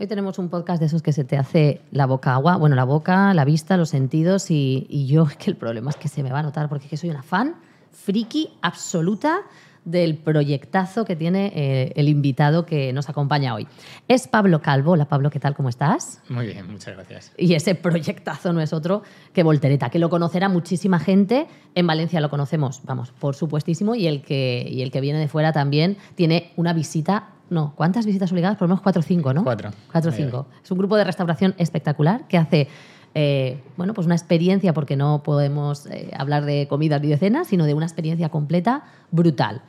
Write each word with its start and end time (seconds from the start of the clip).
Hoy 0.00 0.06
tenemos 0.06 0.38
un 0.38 0.48
podcast 0.48 0.80
de 0.80 0.86
esos 0.86 1.02
que 1.02 1.12
se 1.12 1.24
te 1.24 1.36
hace 1.36 1.82
la 1.90 2.06
boca 2.06 2.32
agua, 2.32 2.56
bueno, 2.56 2.74
la 2.74 2.84
boca, 2.84 3.34
la 3.34 3.44
vista, 3.44 3.76
los 3.76 3.90
sentidos 3.90 4.50
y, 4.50 4.86
y 4.88 5.06
yo 5.06 5.24
es 5.30 5.36
que 5.36 5.50
el 5.50 5.58
problema 5.58 5.90
es 5.90 5.96
que 5.96 6.08
se 6.08 6.22
me 6.22 6.30
va 6.30 6.38
a 6.38 6.42
notar 6.42 6.70
porque 6.70 6.86
es 6.86 6.90
que 6.90 6.96
soy 6.96 7.10
una 7.10 7.22
fan 7.22 7.56
friki 7.92 8.48
absoluta 8.62 9.42
del 9.84 10.16
proyectazo 10.16 11.04
que 11.04 11.16
tiene 11.16 11.52
eh, 11.54 11.92
el 11.96 12.08
invitado 12.08 12.64
que 12.64 12.94
nos 12.94 13.10
acompaña 13.10 13.54
hoy. 13.54 13.66
Es 14.08 14.26
Pablo 14.26 14.62
Calvo. 14.62 14.92
Hola 14.92 15.04
Pablo, 15.04 15.28
¿qué 15.28 15.38
tal? 15.38 15.54
¿Cómo 15.54 15.68
estás? 15.68 16.22
Muy 16.30 16.46
bien, 16.46 16.70
muchas 16.70 16.94
gracias. 16.94 17.32
Y 17.36 17.52
ese 17.52 17.74
proyectazo 17.74 18.54
no 18.54 18.62
es 18.62 18.72
otro 18.72 19.02
que 19.34 19.42
Voltereta, 19.42 19.90
que 19.90 19.98
lo 19.98 20.08
conocerá 20.08 20.48
muchísima 20.48 20.98
gente. 20.98 21.46
En 21.74 21.86
Valencia 21.86 22.22
lo 22.22 22.30
conocemos, 22.30 22.80
vamos, 22.84 23.10
por 23.10 23.34
supuestísimo, 23.34 23.94
y 23.94 24.06
el 24.06 24.22
que, 24.22 24.66
y 24.66 24.80
el 24.80 24.90
que 24.90 25.02
viene 25.02 25.18
de 25.18 25.28
fuera 25.28 25.52
también 25.52 25.98
tiene 26.14 26.52
una 26.56 26.72
visita 26.72 27.34
no, 27.50 27.74
¿cuántas 27.76 28.06
visitas 28.06 28.32
obligadas? 28.32 28.56
Por 28.56 28.68
lo 28.68 28.74
menos 28.74 28.82
cuatro 28.82 29.00
o 29.00 29.02
cinco, 29.02 29.34
¿no? 29.34 29.44
Cuatro. 29.44 29.70
Cuatro 29.90 30.10
o 30.10 30.14
cinco. 30.14 30.46
Es 30.62 30.70
un 30.70 30.78
grupo 30.78 30.96
de 30.96 31.04
restauración 31.04 31.54
espectacular 31.58 32.26
que 32.28 32.38
hace 32.38 32.68
eh, 33.14 33.60
bueno, 33.76 33.92
pues 33.94 34.06
una 34.06 34.14
experiencia, 34.14 34.72
porque 34.72 34.96
no 34.96 35.22
podemos 35.22 35.86
eh, 35.86 36.10
hablar 36.16 36.44
de 36.44 36.68
comidas 36.68 37.02
ni 37.02 37.08
de 37.08 37.16
cenas, 37.16 37.48
sino 37.48 37.64
de 37.64 37.74
una 37.74 37.86
experiencia 37.86 38.28
completa 38.28 38.84
brutal. 39.10 39.62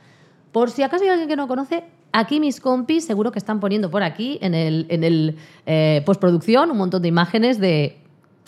Por 0.52 0.70
si 0.70 0.82
acaso 0.82 1.02
hay 1.04 1.10
alguien 1.10 1.28
que 1.28 1.36
no 1.36 1.48
conoce, 1.48 1.84
aquí 2.12 2.38
mis 2.38 2.60
compis 2.60 3.04
seguro 3.04 3.32
que 3.32 3.38
están 3.38 3.58
poniendo 3.58 3.90
por 3.90 4.02
aquí 4.02 4.38
en 4.42 4.54
el, 4.54 4.86
en 4.90 5.02
el 5.02 5.38
eh, 5.66 6.02
postproducción 6.06 6.70
un 6.70 6.78
montón 6.78 7.02
de 7.02 7.08
imágenes 7.08 7.58
de, 7.58 7.98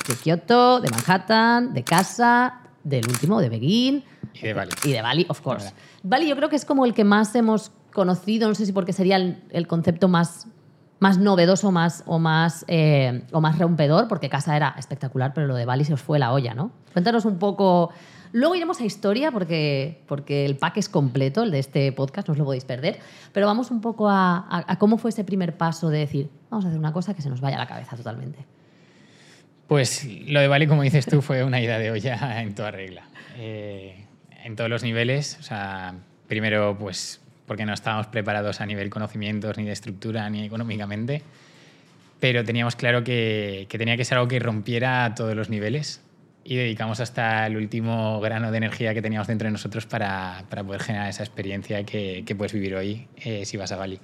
de 0.06 0.14
Kioto, 0.22 0.80
de 0.80 0.90
Manhattan, 0.90 1.72
de 1.72 1.82
casa, 1.82 2.60
del 2.84 3.08
último, 3.08 3.40
de 3.40 3.48
Begin. 3.48 4.04
Y 4.34 4.40
de 4.42 4.54
Bali. 4.54 4.70
Y 4.84 4.92
de 4.92 5.02
Bali, 5.02 5.26
of 5.28 5.40
course. 5.40 5.72
Bali 6.02 6.28
yo 6.28 6.36
creo 6.36 6.48
que 6.48 6.56
es 6.56 6.64
como 6.64 6.84
el 6.84 6.94
que 6.94 7.04
más 7.04 7.34
hemos 7.34 7.72
conocido, 7.94 8.48
no 8.48 8.54
sé 8.54 8.66
si 8.66 8.72
porque 8.72 8.92
sería 8.92 9.16
el, 9.16 9.66
concepto 9.66 10.08
más, 10.08 10.46
más 11.00 11.16
novedoso 11.16 11.72
más, 11.72 12.02
o, 12.06 12.18
más, 12.18 12.66
eh, 12.68 13.22
o 13.32 13.40
más 13.40 13.58
rompedor, 13.58 14.08
porque 14.08 14.28
casa 14.28 14.54
era 14.56 14.74
espectacular, 14.78 15.32
pero 15.32 15.46
lo 15.46 15.54
de 15.54 15.64
Bali 15.64 15.84
se 15.84 15.94
os 15.94 16.02
fue 16.02 16.18
la 16.18 16.32
olla, 16.32 16.52
¿no? 16.54 16.70
Cuéntanos 16.92 17.24
un 17.24 17.38
poco... 17.38 17.90
Luego 18.32 18.56
iremos 18.56 18.80
a 18.80 18.84
historia 18.84 19.30
porque, 19.30 20.02
porque 20.08 20.44
el 20.44 20.56
pack 20.56 20.78
es 20.78 20.88
completo, 20.88 21.44
el 21.44 21.52
de 21.52 21.60
este 21.60 21.92
podcast, 21.92 22.26
no 22.26 22.32
os 22.32 22.38
lo 22.38 22.44
podéis 22.44 22.64
perder, 22.64 22.98
pero 23.32 23.46
vamos 23.46 23.70
un 23.70 23.80
poco 23.80 24.10
a 24.10 24.76
cómo 24.80 24.98
fue 24.98 25.10
ese 25.10 25.22
primer 25.22 25.56
paso 25.56 25.88
de 25.88 26.00
decir, 26.00 26.28
vamos 26.50 26.64
a 26.64 26.68
hacer 26.68 26.80
una 26.80 26.92
cosa 26.92 27.14
que 27.14 27.22
se 27.22 27.30
nos 27.30 27.40
vaya 27.40 27.56
a 27.56 27.60
la 27.60 27.68
cabeza 27.68 27.96
totalmente. 27.96 28.44
Pues 29.68 30.06
lo 30.26 30.40
de 30.40 30.48
Bali, 30.48 30.66
como 30.66 30.82
dices 30.82 31.06
tú, 31.06 31.22
fue 31.22 31.42
una 31.42 31.60
ida 31.60 31.78
de 31.78 31.90
olla 31.90 32.42
en 32.42 32.54
toda 32.54 32.70
regla. 32.70 33.08
Eh, 33.36 34.04
en 34.44 34.56
todos 34.56 34.68
los 34.68 34.82
niveles. 34.82 35.38
O 35.40 35.42
sea, 35.42 35.94
primero, 36.28 36.76
pues 36.78 37.20
porque 37.46 37.66
no 37.66 37.72
estábamos 37.72 38.06
preparados 38.06 38.60
a 38.60 38.66
nivel 38.66 38.90
conocimientos, 38.90 39.56
ni 39.56 39.64
de 39.64 39.72
estructura, 39.72 40.28
ni 40.30 40.44
económicamente. 40.44 41.22
Pero 42.20 42.44
teníamos 42.44 42.76
claro 42.76 43.04
que, 43.04 43.66
que 43.68 43.78
tenía 43.78 43.96
que 43.96 44.04
ser 44.04 44.18
algo 44.18 44.28
que 44.28 44.38
rompiera 44.38 45.04
a 45.04 45.14
todos 45.14 45.34
los 45.34 45.50
niveles. 45.50 46.02
Y 46.42 46.56
dedicamos 46.56 47.00
hasta 47.00 47.46
el 47.46 47.56
último 47.56 48.20
grano 48.20 48.50
de 48.50 48.58
energía 48.58 48.92
que 48.92 49.00
teníamos 49.00 49.28
dentro 49.28 49.46
de 49.46 49.52
nosotros 49.52 49.86
para, 49.86 50.44
para 50.50 50.62
poder 50.62 50.82
generar 50.82 51.08
esa 51.08 51.22
experiencia 51.22 51.84
que, 51.84 52.22
que 52.26 52.34
puedes 52.34 52.52
vivir 52.52 52.74
hoy 52.74 53.08
eh, 53.16 53.44
si 53.44 53.56
vas 53.56 53.72
a 53.72 53.76
Bali. 53.76 53.98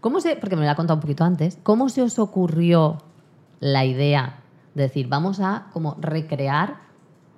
¿Cómo 0.00 0.20
se, 0.20 0.36
porque 0.36 0.56
me 0.56 0.64
lo 0.64 0.70
ha 0.70 0.74
contado 0.74 0.96
un 0.96 1.00
poquito 1.00 1.24
antes, 1.24 1.58
¿cómo 1.62 1.88
se 1.88 2.02
os 2.02 2.18
ocurrió 2.18 2.98
la 3.60 3.84
idea 3.84 4.40
de 4.74 4.82
decir, 4.82 5.06
vamos 5.08 5.40
a 5.40 5.68
como 5.72 5.96
recrear 6.00 6.80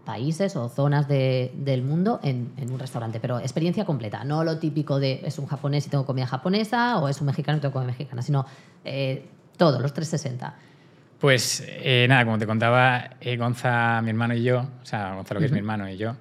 países 0.05 0.57
o 0.57 0.69
zonas 0.69 1.09
de, 1.09 1.53
del 1.57 1.83
mundo 1.83 2.21
en, 2.23 2.53
en, 2.57 2.71
un 2.71 2.79
restaurante, 2.79 3.21
pero 3.21 3.39
experiencia 3.39 3.85
completa, 3.85 4.25
no 4.25 4.45
lo 4.45 4.59
típico 4.59 5.01
de 5.01 5.21
es 5.25 5.39
un 5.39 5.47
japonés 5.47 5.87
y 5.87 5.91
tengo 5.91 6.05
comida 6.05 6.27
japonesa 6.27 6.99
o 6.99 7.09
es 7.09 7.21
un 7.21 7.27
mexicano 7.27 7.59
y 7.59 7.61
tengo 7.61 7.73
comida 7.73 7.89
mexicana, 7.89 8.23
sino 8.23 8.47
eh, 8.85 9.27
todo, 9.57 9.81
los 9.81 9.93
360. 9.93 10.55
Pues 11.19 11.65
eh, 11.67 12.07
nada, 12.09 12.25
como 12.25 12.39
te 12.39 12.47
contaba, 12.47 13.11
eh, 13.21 13.37
Gonza, 13.37 14.03
mi 14.03 14.11
hermano 14.11 14.35
y 14.35 14.43
yo, 14.43 14.61
o 14.61 14.85
sea, 14.85 15.15
Gonzalo 15.15 15.41
que 15.41 15.47
uh 15.47 15.49
-huh. 15.49 15.51
es 15.51 15.53
mi 15.53 15.59
hermano 15.59 15.89
y 15.89 15.97
yo, 15.97 16.17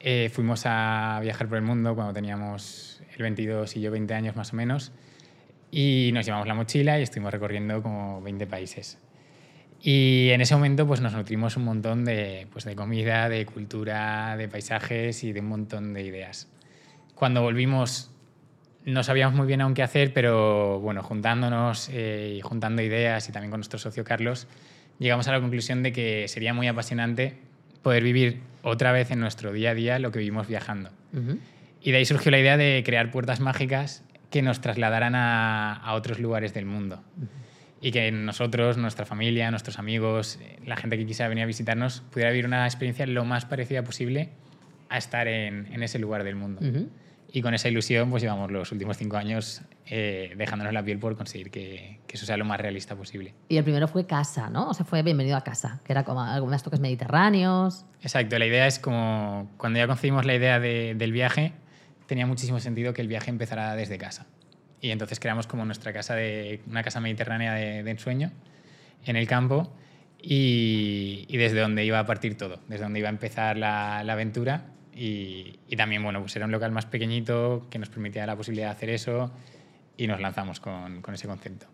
eh, 0.00 0.30
fuimos 0.32 0.62
a 0.66 1.18
viajar 1.20 1.48
por 1.48 1.58
el 1.58 1.64
mundo 1.64 1.94
cuando 1.94 2.12
teníamos 2.12 3.02
el 3.16 3.22
22 3.22 3.76
y 3.76 3.80
yo 3.80 3.90
20 3.90 4.14
años 4.14 4.36
más 4.36 4.52
o 4.52 4.56
menos 4.56 4.92
y 5.70 6.10
nos 6.14 6.24
llevamos 6.24 6.46
la 6.46 6.54
mochila 6.54 6.98
y 6.98 7.02
estuvimos 7.02 7.32
recorriendo 7.32 7.82
como 7.82 8.22
20 8.22 8.46
países. 8.46 8.98
Y 9.88 10.30
en 10.30 10.40
ese 10.40 10.52
momento 10.56 10.84
pues, 10.84 11.00
nos 11.00 11.12
nutrimos 11.12 11.56
un 11.56 11.62
montón 11.62 12.04
de, 12.04 12.48
pues, 12.52 12.64
de 12.64 12.74
comida, 12.74 13.28
de 13.28 13.46
cultura, 13.46 14.36
de 14.36 14.48
paisajes 14.48 15.22
y 15.22 15.32
de 15.32 15.38
un 15.38 15.46
montón 15.46 15.94
de 15.94 16.02
ideas. 16.02 16.48
Cuando 17.14 17.40
volvimos 17.40 18.10
no 18.84 19.04
sabíamos 19.04 19.36
muy 19.36 19.46
bien 19.46 19.60
aún 19.60 19.74
qué 19.74 19.84
hacer, 19.84 20.12
pero 20.12 20.80
bueno, 20.80 21.04
juntándonos 21.04 21.88
eh, 21.92 22.34
y 22.36 22.40
juntando 22.40 22.82
ideas 22.82 23.28
y 23.28 23.32
también 23.32 23.52
con 23.52 23.60
nuestro 23.60 23.78
socio 23.78 24.02
Carlos, 24.02 24.48
llegamos 24.98 25.28
a 25.28 25.32
la 25.32 25.40
conclusión 25.40 25.84
de 25.84 25.92
que 25.92 26.26
sería 26.26 26.52
muy 26.52 26.66
apasionante 26.66 27.38
poder 27.82 28.02
vivir 28.02 28.40
otra 28.62 28.90
vez 28.90 29.12
en 29.12 29.20
nuestro 29.20 29.52
día 29.52 29.70
a 29.70 29.74
día 29.74 30.00
lo 30.00 30.10
que 30.10 30.18
vivimos 30.18 30.48
viajando. 30.48 30.90
Uh 31.12 31.18
-huh. 31.18 31.38
Y 31.80 31.92
de 31.92 31.98
ahí 31.98 32.04
surgió 32.04 32.32
la 32.32 32.40
idea 32.40 32.56
de 32.56 32.82
crear 32.84 33.12
puertas 33.12 33.38
mágicas 33.38 34.02
que 34.30 34.42
nos 34.42 34.60
trasladaran 34.60 35.14
a, 35.14 35.74
a 35.74 35.94
otros 35.94 36.18
lugares 36.18 36.54
del 36.54 36.66
mundo. 36.66 37.04
Uh 37.18 37.22
-huh 37.22 37.45
y 37.86 37.92
que 37.92 38.10
nosotros, 38.10 38.78
nuestra 38.78 39.06
familia, 39.06 39.48
nuestros 39.52 39.78
amigos, 39.78 40.40
la 40.64 40.74
gente 40.74 40.98
que 40.98 41.06
quisiera 41.06 41.28
venir 41.28 41.44
a 41.44 41.46
visitarnos, 41.46 42.02
pudiera 42.10 42.32
vivir 42.32 42.44
una 42.44 42.66
experiencia 42.66 43.06
lo 43.06 43.24
más 43.24 43.44
parecida 43.44 43.84
posible 43.84 44.30
a 44.88 44.98
estar 44.98 45.28
en, 45.28 45.72
en 45.72 45.84
ese 45.84 46.00
lugar 46.00 46.24
del 46.24 46.34
mundo. 46.34 46.60
Uh 46.62 46.64
-huh. 46.64 46.88
Y 47.32 47.42
con 47.42 47.54
esa 47.54 47.68
ilusión, 47.68 48.10
pues 48.10 48.24
llevamos 48.24 48.50
los 48.50 48.72
últimos 48.72 48.96
cinco 48.96 49.16
años 49.16 49.62
eh, 49.86 50.34
dejándonos 50.36 50.72
la 50.72 50.82
piel 50.82 50.98
por 50.98 51.16
conseguir 51.16 51.52
que, 51.52 52.00
que, 52.08 52.16
eso 52.16 52.26
sea 52.26 52.36
lo 52.36 52.44
más 52.44 52.58
realista 52.58 52.96
posible. 52.96 53.34
Y 53.48 53.56
el 53.56 53.62
primero 53.62 53.86
fue 53.86 54.04
casa, 54.04 54.50
¿no? 54.50 54.68
O 54.68 54.74
sea, 54.74 54.84
fue 54.84 55.04
bienvenido 55.04 55.36
a 55.36 55.44
casa, 55.44 55.80
que 55.84 55.92
era 55.92 56.02
como 56.02 56.22
algunos 56.22 56.64
toques 56.64 56.80
mediterráneos. 56.80 57.84
Exacto, 58.02 58.36
la 58.36 58.46
idea 58.46 58.66
es 58.66 58.80
como 58.80 59.48
cuando 59.58 59.78
ya 59.78 59.86
concebimos 59.86 60.26
la 60.26 60.34
idea 60.34 60.58
de, 60.58 60.96
del 60.96 61.12
viaje, 61.12 61.52
tenía 62.06 62.26
muchísimo 62.26 62.58
sentido 62.58 62.92
que 62.94 63.02
el 63.02 63.06
viaje 63.06 63.30
empezara 63.30 63.76
desde 63.76 63.96
casa. 63.96 64.26
Y 64.80 64.90
entonces 64.90 65.18
creamos 65.20 65.46
como 65.46 65.64
nuestra 65.64 65.92
casa 65.92 66.14
de 66.14 66.60
una 66.68 66.82
casa 66.82 67.00
mediterránea 67.00 67.54
de, 67.54 67.82
de 67.82 67.90
ensueño 67.90 68.30
en 69.04 69.16
el 69.16 69.26
campo 69.26 69.72
y, 70.20 71.24
y, 71.28 71.36
desde 71.36 71.60
donde 71.60 71.84
iba 71.84 71.98
a 71.98 72.06
partir 72.06 72.36
todo, 72.36 72.58
desde 72.68 72.84
donde 72.84 72.98
iba 72.98 73.08
a 73.08 73.12
empezar 73.12 73.56
la, 73.56 74.02
la 74.04 74.14
aventura 74.14 74.66
y, 74.94 75.58
y, 75.68 75.76
también 75.76 76.02
bueno 76.02 76.20
pues 76.20 76.34
era 76.36 76.46
un 76.46 76.52
local 76.52 76.72
más 76.72 76.86
pequeñito 76.86 77.66
que 77.70 77.78
nos 77.78 77.88
permitía 77.88 78.26
la 78.26 78.36
posibilidad 78.36 78.68
de 78.68 78.72
hacer 78.72 78.90
eso 78.90 79.30
y 79.96 80.06
nos 80.06 80.20
lanzamos 80.20 80.60
con, 80.60 81.00
con 81.00 81.14
ese 81.14 81.26
concepto. 81.26 81.66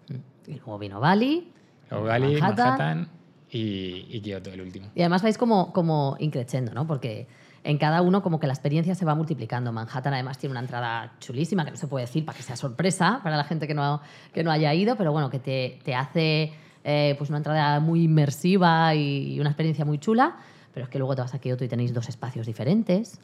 Y 0.46 0.54
luego 0.54 0.78
vino 0.78 1.00
Bali. 1.00 1.50
Luego 1.91 2.06
Bali, 2.06 2.34
Manhattan, 2.34 2.66
Manhattan 2.66 3.08
y, 3.50 4.06
y, 4.08 4.20
Kioto, 4.20 4.50
el 4.50 4.60
último. 4.60 4.91
Y 4.94 5.00
además 5.00 5.22
vais 5.22 5.38
como, 5.38 5.72
como 5.72 6.16
increciendo, 6.20 6.72
¿no? 6.72 6.86
Porque 6.86 7.26
en 7.64 7.78
cada 7.78 8.02
uno 8.02 8.22
como 8.22 8.40
que 8.40 8.46
la 8.46 8.52
experiencia 8.52 8.94
se 8.94 9.04
va 9.04 9.14
multiplicando. 9.14 9.72
Manhattan 9.72 10.14
además 10.14 10.38
tiene 10.38 10.52
una 10.52 10.60
entrada 10.60 11.12
chulísima, 11.20 11.64
que 11.64 11.70
no 11.70 11.76
se 11.76 11.86
puede 11.86 12.06
decir 12.06 12.24
para 12.24 12.36
que 12.36 12.42
sea 12.42 12.56
sorpresa 12.56 13.20
para 13.22 13.36
la 13.36 13.44
gente 13.44 13.66
que 13.66 13.74
no, 13.74 14.00
que 14.32 14.42
no 14.42 14.50
haya 14.50 14.74
ido, 14.74 14.96
pero 14.96 15.12
bueno, 15.12 15.30
que 15.30 15.38
te, 15.38 15.78
te 15.84 15.94
hace 15.94 16.52
eh, 16.84 17.14
pues 17.16 17.30
una 17.30 17.38
entrada 17.38 17.78
muy 17.78 18.04
inmersiva 18.04 18.94
y, 18.94 19.38
una 19.38 19.50
experiencia 19.50 19.84
muy 19.84 19.98
chula, 19.98 20.36
pero 20.74 20.84
es 20.84 20.90
que 20.90 20.98
luego 20.98 21.14
te 21.14 21.22
vas 21.22 21.34
a 21.34 21.38
Kyoto 21.38 21.64
y 21.64 21.68
tenéis 21.68 21.94
dos 21.94 22.08
espacios 22.08 22.46
diferentes. 22.46 23.20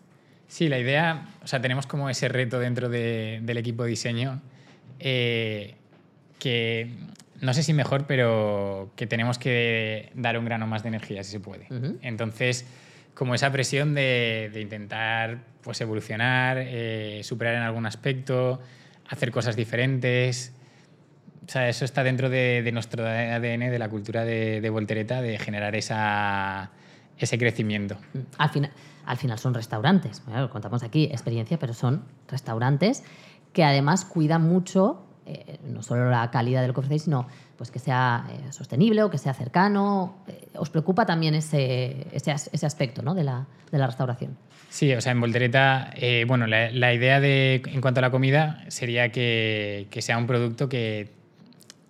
Sí, 0.47 0.69
la 0.69 0.78
idea, 0.78 1.26
o 1.43 1.47
sea, 1.47 1.60
tenemos 1.60 1.87
como 1.87 2.09
ese 2.09 2.28
reto 2.28 2.59
dentro 2.59 2.88
de, 2.88 3.41
del 3.43 3.59
equipo 3.59 3.82
de 3.82 3.91
diseño 3.91 4.41
eh, 5.00 5.75
que 6.38 6.97
no 7.41 7.53
sé 7.53 7.62
si 7.62 7.72
mejor, 7.72 8.06
pero 8.06 8.91
que 8.97 9.06
tenemos 9.06 9.38
que 9.38 10.10
dar 10.15 10.38
un 10.38 10.44
grano 10.44 10.66
más 10.66 10.82
de 10.82 10.88
energía 10.88 11.25
si 11.25 11.32
se 11.32 11.41
puede. 11.41 11.66
Uh 11.70 11.75
-huh. 11.75 11.99
Entonces, 12.03 12.65
como 13.19 13.34
esa 13.34 13.51
presión 13.51 13.95
de, 13.95 14.49
de 14.53 14.61
intentar 14.61 15.41
pues, 15.61 15.81
evolucionar, 15.81 16.56
eh, 16.61 17.21
superar 17.25 17.56
en 17.56 17.62
algún 17.62 17.84
aspecto, 17.84 18.61
hacer 19.09 19.33
cosas 19.33 19.56
diferentes. 19.56 20.53
O 21.45 21.51
sea, 21.51 21.69
eso 21.69 21.84
está 21.84 22.05
dentro 22.05 22.31
de, 22.31 22.71
nuestro 22.73 23.05
ADN, 23.05 23.70
de 23.73 23.79
la 23.81 23.88
cultura 23.88 24.25
de, 24.25 24.70
Voltereta, 24.70 25.20
de 25.20 25.37
generar 25.37 25.75
esa, 25.75 26.70
ese 27.19 27.38
crecimiento. 27.38 27.99
Al 28.37 28.50
final, 28.50 28.70
al 29.05 29.17
final 29.17 29.38
son 29.41 29.53
restaurantes. 29.53 30.23
Bueno, 30.25 30.49
contamos 30.49 30.85
aquí 30.85 31.06
experiencia, 31.06 31.59
pero 31.59 31.75
son 31.75 32.05
restaurantes 32.29 33.03
que 33.53 33.65
además 33.65 34.05
cuidan 34.05 34.43
mucho 34.43 35.07
eh, 35.29 35.59
no 35.65 35.83
solo 35.83 36.11
la 36.11 36.31
calidad 36.31 36.63
de 36.63 36.69
lo 36.69 36.75
que 36.75 36.81
ofrecéis, 36.81 37.03
sino 37.03 37.27
pues 37.59 37.73
que 37.73 37.81
sea 37.81 38.25
eh, 38.31 38.53
sostenible 38.53 39.03
o 39.03 39.11
que 39.11 39.19
sea 39.19 39.35
cercano. 39.35 40.19
Eh, 40.29 40.49
¿Os 40.55 40.71
preocupa 40.71 41.05
también 41.05 41.35
ese, 41.35 42.07
ese, 42.13 42.31
ese 42.31 42.67
aspecto 42.67 43.03
¿no? 43.03 43.15
de, 43.15 43.25
la, 43.25 43.47
de, 43.71 43.79
la, 43.79 43.87
restauración? 43.87 44.39
Sí, 44.71 44.95
o 44.95 45.01
sea, 45.01 45.13
en 45.13 45.21
Voltereta, 45.21 45.91
eh, 45.97 46.25
bueno, 46.27 46.47
la, 46.47 46.71
la, 46.71 46.95
idea 46.95 47.21
de, 47.21 47.63
en 47.67 47.81
cuanto 47.81 47.99
a 47.99 48.03
la 48.03 48.11
comida 48.11 48.65
sería 48.69 49.11
que, 49.11 49.89
que, 49.91 50.01
sea 50.03 50.17
un 50.17 50.27
producto 50.29 50.69
que 50.69 51.11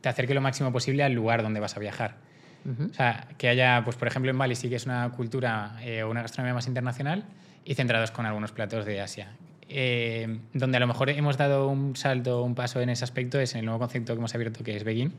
te 0.00 0.08
acerque 0.08 0.32
lo 0.32 0.40
máximo 0.40 0.73
posible 0.73 1.05
al 1.05 1.12
lugar 1.12 1.43
donde 1.43 1.61
vas 1.61 1.76
a 1.76 1.81
viajar. 1.81 2.17
Uh 2.64 2.70
-huh. 2.70 2.90
O 2.90 2.94
sea, 2.94 3.29
que 3.37 3.49
haya, 3.49 3.82
pues 3.85 3.96
por 3.96 4.08
ejemplo, 4.08 4.31
en 4.31 4.38
Bali 4.38 4.56
sí 4.56 4.70
que 4.70 4.76
es 4.76 4.87
una 4.87 5.11
cultura 5.11 5.76
o 6.05 6.11
una 6.11 6.23
gastronomía 6.23 6.55
más 6.55 6.67
internacional 6.67 7.25
y 7.64 7.75
centrados 7.75 8.11
con 8.11 8.25
algunos 8.26 8.52
platos 8.52 8.85
de 8.87 9.00
Asia. 9.00 9.29
Eh, 9.68 10.38
donde 10.54 10.76
a 10.76 10.80
lo 10.80 10.86
mejor 10.86 11.10
hemos 11.10 11.36
dado 11.36 11.68
un 11.68 11.96
salto, 11.96 12.42
un 12.42 12.54
paso 12.54 12.80
en 12.80 12.88
ese 12.88 13.04
aspecto, 13.04 13.38
es 13.38 13.54
en 13.54 13.60
el 13.60 13.66
nuevo 13.66 13.78
concepto 13.78 14.14
que 14.14 14.18
hemos 14.18 14.34
abierto, 14.34 14.64
que 14.64 14.76
es 14.76 14.84
Begin, 14.84 15.12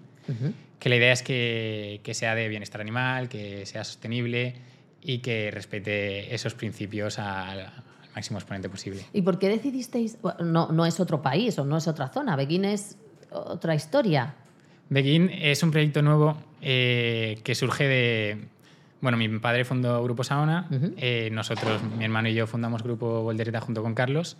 que 0.79 0.89
la 0.89 0.95
idea 0.95 1.11
es 1.11 1.23
que, 1.23 2.01
que, 2.03 2.13
sea 2.13 2.35
de 2.35 2.47
bienestar 2.47 2.81
animal, 2.81 3.29
que 3.29 3.65
sea 3.65 3.83
sostenible 3.83 4.55
y 5.01 5.19
que 5.19 5.51
respete 5.51 6.33
esos 6.33 6.53
principios 6.53 7.19
al, 7.19 7.71
máximo 8.15 8.39
exponente 8.39 8.69
posible. 8.69 9.05
¿Y 9.13 9.21
por 9.21 9.39
qué 9.39 9.49
decidisteis? 9.49 10.17
No, 10.43 10.71
no 10.71 10.85
es 10.85 10.99
otro 10.99 11.21
país 11.21 11.57
o 11.59 11.65
no 11.65 11.77
es 11.77 11.87
otra 11.87 12.09
zona, 12.09 12.35
Begin 12.35 12.65
es 12.65 12.97
otra 13.31 13.75
historia. 13.75 14.35
Begin 14.89 15.29
es 15.29 15.61
un 15.63 15.71
proyecto 15.71 16.01
nuevo 16.01 16.37
eh, 16.61 17.39
que 17.43 17.55
surge 17.55 17.87
de 17.87 18.47
bueno, 19.01 19.17
mi 19.17 19.27
padre 19.39 19.63
fundó 19.65 20.03
Grupo 20.03 20.23
Saona, 20.23 20.67
eh, 20.97 21.29
nosotros, 21.31 21.81
mi 21.83 22.03
hermano 22.03 22.27
y 22.29 22.33
yo, 22.33 22.47
fundamos 22.47 22.83
Grupo 22.83 23.21
Voldereta 23.21 23.61
junto 23.61 23.81
con 23.81 23.95
Carlos. 23.95 24.37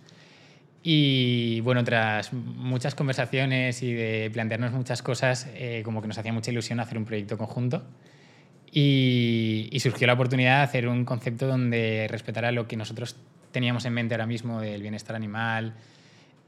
Y 0.82 1.60
bueno, 1.60 1.84
tras 1.84 2.32
muchas 2.32 2.94
conversaciones 2.94 3.82
y 3.82 3.92
de 3.92 4.30
plantearnos 4.32 4.72
muchas 4.72 5.02
cosas, 5.02 5.48
eh, 5.54 5.82
como 5.84 6.00
que 6.00 6.08
nos 6.08 6.18
hacía 6.18 6.32
mucha 6.32 6.50
ilusión 6.50 6.80
hacer 6.80 6.96
un 6.98 7.04
proyecto 7.04 7.36
conjunto. 7.36 7.84
Y, 8.72 9.76
surgió 9.80 10.06
la 10.06 10.12
oportunidad 10.12 10.58
de 10.58 10.62
hacer 10.62 10.88
un 10.88 11.04
concepto 11.04 11.46
donde 11.46 12.06
respetara 12.08 12.52
lo 12.52 12.68
que 12.68 12.76
nosotros 12.76 13.16
teníamos 13.50 13.84
en 13.84 13.94
mente 13.94 14.14
ahora 14.14 14.26
mismo 14.26 14.60
del 14.60 14.80
bienestar 14.82 15.16
animal, 15.16 15.74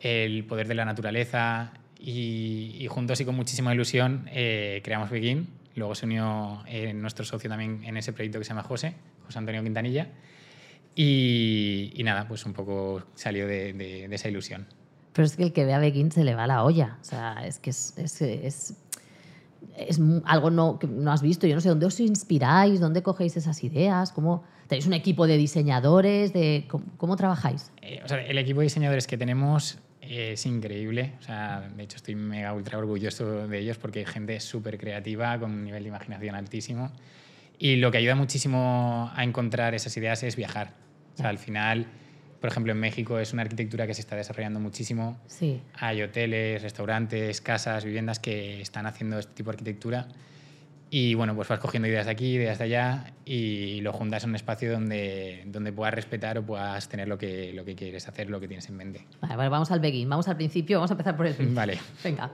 el 0.00 0.44
poder 0.44 0.68
de 0.68 0.74
la 0.74 0.84
naturaleza. 0.84 1.72
Y, 1.98 2.86
juntos 2.90 3.20
y 3.20 3.24
con 3.24 3.36
muchísima 3.36 3.72
ilusión 3.74 4.28
eh, 4.32 4.80
creamos 4.84 5.10
Begin, 5.10 5.48
Luego 5.74 5.94
se 5.94 6.06
unió 6.06 6.62
eh, 6.66 6.92
nuestro 6.92 7.24
socio 7.24 7.48
también 7.48 7.82
en 7.84 7.96
ese 7.96 8.12
proyecto 8.12 8.38
que 8.38 8.44
se 8.44 8.50
llama 8.50 8.62
José, 8.62 8.94
José 9.26 9.38
Antonio 9.38 9.62
Quintanilla. 9.62 10.08
Y, 10.94 12.00
nada, 12.04 12.28
pues 12.28 12.44
un 12.44 12.52
poco 12.52 13.02
salió 13.14 13.46
de, 13.46 14.08
esa 14.10 14.28
ilusión. 14.28 14.66
Pero 15.14 15.26
es 15.26 15.36
que 15.36 15.44
el 15.44 15.52
que 15.52 15.64
ve 15.64 15.72
a 15.72 15.78
Begin 15.78 16.12
se 16.12 16.24
le 16.24 16.34
va 16.34 16.46
la 16.46 16.64
olla. 16.64 16.98
O 17.00 17.04
sea, 17.04 17.46
es 17.46 17.58
que 17.58 17.70
es, 17.70 17.94
es, 17.96 18.20
es, 18.20 18.76
es 19.76 20.00
algo 20.24 20.50
no, 20.50 20.78
que 20.78 20.86
no 20.86 21.10
has 21.12 21.22
visto. 21.22 21.46
Yo 21.46 21.54
no 21.54 21.60
sé, 21.60 21.68
¿dónde 21.70 21.86
os 21.86 21.98
inspiráis? 22.00 22.80
¿Dónde 22.80 23.02
cogéis 23.02 23.36
esas 23.36 23.64
ideas? 23.64 24.12
¿Cómo, 24.12 24.44
¿Tenéis 24.66 24.86
un 24.86 24.94
equipo 24.94 25.26
de 25.26 25.36
diseñadores? 25.36 26.32
De, 26.32 26.66
¿cómo, 26.96 27.16
trabajáis? 27.16 27.72
Eh, 27.82 28.00
o 28.04 28.08
sea, 28.08 28.22
el 28.22 28.38
equipo 28.38 28.60
de 28.60 28.64
diseñadores 28.64 29.06
que 29.06 29.18
tenemos 29.18 29.78
es 30.02 30.44
increíble. 30.46 31.12
O 31.20 31.22
sea, 31.22 31.68
de 31.74 31.82
hecho, 31.82 31.96
estoy 31.96 32.14
mega 32.14 32.52
ultra 32.52 32.78
orgulloso 32.78 33.46
de 33.46 33.58
ellos 33.58 33.78
porque 33.78 34.00
hay 34.00 34.06
gente 34.06 34.38
súper 34.40 34.78
creativa, 34.78 35.38
con 35.38 35.52
un 35.52 35.64
nivel 35.64 35.82
de 35.84 35.88
imaginación 35.88 36.34
altísimo. 36.34 36.92
Y 37.58 37.76
lo 37.76 37.90
que 37.90 37.98
ayuda 37.98 38.14
muchísimo 38.14 39.10
a 39.14 39.22
encontrar 39.22 39.74
esas 39.74 39.96
ideas 39.96 40.22
es 40.22 40.36
viajar. 40.36 40.74
O 41.14 41.18
sea, 41.18 41.28
al 41.28 41.38
final, 41.38 41.86
por 42.40 42.50
ejemplo, 42.50 42.72
en 42.72 42.80
México 42.80 43.18
es 43.18 43.32
una 43.32 43.42
arquitectura 43.42 43.86
que 43.86 43.94
se 43.94 44.00
está 44.00 44.16
desarrollando 44.16 44.58
muchísimo. 44.58 45.20
Sí. 45.28 45.62
Hay 45.74 46.02
hoteles, 46.02 46.62
restaurantes, 46.62 47.40
casas, 47.40 47.84
viviendas 47.84 48.18
que 48.18 48.60
están 48.60 48.86
haciendo 48.86 49.20
este 49.20 49.32
tipo 49.34 49.50
de 49.50 49.54
arquitectura 49.54 50.08
y 50.94 51.14
bueno, 51.14 51.34
pues 51.34 51.48
vas 51.48 51.58
cogiendo 51.58 51.88
ideas 51.88 52.04
de 52.04 52.12
aquí, 52.12 52.34
ideas 52.34 52.58
de 52.58 52.64
allá 52.64 53.14
y 53.24 53.80
lo 53.80 53.94
juntas 53.94 54.24
en 54.24 54.30
un 54.30 54.36
espacio 54.36 54.70
donde, 54.70 55.42
donde 55.46 55.72
puedas 55.72 55.94
respetar 55.94 56.36
o 56.36 56.44
puedas 56.44 56.86
tener 56.86 57.08
lo 57.08 57.16
que, 57.16 57.50
lo 57.54 57.64
que 57.64 57.74
quieres 57.74 58.06
hacer, 58.08 58.28
lo 58.28 58.38
que 58.38 58.46
tienes 58.46 58.68
en 58.68 58.76
mente. 58.76 59.06
Vale, 59.22 59.48
vamos 59.48 59.70
al 59.70 59.80
begin, 59.80 60.06
vamos 60.06 60.28
al 60.28 60.36
principio, 60.36 60.76
vamos 60.76 60.90
a 60.90 60.92
empezar 60.92 61.16
por 61.16 61.26
el 61.26 61.32
principio. 61.32 61.56
Vale. 61.56 61.78
Venga, 62.04 62.30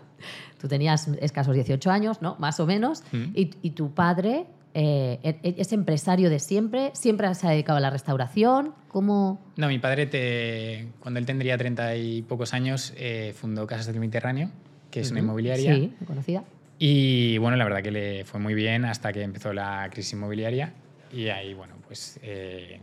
tú 0.60 0.66
tenías 0.66 1.06
escasos 1.20 1.54
18 1.54 1.88
años, 1.88 2.20
¿no? 2.20 2.34
Más 2.40 2.58
o 2.58 2.66
menos, 2.66 3.04
mm. 3.12 3.26
y, 3.32 3.50
y, 3.62 3.70
tu 3.70 3.94
padre 3.94 4.46
eh, 4.74 5.20
e, 5.22 5.38
e, 5.44 5.54
es 5.56 5.72
empresario 5.72 6.28
de 6.28 6.40
siempre, 6.40 6.90
siempre 6.94 7.32
se 7.36 7.46
ha 7.46 7.50
dedicado 7.50 7.76
a 7.76 7.80
la 7.80 7.90
restauración, 7.90 8.74
¿cómo...? 8.88 9.40
No, 9.56 9.68
mi 9.68 9.78
padre, 9.78 10.06
te, 10.06 10.88
cuando 10.98 11.20
él 11.20 11.26
tendría 11.26 11.56
30 11.56 11.94
y 11.94 12.22
pocos 12.22 12.52
años, 12.54 12.92
eh, 12.96 13.34
fundó 13.36 13.68
Casas 13.68 13.86
del 13.86 14.00
Mediterráneo, 14.00 14.50
que 14.90 14.98
es 14.98 15.12
una 15.12 15.20
inmobiliaria. 15.20 15.76
Sí, 15.76 15.94
conocida 16.04 16.42
y 16.78 17.38
bueno, 17.38 17.56
la 17.56 17.64
verdad 17.64 17.82
que 17.82 17.90
le 17.90 18.24
fue 18.24 18.38
muy 18.38 18.54
bien 18.54 18.84
hasta 18.84 19.12
que 19.12 19.22
empezó 19.22 19.52
la 19.52 19.88
crisis 19.90 20.12
inmobiliaria 20.12 20.72
y 21.12 21.28
ahí, 21.28 21.54
bueno, 21.54 21.74
pues 21.86 22.20
eh, 22.22 22.80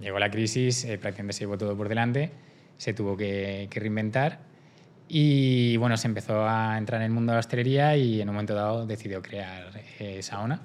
llegó 0.00 0.18
la 0.18 0.30
crisis, 0.30 0.84
eh, 0.84 0.98
prácticamente 0.98 1.34
se 1.34 1.40
llevó 1.40 1.58
todo 1.58 1.76
por 1.76 1.88
delante, 1.88 2.30
se 2.76 2.94
tuvo 2.94 3.16
que, 3.16 3.68
reinventar 3.70 4.40
y 5.08 5.76
bueno, 5.76 5.96
se 5.96 6.06
empezó 6.06 6.46
a 6.46 6.78
entrar 6.78 7.00
en 7.00 7.06
el 7.06 7.12
mundo 7.12 7.32
de 7.32 7.36
la 7.36 7.40
hostelería 7.40 7.96
y 7.96 8.20
en 8.20 8.28
un 8.28 8.34
momento 8.34 8.54
dado 8.54 8.86
decidió 8.86 9.20
crear 9.22 9.72
eh, 9.98 10.22
Saona. 10.22 10.62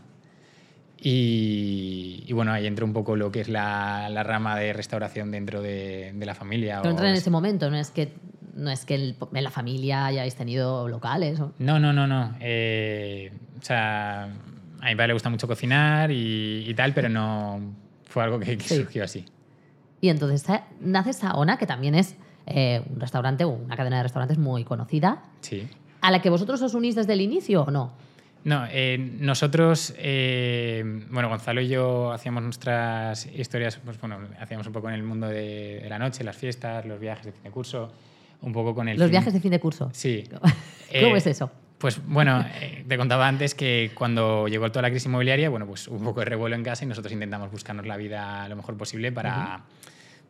Y, 1.05 2.31
bueno, 2.31 2.53
ahí 2.53 2.65
entró 2.65 2.85
un 2.85 2.93
poco 2.93 3.17
lo 3.17 3.29
que 3.29 3.41
es 3.41 3.49
la, 3.49 4.07
rama 4.23 4.57
de 4.57 4.71
restauración 4.71 5.31
dentro 5.31 5.61
de, 5.61 6.13
la 6.17 6.33
familia. 6.33 6.77
Pero 6.77 6.91
entra 6.91 7.09
en 7.09 7.15
ese 7.15 7.29
momento, 7.29 7.69
no 7.69 7.75
es 7.75 7.91
que 7.91 8.13
no 8.53 8.69
es 8.69 8.85
que 8.85 8.95
en 8.95 9.43
la 9.43 9.49
familia 9.49 10.05
hayáis 10.05 10.35
tenido 10.35 10.87
locales. 10.87 11.39
No, 11.59 11.79
no, 11.79 11.91
no, 11.91 12.07
no. 12.07 12.35
Eh, 12.39 13.31
o 13.59 13.63
sea, 13.63 14.23
a 14.25 14.85
mi 14.85 14.95
padre 14.95 15.07
le 15.07 15.13
gusta 15.13 15.29
mucho 15.29 15.47
cocinar 15.47 16.11
y, 16.11 16.71
tal, 16.75 16.93
pero 16.93 17.09
no 17.09 17.59
fue 18.05 18.23
algo 18.23 18.39
que, 18.39 18.59
surgió 18.59 19.03
así. 19.03 19.25
Y 20.01 20.09
entonces 20.09 20.45
nace 20.81 21.13
Saona, 21.13 21.57
que 21.57 21.65
también 21.65 21.95
es 21.95 22.15
eh, 22.45 22.83
un 22.89 22.99
restaurante 22.99 23.43
o 23.43 23.49
una 23.49 23.75
cadena 23.75 23.97
de 23.97 24.03
restaurantes 24.03 24.37
muy 24.37 24.63
conocida. 24.63 25.23
Sí. 25.41 25.67
¿A 26.01 26.11
la 26.11 26.21
que 26.21 26.29
vosotros 26.29 26.61
os 26.61 26.73
unís 26.73 26.95
desde 26.95 27.13
el 27.13 27.21
inicio 27.21 27.63
o 27.63 27.71
no? 27.71 27.93
No, 28.43 28.65
eh, 28.69 28.97
nosotros, 28.97 29.93
bueno, 29.97 31.29
Gonzalo 31.29 31.61
y 31.61 31.69
yo 31.69 32.11
hacíamos 32.11 32.43
nuestras 32.43 33.25
historias, 33.27 33.79
pues 33.85 33.97
bueno, 34.01 34.19
hacíamos 34.37 34.67
un 34.67 34.73
poco 34.73 34.89
en 34.89 34.95
el 34.95 35.03
mundo 35.03 35.27
de, 35.27 35.79
de 35.81 35.89
la 35.89 35.97
noche, 35.97 36.25
las 36.25 36.35
fiestas, 36.35 36.85
los 36.85 36.99
viajes 36.99 37.25
de 37.25 37.31
fin 37.31 37.43
de 37.43 37.51
curso 37.51 37.93
un 38.43 38.53
poco 38.53 38.75
con 38.75 38.87
el... 38.87 38.99
Los 38.99 39.09
viajes 39.09 39.33
de 39.33 39.39
fin 39.39 39.51
de 39.51 39.59
curso. 39.59 39.89
Sí. 39.93 40.23
¿Cómo 41.01 41.15
es 41.15 41.25
eso? 41.27 41.51
Pues 41.83 41.99
bueno, 42.05 42.45
eh, 42.61 42.85
te 42.87 42.97
contaba 42.97 43.27
antes 43.27 43.55
que 43.55 43.91
cuando 43.93 44.47
llegó 44.47 44.71
toda 44.71 44.83
la 44.83 44.89
crisis 44.89 45.07
inmobiliaria, 45.07 45.49
bueno, 45.49 45.67
pues 45.67 45.87
hubo 45.89 45.97
un 45.97 46.05
poco 46.05 46.21
de 46.21 46.27
revuelo 46.27 46.55
en 46.55 46.63
casa 46.63 46.85
y 46.85 46.87
nosotros 46.87 47.11
intentamos 47.11 47.51
buscarnos 47.51 47.85
la 47.85 47.97
vida 47.97 48.47
lo 48.47 48.55
mejor 48.55 48.77
posible 48.77 49.11
para 49.11 49.63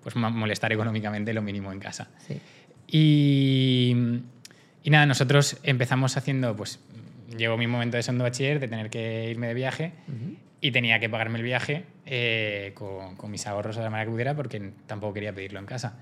pues, 0.01 0.15
molestar 0.15 0.74
económicamente 0.74 1.31
lo 1.33 1.44
mínimo 1.44 1.71
en 1.71 1.80
casa. 1.80 2.10
Sí. 2.27 2.39
Y, 2.88 3.95
y, 4.83 4.89
nada, 4.89 5.06
nosotros 5.06 5.57
empezamos 5.63 6.18
haciendo, 6.18 6.56
pues 6.56 6.80
llegó 7.38 7.56
mi 7.57 7.68
momento 7.68 7.98
de 7.98 8.04
segundo 8.04 8.24
bachiller, 8.24 8.59
de 8.59 8.68
tener 8.68 8.89
que 8.89 9.30
irme 9.30 9.48
de 9.48 9.54
viaje 9.54 9.94
y 10.59 10.71
tenía 10.71 11.00
que 11.00 11.09
pagarme 11.09 11.38
el 11.38 11.44
viaje 11.44 11.86
eh, 12.06 12.71
con, 12.74 13.16
con, 13.16 13.30
mis 13.30 13.45
ahorros 13.45 13.75
de 13.75 13.83
la 13.83 13.89
manera 13.89 14.06
que 14.06 14.12
pudiera 14.12 14.36
porque 14.36 14.71
tampoco 14.88 15.13
quería 15.13 15.33
pedirlo 15.33 15.59
en 15.59 15.66
casa. 15.66 16.00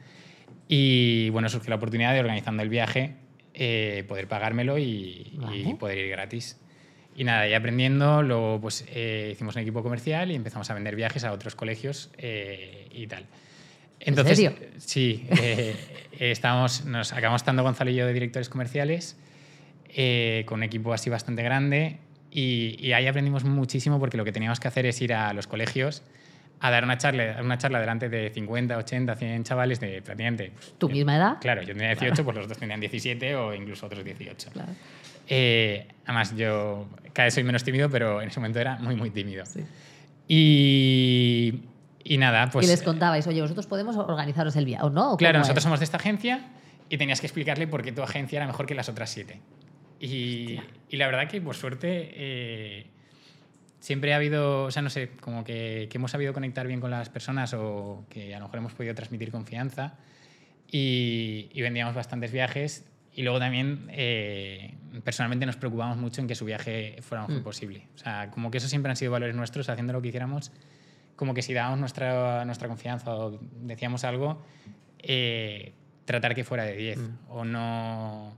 Y 0.74 1.30
bueno, 1.32 1.50
surgió 1.50 1.70
la 1.70 1.76
oportunidad 1.76 2.14
de, 2.14 2.22
organizando 2.22 2.64
el 2.64 2.70
viaje, 2.70 3.16
eh, 3.54 4.06
poder 4.08 4.30
pagármelo 4.30 4.78
y, 4.78 5.38
poder 5.78 5.98
ir 5.98 6.10
gratis. 6.12 6.58
Y 7.14 7.26
nada, 7.26 7.46
y 7.46 7.54
aprendiendo, 7.54 8.24
luego 8.24 8.62
pues 8.62 8.86
eh, 8.88 9.32
hicimos 9.34 9.58
un 9.58 9.64
equipo 9.64 9.84
comercial 9.84 10.32
y 10.32 10.36
empezamos 10.36 10.70
a 10.70 10.74
vender 10.74 10.96
viajes 10.96 11.26
a 11.26 11.34
otros 11.34 11.56
colegios 11.56 12.10
eh, 12.18 12.88
y 12.90 13.06
tal. 13.08 13.26
Entonces, 14.00 14.40
¿En 14.40 14.54
serio? 14.54 14.70
Sí, 14.78 15.28
estamos, 16.20 16.86
nos 16.86 17.12
acabamos 17.12 17.42
estando 17.42 17.64
Gonzalo 17.64 17.92
y 17.92 17.96
yo 17.96 18.08
de 18.08 18.14
directores 18.14 18.48
comerciales, 18.48 19.18
con 20.46 20.60
un 20.60 20.64
equipo 20.64 20.94
así 20.94 21.10
bastante 21.10 21.44
grande, 21.44 21.98
y, 22.32 22.78
y, 22.80 22.94
ahí 22.94 23.08
aprendimos 23.08 23.44
muchísimo 23.44 24.00
porque 24.00 24.16
lo 24.16 24.24
que 24.24 24.32
teníamos 24.32 24.62
que 24.62 24.70
hacer 24.70 24.86
es 24.86 25.02
ir 25.02 25.14
a 25.14 25.34
los 25.34 25.48
colegios 25.48 26.02
a 26.62 26.70
dar 26.70 26.84
una 26.84 26.98
charla, 26.98 27.38
una 27.42 27.58
charla 27.58 27.80
delante 27.80 28.08
de 28.08 28.30
50, 28.30 28.78
80, 28.78 29.16
100 29.16 29.44
chavales 29.44 29.80
de 29.80 30.02
prácticamente... 30.04 30.52
Pues, 30.54 30.76
¿Tu 30.78 30.90
misma 30.90 31.18
edad? 31.18 31.38
Claro, 31.42 31.64
yo 31.64 31.74
tenía 31.74 31.90
18, 31.90 32.24
pues 32.24 32.36
los 32.36 32.46
otros 32.46 32.60
tenían 32.60 32.80
17 32.80 33.36
o 33.36 33.54
incluso 33.56 33.88
otros 33.88 34.06
18. 34.06 34.50
Eh, 35.28 35.88
además, 36.06 36.36
yo 36.36 36.88
cada 37.14 37.26
vez 37.26 37.34
soy 37.34 37.44
menos 37.44 37.64
tímido, 37.64 37.90
pero 37.90 38.22
en 38.22 38.28
ese 38.28 38.40
momento 38.40 38.60
era 38.60 38.78
muy, 38.78 38.96
muy 38.96 39.10
tímido. 39.10 39.44
Y, 40.28 41.62
y, 42.04 42.18
nada, 42.18 42.48
pues... 42.52 42.68
Y 42.68 42.70
les 42.70 42.84
contabais, 42.84 43.26
oye, 43.26 43.42
vosotros 43.42 43.66
podemos 43.66 43.96
organizaros 43.96 44.56
el 44.56 44.66
viaje, 44.66 44.86
¿o 44.86 44.92
no? 44.92 45.18
claro, 45.18 45.40
nosotros 45.40 45.64
somos 45.64 45.80
de 45.80 45.86
esta 45.86 45.98
agencia 45.98 46.46
y 46.90 46.98
tenías 47.00 47.22
que 47.22 47.26
explicarle 47.26 47.66
por 47.66 47.82
qué 47.82 47.92
tu 47.92 48.04
agencia 48.04 48.38
era 48.38 48.46
mejor 48.46 48.68
que 48.68 48.76
las 48.76 48.88
otras 48.88 49.10
siete. 49.10 49.42
Y, 50.00 50.60
y 50.90 50.98
la 50.98 51.08
verdad 51.08 51.28
que, 51.28 51.42
por 51.42 51.56
suerte... 51.56 52.12
Eh, 52.14 52.86
siempre 53.82 54.14
ha 54.14 54.16
habido, 54.16 54.66
o 54.66 54.72
sea, 54.72 54.82
no 54.82 54.90
sé, 54.90 55.10
como 55.20 55.44
que, 55.44 55.90
hemos 55.92 56.12
sabido 56.12 56.34
conectar 56.34 56.66
bien 56.68 56.80
con 56.80 56.92
las 56.92 57.10
personas 57.10 57.54
o 57.54 58.06
que 58.10 58.34
a 58.34 58.40
lo 58.40 58.46
mejor 58.46 58.60
hemos 58.60 58.74
podido 58.74 58.96
transmitir 58.96 59.32
confianza 59.32 59.98
y, 60.72 61.50
vendíamos 61.62 61.96
bastantes 61.96 62.32
viajes 62.32 62.86
y 63.14 63.24
luego 63.24 63.40
también 63.40 63.88
eh, 63.90 64.76
personalmente 65.04 65.46
nos 65.46 65.58
preocupamos 65.58 65.98
mucho 65.98 66.22
en 66.22 66.28
que 66.28 66.36
su 66.36 66.46
viaje 66.46 66.98
fuera 67.02 67.24
lo 67.24 67.28
mejor 67.28 67.42
mm. 67.42 67.44
posible. 67.44 67.88
O 67.96 67.98
sea, 67.98 68.30
como 68.32 68.52
que 68.52 68.60
eso 68.60 68.70
siempre 68.70 68.92
han 68.92 68.96
sido 68.96 69.12
valores 69.12 69.36
nuestros, 69.36 69.68
haciendo 69.68 69.94
lo 69.94 70.02
que 70.02 70.10
hiciéramos, 70.10 70.52
como 71.16 71.34
que 71.34 71.42
si 71.42 71.54
dábamos 71.54 71.80
nuestra, 71.80 72.46
nuestra 72.46 72.68
confianza 72.68 73.16
o 73.16 73.40
decíamos 73.62 74.04
algo, 74.04 74.44
eh, 75.00 75.74
tratar 76.06 76.36
que 76.36 76.44
fuera 76.44 76.64
de 76.66 76.76
10 76.76 76.98
mm. 77.00 77.18
o 77.30 77.46
no 77.46 78.38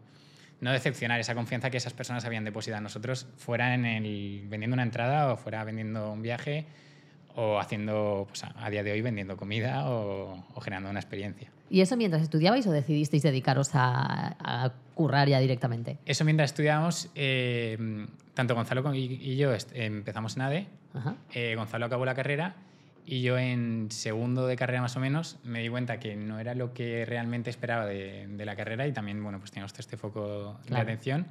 no 0.61 0.71
decepcionar 0.71 1.19
esa 1.19 1.35
confianza 1.35 1.69
que 1.69 1.77
esas 1.77 1.93
personas 1.93 2.25
habían 2.25 2.43
depositado 2.43 2.77
en 2.77 2.83
nosotros, 2.83 3.27
fuera 3.37 3.73
en 3.73 3.85
el, 3.85 4.45
vendiendo 4.47 4.73
una 4.73 4.83
entrada 4.83 5.31
o 5.31 5.37
fuera 5.37 5.63
vendiendo 5.63 6.11
un 6.11 6.21
viaje 6.21 6.65
o 7.35 7.59
haciendo, 7.59 8.25
pues, 8.27 8.43
a, 8.43 8.69
día 8.69 8.83
de 8.83 8.91
hoy, 8.91 9.01
vendiendo 9.01 9.37
comida 9.37 9.89
o, 9.89 10.43
o 10.53 10.61
generando 10.61 10.89
una 10.89 10.99
experiencia. 10.99 11.49
¿Y 11.69 11.81
eso 11.81 11.97
mientras 11.97 12.21
estudiabais 12.21 12.67
o 12.67 12.71
decidisteis 12.71 13.23
dedicaros 13.23 13.71
a, 13.73 14.35
a 14.39 14.71
currar 14.93 15.27
ya 15.27 15.39
directamente? 15.39 15.97
Eso 16.05 16.23
mientras 16.23 16.51
estudiábamos, 16.51 17.09
eh, 17.15 18.05
tanto 18.35 18.53
Gonzalo 18.53 18.93
y, 18.93 19.19
y 19.21 19.37
yo 19.37 19.51
empezamos 19.73 20.35
en 20.35 20.41
ADE, 20.43 20.67
eh, 21.33 21.55
Gonzalo 21.55 21.87
acabó 21.87 22.05
la 22.05 22.13
carrera 22.13 22.55
y 23.05 23.21
yo 23.21 23.37
en 23.37 23.87
segundo 23.91 24.47
de 24.47 24.55
carrera 24.55 24.81
más 24.81 24.95
o 24.95 24.99
menos 24.99 25.37
me 25.43 25.61
di 25.61 25.69
cuenta 25.69 25.99
que 25.99 26.15
no 26.15 26.39
era 26.39 26.55
lo 26.55 26.73
que 26.73 27.05
realmente 27.05 27.49
esperaba 27.49 27.85
de, 27.85 28.27
de 28.27 28.45
la 28.45 28.55
carrera 28.55 28.87
y 28.87 28.91
también, 28.93 29.21
bueno, 29.23 29.39
pues 29.39 29.51
teníamos 29.51 29.73
este 29.77 29.97
foco 29.97 30.59
de 30.63 30.67
Claro. 30.69 30.83
atención 30.83 31.25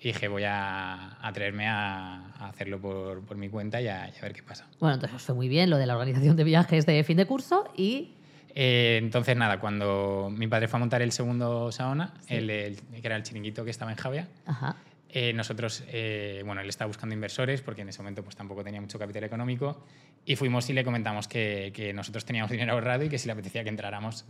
y 0.00 0.08
dije 0.08 0.28
voy 0.28 0.44
a 0.44 1.16
atreverme 1.26 1.66
a, 1.68 2.32
a 2.38 2.48
hacerlo 2.48 2.78
por, 2.80 3.22
por 3.24 3.36
mi 3.36 3.48
cuenta 3.48 3.80
y 3.80 3.88
a, 3.88 4.08
y 4.08 4.18
a 4.18 4.22
ver 4.22 4.32
qué 4.34 4.42
pasa. 4.42 4.66
Bueno, 4.78 4.94
entonces 4.96 5.20
fue 5.22 5.34
muy 5.34 5.48
bien 5.48 5.70
lo 5.70 5.78
de 5.78 5.86
la 5.86 5.94
organización 5.94 6.36
de 6.36 6.44
viajes 6.44 6.86
de 6.86 7.02
fin 7.04 7.16
de 7.16 7.26
curso 7.26 7.72
y 7.76 8.14
Eh, 8.56 8.98
entonces, 9.02 9.36
nada, 9.36 9.58
cuando 9.58 10.30
mi 10.30 10.46
padre 10.46 10.68
fue 10.68 10.76
a 10.78 10.80
montar 10.80 11.02
el 11.02 11.10
segundo 11.10 11.72
Saona, 11.72 12.14
el, 12.28 12.48
el- 12.50 12.76
que 12.76 13.00
era 13.04 13.16
el 13.16 13.24
chiringuito 13.24 13.64
que 13.64 13.70
estaba 13.72 13.90
en 13.90 13.96
Javia, 13.98 14.28
Ajá. 14.46 14.76
Eh, 15.16 15.32
nosotros, 15.32 15.84
eh, 15.92 16.42
bueno, 16.44 16.60
él 16.60 16.68
estaba 16.68 16.88
buscando 16.88 17.14
inversores 17.14 17.62
porque 17.62 17.82
en 17.82 17.88
ese 17.88 18.02
momento 18.02 18.24
pues 18.24 18.34
tampoco 18.34 18.64
tenía 18.64 18.80
mucho 18.80 18.98
capital 18.98 19.22
económico 19.22 19.84
y 20.26 20.34
fuimos 20.34 20.68
y 20.70 20.72
le 20.72 20.82
comentamos 20.82 21.28
que, 21.28 21.70
que 21.72 21.92
nosotros 21.92 22.24
teníamos 22.24 22.50
dinero 22.50 22.72
ahorrado 22.72 23.04
y 23.04 23.08
que 23.08 23.16
si 23.16 23.28
le 23.28 23.32
apetecía 23.32 23.62
que 23.62 23.68
entráramos. 23.68 24.24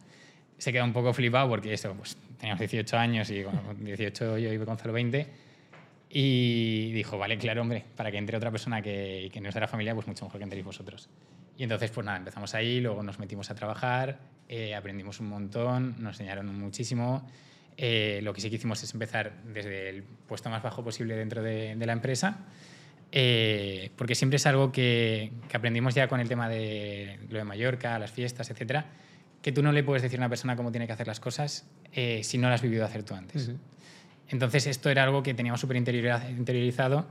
Se 0.58 0.74
quedó 0.74 0.84
un 0.84 0.92
poco 0.92 1.14
flipado 1.14 1.48
porque 1.48 1.72
eso, 1.72 1.94
pues 1.94 2.18
teníamos 2.38 2.60
18 2.60 2.98
años 2.98 3.30
y 3.30 3.44
bueno, 3.44 3.62
18 3.78 4.36
yo 4.36 4.52
y 4.52 4.56
Gonzalo 4.58 4.92
20 4.92 5.26
y 6.10 6.92
dijo, 6.92 7.16
vale, 7.16 7.38
claro, 7.38 7.62
hombre, 7.62 7.82
para 7.96 8.10
que 8.10 8.18
entre 8.18 8.36
otra 8.36 8.50
persona 8.50 8.82
que, 8.82 9.30
que 9.32 9.40
no 9.40 9.48
es 9.48 9.54
de 9.54 9.60
la 9.62 9.68
familia, 9.68 9.94
pues 9.94 10.06
mucho 10.06 10.26
mejor 10.26 10.38
que 10.38 10.44
entréis 10.44 10.66
vosotros. 10.66 11.08
Y 11.56 11.62
entonces, 11.62 11.90
pues 11.92 12.04
nada, 12.04 12.18
empezamos 12.18 12.54
ahí, 12.54 12.82
luego 12.82 13.02
nos 13.02 13.18
metimos 13.18 13.50
a 13.50 13.54
trabajar, 13.54 14.18
eh, 14.50 14.74
aprendimos 14.74 15.18
un 15.18 15.30
montón, 15.30 15.96
nos 15.98 16.20
enseñaron 16.20 16.54
muchísimo. 16.58 17.26
Eh, 17.76 18.20
lo 18.22 18.32
que 18.32 18.40
sí 18.40 18.50
que 18.50 18.56
hicimos 18.56 18.82
es 18.84 18.92
empezar 18.94 19.32
desde 19.52 19.88
el 19.88 20.02
puesto 20.04 20.48
más 20.48 20.62
bajo 20.62 20.84
posible 20.84 21.16
dentro 21.16 21.42
de, 21.42 21.74
de 21.74 21.86
la 21.86 21.92
empresa, 21.92 22.38
eh, 23.10 23.90
porque 23.96 24.14
siempre 24.14 24.36
es 24.36 24.46
algo 24.46 24.70
que, 24.72 25.32
que 25.48 25.56
aprendimos 25.56 25.94
ya 25.94 26.08
con 26.08 26.20
el 26.20 26.28
tema 26.28 26.48
de 26.48 27.18
lo 27.28 27.38
de 27.38 27.44
Mallorca, 27.44 27.98
las 27.98 28.10
fiestas, 28.12 28.50
etcétera, 28.50 28.86
que 29.42 29.52
tú 29.52 29.62
no 29.62 29.72
le 29.72 29.82
puedes 29.82 30.02
decir 30.02 30.18
a 30.18 30.22
una 30.22 30.28
persona 30.28 30.56
cómo 30.56 30.70
tiene 30.70 30.86
que 30.86 30.92
hacer 30.92 31.06
las 31.06 31.20
cosas 31.20 31.66
eh, 31.92 32.22
si 32.22 32.38
no 32.38 32.48
las 32.48 32.56
has 32.60 32.62
vivido 32.62 32.84
hacer 32.84 33.02
tú 33.02 33.14
antes. 33.14 33.48
Ujú. 33.48 33.58
Entonces 34.28 34.66
esto 34.66 34.88
era 34.88 35.02
algo 35.04 35.22
que 35.22 35.34
teníamos 35.34 35.60
súper 35.60 35.76
interioriza- 35.76 36.30
interiorizado 36.30 37.06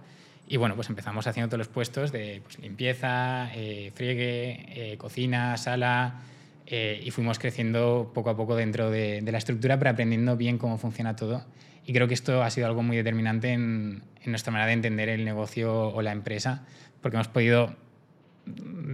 y 0.48 0.58
bueno, 0.58 0.76
pues 0.76 0.90
empezamos 0.90 1.28
haciendo 1.28 1.48
todos 1.50 1.60
los 1.60 1.68
puestos 1.68 2.12
de 2.12 2.42
pues, 2.44 2.58
limpieza, 2.60 3.50
eh, 3.54 3.92
friegue, 3.96 4.94
eh, 4.94 4.98
cocina, 4.98 5.58
sala 5.58 6.22
eh, 6.66 7.02
y 7.04 7.12
fuimos 7.12 7.40
creciendo 7.40 8.12
poco 8.14 8.30
a 8.30 8.38
poco 8.38 8.56
dentro 8.56 8.90
de, 8.90 9.22
la 9.22 9.38
estructura, 9.38 9.78
pero 9.78 9.92
aprendiendo 9.92 10.38
bien 10.38 10.58
cómo 10.58 10.78
funciona 10.78 11.16
todo. 11.16 11.46
Y 11.86 11.94
creo 11.94 12.08
que 12.08 12.14
esto 12.14 12.44
ha 12.44 12.50
sido 12.50 12.68
algo 12.68 12.84
muy 12.84 12.96
determinante 12.96 13.52
en 13.52 14.02
nuestra 14.26 14.52
manera 14.52 14.68
de 14.68 14.74
entender 14.74 15.10
el 15.10 15.26
negocio 15.26 15.90
o 15.90 16.02
la 16.02 16.12
empresa, 16.12 16.66
porque 17.02 17.18
hemos 17.18 17.28
podido 17.28 17.76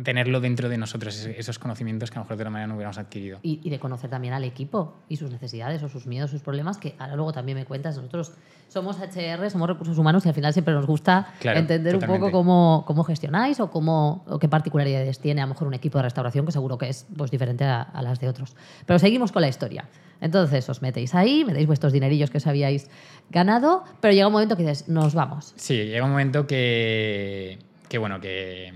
tenerlo 0.04 0.40
dentro 0.42 0.70
de 0.70 0.78
nosotros, 0.78 1.26
esos- 1.26 1.58
conocimientos 1.60 2.12
que 2.12 2.18
a 2.18 2.20
lo 2.20 2.26
mejor 2.26 2.38
de 2.38 2.44
otra 2.44 2.50
manera 2.52 2.68
no 2.68 2.76
hubiéramos 2.76 2.98
adquirido. 3.00 3.40
Y, 3.42 3.60
y 3.64 3.70
de 3.70 3.80
conocer 3.80 4.10
también 4.10 4.34
al 4.34 4.44
equipo 4.44 5.00
y 5.10 5.18
sus 5.18 5.32
necesidades 5.32 5.82
o 5.84 5.90
sus 5.90 6.06
miedos, 6.06 6.30
sus 6.30 6.42
problemas, 6.42 6.78
que 6.78 6.96
ahora 7.00 7.16
luego 7.16 7.34
también 7.34 7.58
me 7.58 7.66
cuentas. 7.66 7.96
Nosotros 7.98 8.32
somos 8.68 8.98
HR, 9.00 9.50
somos 9.50 9.68
recursos 9.68 9.98
humanos 9.98 10.24
y 10.26 10.30
al 10.30 10.36
final 10.36 10.54
siempre 10.54 10.74
nos 10.76 10.86
gusta 10.86 11.34
Claro, 11.40 11.60
entender 11.60 11.96
un 11.96 12.02
totalmente. 12.02 12.28
poco 12.28 12.38
cómo, 12.38 12.84
cómo 12.86 13.04
gestionáis 13.04 13.60
o, 13.60 13.72
cómo, 13.72 14.24
o 14.28 14.38
qué 14.38 14.48
particularidades 14.48 15.20
tiene 15.20 15.42
a 15.42 15.46
lo 15.46 15.50
mejor 15.54 15.68
un 15.68 15.74
equipo 15.74 15.98
de 15.98 16.04
restauración, 16.04 16.46
que 16.46 16.52
seguro 16.52 16.78
que 16.78 16.90
es 16.90 17.08
pues, 17.18 17.32
diferente 17.32 17.64
a, 17.66 17.82
a 17.82 18.02
las 18.04 18.20
de 18.20 18.30
otros. 18.30 18.56
Pero 18.86 19.00
seguimos 19.00 19.32
con 19.32 19.42
la 19.42 19.48
historia. 19.50 19.86
Entonces 20.22 20.70
os 20.70 20.82
metéis 20.84 21.16
ahí, 21.16 21.44
metéis 21.46 21.66
vuestros 21.66 21.92
dinerillos 21.94 22.30
que 22.30 22.38
os 22.38 22.46
habíais 22.48 22.90
ganado, 23.32 23.84
pero 24.02 24.14
llega 24.14 24.28
un 24.28 24.34
momento 24.34 24.56
que 24.56 24.64
dices, 24.64 24.88
nos 24.88 25.16
vamos. 25.16 25.54
Sí, 25.56 25.74
llega 25.86 26.04
un 26.06 26.12
momento 26.12 26.46
que, 26.46 27.58
que 27.88 27.98
bueno, 27.98 28.20
que 28.20 28.74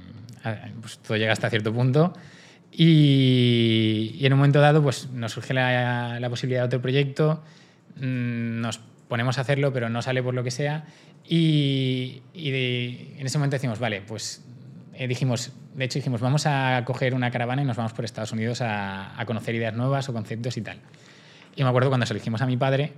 pues, 0.82 1.00
todo 1.00 1.18
llega 1.18 1.32
hasta 1.34 1.50
cierto 1.50 1.74
punto 1.74 2.14
y, 2.72 4.16
y 4.20 4.26
en 4.26 4.34
un 4.34 4.40
momento 4.40 4.60
dado 4.60 4.82
pues, 4.82 5.10
nos 5.12 5.32
surge 5.32 5.54
la, 5.54 6.20
la 6.20 6.30
posibilidad 6.30 6.62
de 6.62 6.66
otro 6.68 6.82
proyecto, 6.82 7.42
mm, 7.98 8.62
nos 8.62 8.80
ponemos 9.08 9.38
a 9.38 9.42
hacerlo 9.42 9.72
pero 9.74 9.90
no 9.90 10.02
sale 10.02 10.24
por 10.24 10.34
lo 10.34 10.44
que 10.44 10.52
sea 10.52 10.86
y, 11.28 12.22
y 12.34 12.52
de- 12.52 13.16
en 13.20 13.26
ese 13.26 13.38
momento 13.38 13.56
decimos, 13.56 13.80
vale, 13.80 14.02
pues 14.02 14.44
eh, 14.96 15.08
dijimos, 15.08 15.52
de 15.76 15.86
hecho 15.86 16.00
dijimos, 16.00 16.22
vamos 16.22 16.46
a 16.46 16.82
coger 16.86 17.14
una 17.16 17.32
caravana 17.32 17.62
y 17.62 17.66
nos 17.66 17.78
vamos 17.78 17.94
por 17.94 18.06
Estados 18.06 18.32
Unidos 18.32 18.62
a, 18.62 19.20
a 19.20 19.26
conocer 19.26 19.56
ideas 19.56 19.74
nuevas 19.74 20.08
o 20.10 20.14
conceptos 20.14 20.58
y 20.58 20.62
tal. 20.62 20.78
Y 21.56 21.64
me 21.64 21.70
acuerdo 21.70 21.90
cuando 21.90 22.06
se 22.06 22.14
lo 22.14 22.20
dijimos 22.20 22.42
a 22.42 22.46
mi 22.46 22.58
padre, 22.58 22.94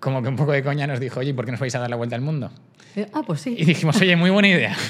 como 0.00 0.22
que 0.22 0.28
un 0.28 0.36
poco 0.36 0.52
de 0.52 0.62
coña 0.62 0.86
nos 0.86 0.98
dijo, 1.00 1.20
oye, 1.20 1.34
¿por 1.34 1.44
qué 1.44 1.50
nos 1.52 1.60
vais 1.60 1.74
a 1.74 1.78
dar 1.80 1.90
la 1.90 1.96
vuelta 1.96 2.16
al 2.16 2.22
mundo? 2.22 2.50
Eh, 2.96 3.06
Ah, 3.12 3.22
pues 3.26 3.40
sí. 3.40 3.54
Y 3.58 3.64
dijimos, 3.64 4.00
oye, 4.00 4.16
muy 4.16 4.30
buena 4.30 4.48
idea. 4.48 4.74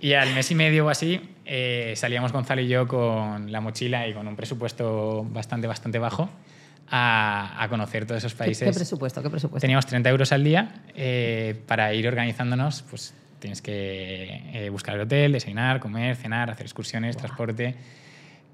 Y 0.00 0.12
al 0.12 0.34
mes 0.34 0.50
y 0.50 0.54
medio 0.54 0.86
o 0.86 0.88
así 0.88 1.20
eh, 1.44 1.94
salíamos 1.96 2.32
Gonzalo 2.32 2.60
y 2.60 2.68
yo 2.68 2.86
con 2.86 3.50
la 3.50 3.60
mochila 3.60 4.06
y 4.06 4.12
con 4.12 4.28
un 4.28 4.36
presupuesto 4.36 5.24
bastante, 5.30 5.66
bastante 5.66 5.98
bajo 5.98 6.28
a, 6.88 7.62
a 7.62 7.68
conocer 7.68 8.04
todos 8.06 8.18
esos 8.18 8.34
¿Qué, 8.34 8.38
países. 8.38 8.68
qué 8.68 8.74
presupuesto? 8.74 9.22
¿Qué 9.22 9.30
presupuesto? 9.30 9.62
Teníamos 9.62 9.86
30 9.86 10.10
euros 10.10 10.32
al 10.32 10.44
día 10.44 10.82
eh, 10.94 11.60
para 11.66 11.94
ir 11.94 12.06
organizándonos, 12.06 12.82
pues 12.82 13.14
tienes 13.38 13.62
que 13.62 14.42
eh, 14.52 14.68
buscar 14.70 14.94
el 14.96 15.02
hotel, 15.02 15.32
desayunar, 15.32 15.80
comer, 15.80 16.16
cenar, 16.16 16.50
hacer 16.50 16.66
excursiones, 16.66 17.16
transporte. 17.16 17.76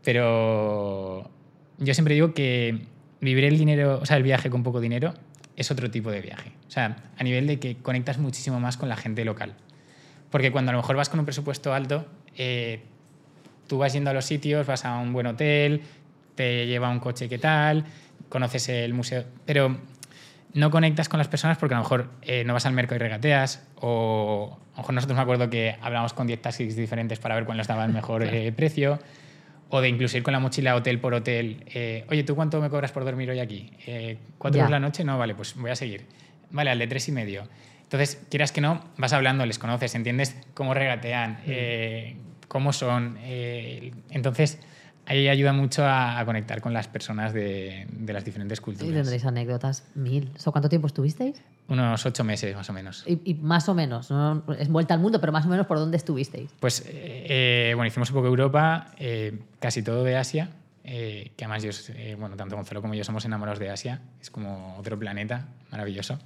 Pero 0.05 1.31
yo 1.79 1.95
siempre 1.95 2.15
digo 2.15 2.35
que 2.35 2.87
vivir 3.21 3.45
el 3.45 3.59
dinero, 3.59 4.01
o 4.03 4.07
sea, 4.07 4.17
el 4.17 4.23
viaje 4.23 4.51
con 4.51 4.63
poco 4.63 4.81
dinero 4.81 5.15
es 5.57 5.71
otro 5.71 5.91
tipo 5.91 6.11
de 6.11 6.21
viaje. 6.21 6.53
O 6.67 6.71
sea, 6.71 6.97
a 7.17 7.25
nivel 7.25 7.47
de 7.47 7.59
que 7.59 7.77
conectas 7.77 8.19
muchísimo 8.19 8.61
más 8.61 8.77
con 8.77 8.89
la 8.89 8.97
gente 8.97 9.25
local. 9.25 9.55
Porque 10.33 10.51
cuando 10.51 10.71
a 10.71 10.73
lo 10.73 10.79
mejor 10.81 10.97
vas 10.97 11.09
con 11.09 11.21
un 11.21 11.27
presupuesto 11.27 11.73
alto, 11.73 12.07
eh, 12.37 12.81
tú 13.69 13.79
vas 13.79 13.93
yendo 13.93 14.11
a 14.11 14.13
los 14.13 14.25
sitios, 14.25 14.67
vas 14.67 14.85
a 14.85 14.99
un 14.99 15.13
buen 15.13 15.27
hotel, 15.27 15.83
te 16.35 16.67
lleva 16.67 16.89
un 16.89 16.99
coche 16.99 17.29
que 17.29 17.39
tal, 17.39 17.85
conoces 18.29 18.69
el 18.71 18.95
museo, 18.95 19.25
pero 19.45 19.77
no 20.55 20.71
conectas 20.71 21.09
con 21.09 21.19
las 21.19 21.29
personas 21.29 21.59
porque 21.59 21.75
a 21.75 21.79
lo 21.79 21.85
mejor 21.85 22.11
eh, 22.23 22.45
no 22.45 22.55
vas 22.55 22.67
al 22.67 22.73
mercado 22.73 22.97
y 22.97 22.99
regateas, 23.01 23.69
o 23.77 24.59
a 24.73 24.77
lo 24.77 24.79
mejor 24.79 24.95
nosotros 24.95 25.17
me 25.17 25.23
acuerdo 25.23 25.51
que 25.51 25.77
hablamos 25.81 26.15
con 26.15 26.27
10 26.27 26.41
taxis 26.43 26.77
diferentes 26.77 27.19
para 27.19 27.35
ver 27.35 27.45
cuál 27.45 27.59
nos 27.59 27.67
daba 27.67 27.85
el 27.85 27.93
mejor 27.93 28.23
eh, 28.27 28.51
precio, 28.53 28.99
o 29.69 29.81
de 29.81 29.89
incluso 29.89 30.17
ir 30.17 30.23
con 30.23 30.33
la 30.33 30.41
mochila 30.41 30.75
hotel 30.75 30.99
por 30.99 31.15
hotel. 31.15 31.65
eh, 31.75 32.05
Oye, 32.11 32.25
¿tú 32.25 32.35
cuánto 32.35 32.61
me 32.61 32.69
cobras 32.71 32.91
por 32.93 33.05
dormir 33.05 33.31
hoy 33.31 33.39
aquí? 33.41 33.71
Eh, 33.87 34.19
¿Cuatro 34.39 34.61
euros 34.61 34.71
la 34.71 34.81
noche? 34.81 35.05
No, 35.05 35.19
vale, 35.19 35.35
pues 35.35 35.55
voy 35.57 35.71
a 35.71 35.77
seguir. 35.77 36.07
Vale, 36.51 36.71
al 36.71 36.79
de 36.79 36.87
tres 36.87 37.09
y 37.09 37.13
medio. 37.13 37.45
Entonces, 37.93 38.23
quieras 38.31 38.53
que 38.53 38.63
no, 38.63 38.81
vas 38.97 39.13
hablando, 39.13 39.45
les 39.45 39.59
conoces, 39.59 39.95
entiendes 39.95 40.35
cómo 40.55 40.73
regatean, 40.73 41.41
eh, 41.47 42.17
cómo 42.49 42.73
son. 42.73 43.19
eh, 43.21 43.93
entonces, 44.09 44.59
ahí 45.05 45.29
ayuda 45.29 45.53
mucho 45.53 45.85
a, 45.85 46.19
a 46.19 46.25
conectar 46.25 46.63
con 46.63 46.73
las 46.73 46.89
personas 46.89 47.35
de, 47.35 47.87
de 47.91 48.13
las 48.15 48.25
diferentes 48.25 48.61
Y 48.61 48.63
culturas. 48.63 48.95
tendréis 48.95 49.27
anécdotas 49.27 49.85
mil. 49.95 50.31
¿So 50.37 50.53
cuánto 50.53 50.71
tiempo 50.71 50.87
estuvisteis? 50.87 51.43
Unos 51.69 52.07
ocho 52.07 52.25
meses 52.25 52.57
más 52.57 52.71
o 52.71 52.73
menos. 52.73 53.05
Y, 53.07 53.21
y 53.31 53.35
más 53.35 53.69
o 53.69 53.75
menos, 53.75 54.11
¿no? 54.11 54.43
es 54.59 54.69
vuelta 54.69 54.95
al 54.95 55.01
mundo, 55.01 55.21
pero 55.21 55.31
más 55.33 55.45
o 55.45 55.49
menos 55.51 55.67
por 55.67 55.79
dónde 55.79 55.99
estuvisteis. 55.99 56.51
Pues, 56.61 56.81
eh, 56.87 56.87
eh, 57.29 57.73
bueno, 57.77 57.89
hicimos 57.89 58.09
un 58.09 58.15
poco 58.15 58.29
Europa, 58.29 58.93
eh, 58.99 59.39
casi 59.61 59.83
todo 59.83 60.03
de 60.03 60.17
Asia, 60.17 60.49
eh, 60.85 61.33
que 61.37 61.45
además 61.45 61.63
yo, 61.63 61.71
eh, 61.95 62.17
bueno, 62.19 62.37
tanto 62.37 62.57
Gonzalo 62.57 62.81
como 62.81 62.95
yo 62.95 63.05
somos 63.05 63.27
enamorados 63.27 63.59
de 63.59 63.69
Asia, 63.69 64.01
es 64.21 64.31
como 64.31 64.77
otro 64.79 64.99
planeta 64.99 65.49
maravilloso. 65.71 66.19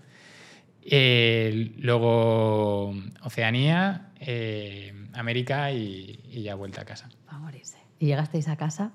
Eh, 0.89 1.73
luego 1.79 2.95
Oceanía, 3.23 4.11
eh, 4.21 4.95
América 5.15 5.73
y, 5.73 6.21
y 6.31 6.43
ya 6.43 6.55
vuelta 6.55 6.83
a 6.83 6.85
casa. 6.85 7.09
Va 7.29 7.37
a 7.37 7.39
morirse. 7.39 7.79
Y 7.99 8.07
llegasteis 8.07 8.47
a 8.49 8.57
casa 8.57 8.93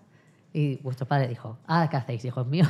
y 0.54 0.78
vuestro 0.78 1.06
padre 1.06 1.28
dijo, 1.28 1.58
ah, 1.68 1.88
¿qué 1.90 1.98
hacéis, 1.98 2.24
hijos 2.24 2.48
míos? 2.48 2.70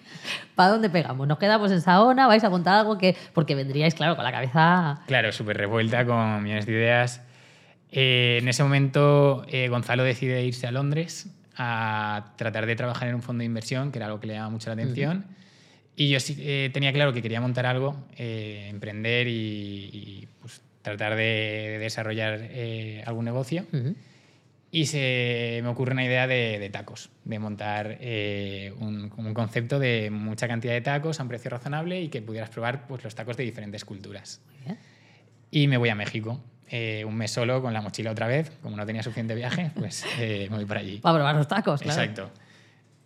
¿Para 0.54 0.70
dónde 0.70 0.88
pegamos? 0.88 1.26
¿Nos 1.26 1.38
quedamos 1.38 1.70
en 1.72 1.80
Saona? 1.80 2.26
¿Vais 2.26 2.44
a 2.44 2.50
contar 2.50 2.76
algo 2.76 2.96
que...? 2.96 3.16
Porque 3.32 3.54
vendríais, 3.54 3.94
claro, 3.94 4.16
con 4.16 4.24
la 4.24 4.32
cabeza... 4.32 5.02
Claro, 5.06 5.32
súper 5.32 5.56
revuelta, 5.56 6.06
con 6.06 6.42
millones 6.42 6.66
de 6.66 6.72
ideas. 6.72 7.22
Eh, 7.90 8.38
en 8.40 8.48
ese 8.48 8.62
momento 8.62 9.44
Gonzalo 9.68 10.04
decide 10.04 10.44
irse 10.44 10.66
a 10.66 10.70
Londres 10.70 11.28
a 11.56 12.32
tratar 12.36 12.66
de 12.66 12.76
trabajar 12.76 13.08
en 13.08 13.16
un 13.16 13.22
fondo 13.22 13.40
de 13.40 13.46
inversión, 13.46 13.92
que 13.92 13.98
era 13.98 14.06
algo 14.06 14.20
que 14.20 14.26
le 14.26 14.34
llamaba 14.34 14.50
mucho 14.50 14.70
la 14.70 14.74
atención. 14.74 15.26
Y 15.96 16.08
yo 16.08 16.18
sí, 16.20 16.36
eh, 16.40 16.70
tenía 16.72 16.92
claro 16.92 17.12
que 17.12 17.22
quería 17.22 17.40
montar 17.40 17.66
algo, 17.66 17.96
eh, 18.16 18.66
emprender 18.70 19.28
y, 19.28 19.32
y, 19.92 20.28
pues, 20.40 20.60
tratar 20.82 21.14
de, 21.14 21.22
de 21.22 21.78
desarrollar 21.78 22.38
eh, 22.42 23.02
algún 23.06 23.24
negocio. 23.24 23.64
Ujú. 23.72 23.94
Y 24.72 24.86
se 24.86 25.60
me 25.62 25.68
ocurre 25.68 25.92
una 25.92 26.04
idea 26.04 26.26
de, 26.26 26.58
de 26.58 26.68
tacos, 26.68 27.10
de 27.24 27.38
montar 27.38 27.96
eh, 28.00 28.72
un, 28.80 29.12
un 29.16 29.32
concepto 29.32 29.78
de 29.78 30.10
mucha 30.10 30.48
cantidad 30.48 30.72
de 30.72 30.80
tacos 30.80 31.20
a 31.20 31.22
un 31.22 31.28
precio 31.28 31.48
razonable 31.48 32.00
y 32.00 32.08
que 32.08 32.20
pudieras 32.22 32.50
probar 32.50 32.88
pues, 32.88 33.04
los 33.04 33.14
tacos 33.14 33.36
de 33.36 33.44
diferentes 33.44 33.84
culturas. 33.84 34.40
Y 35.52 35.68
me 35.68 35.76
voy 35.76 35.90
a 35.90 35.94
México. 35.94 36.42
eh, 36.68 37.04
un 37.06 37.14
mes 37.14 37.30
solo 37.30 37.62
con 37.62 37.72
la 37.72 37.80
mochila 37.82 38.10
otra 38.10 38.26
vez, 38.26 38.50
como 38.62 38.76
no 38.76 38.84
tenía 38.84 39.04
suficiente 39.04 39.36
viaje, 39.36 39.70
pues 39.76 40.04
eh, 40.18 40.48
me 40.50 40.56
voy 40.56 40.64
para 40.66 40.80
allí. 40.80 40.98
Para 40.98 41.18
probar 41.18 41.36
los 41.36 41.46
tacos, 41.46 41.80
claro. 41.80 42.00
Exacto. 42.02 42.32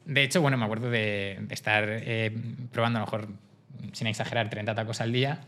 De 0.09 0.23
hecho, 0.25 0.41
bueno, 0.41 0.57
me 0.57 0.65
acuerdo 0.65 0.91
de, 0.91 1.39
de 1.41 1.55
estar 1.55 1.85
eh, 1.89 2.33
probando 2.73 2.99
a 2.99 3.01
lo 3.03 3.07
mejor, 3.07 3.29
sin 3.93 4.07
exagerar, 4.09 4.51
30 4.51 4.75
tacos 4.75 5.01
al 5.01 5.13
día 5.13 5.43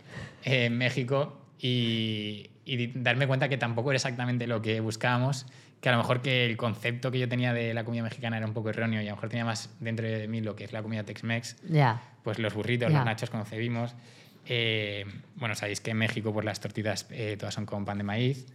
eh, 0.45 0.67
en 0.67 0.79
México 0.79 1.41
y, 1.59 2.51
y 2.65 2.87
darme 2.95 3.27
cuenta 3.27 3.49
que 3.49 3.57
tampoco 3.57 3.91
era 3.91 3.97
exactamente 3.97 4.47
lo 4.47 4.63
que 4.63 4.81
buscábamos, 4.81 5.47
que 5.81 5.89
a 5.89 5.93
lo 5.93 5.99
mejor 5.99 6.21
que 6.23 6.45
el 6.47 6.57
concepto 6.57 7.11
que 7.11 7.19
yo 7.19 7.29
tenía 7.29 7.53
de 7.55 7.73
la 7.75 7.85
comida 7.85 8.03
mexicana 8.03 8.37
era 8.37 8.47
un 8.47 8.53
poco 8.53 8.69
erróneo 8.71 9.01
y 9.03 9.07
a 9.07 9.11
lo 9.11 9.17
mejor 9.17 9.31
tenía 9.31 9.45
más 9.47 9.71
dentro 9.81 10.07
de 10.07 10.29
mí 10.29 10.41
lo 10.43 10.55
que 10.55 10.65
es 10.65 10.73
la 10.73 10.83
comida 10.83 11.03
Tex-Mex, 11.05 11.57
pues 12.23 12.39
los 12.39 12.53
burritos, 12.55 12.91
Ya. 12.91 12.97
los 12.99 13.05
nachos 13.07 13.31
concebimos. 13.31 13.95
Eh, 14.47 15.05
bueno, 15.37 15.55
sabéis 15.55 15.81
que 15.81 15.91
en 15.93 15.97
México 15.99 16.33
pues 16.33 16.45
las 16.45 16.61
tortitas 16.61 17.07
eh, 17.11 17.37
todas 17.39 17.55
son 17.55 17.67
con 17.67 17.85
pan 17.85 17.99
de 17.99 18.05
maíz 18.05 18.47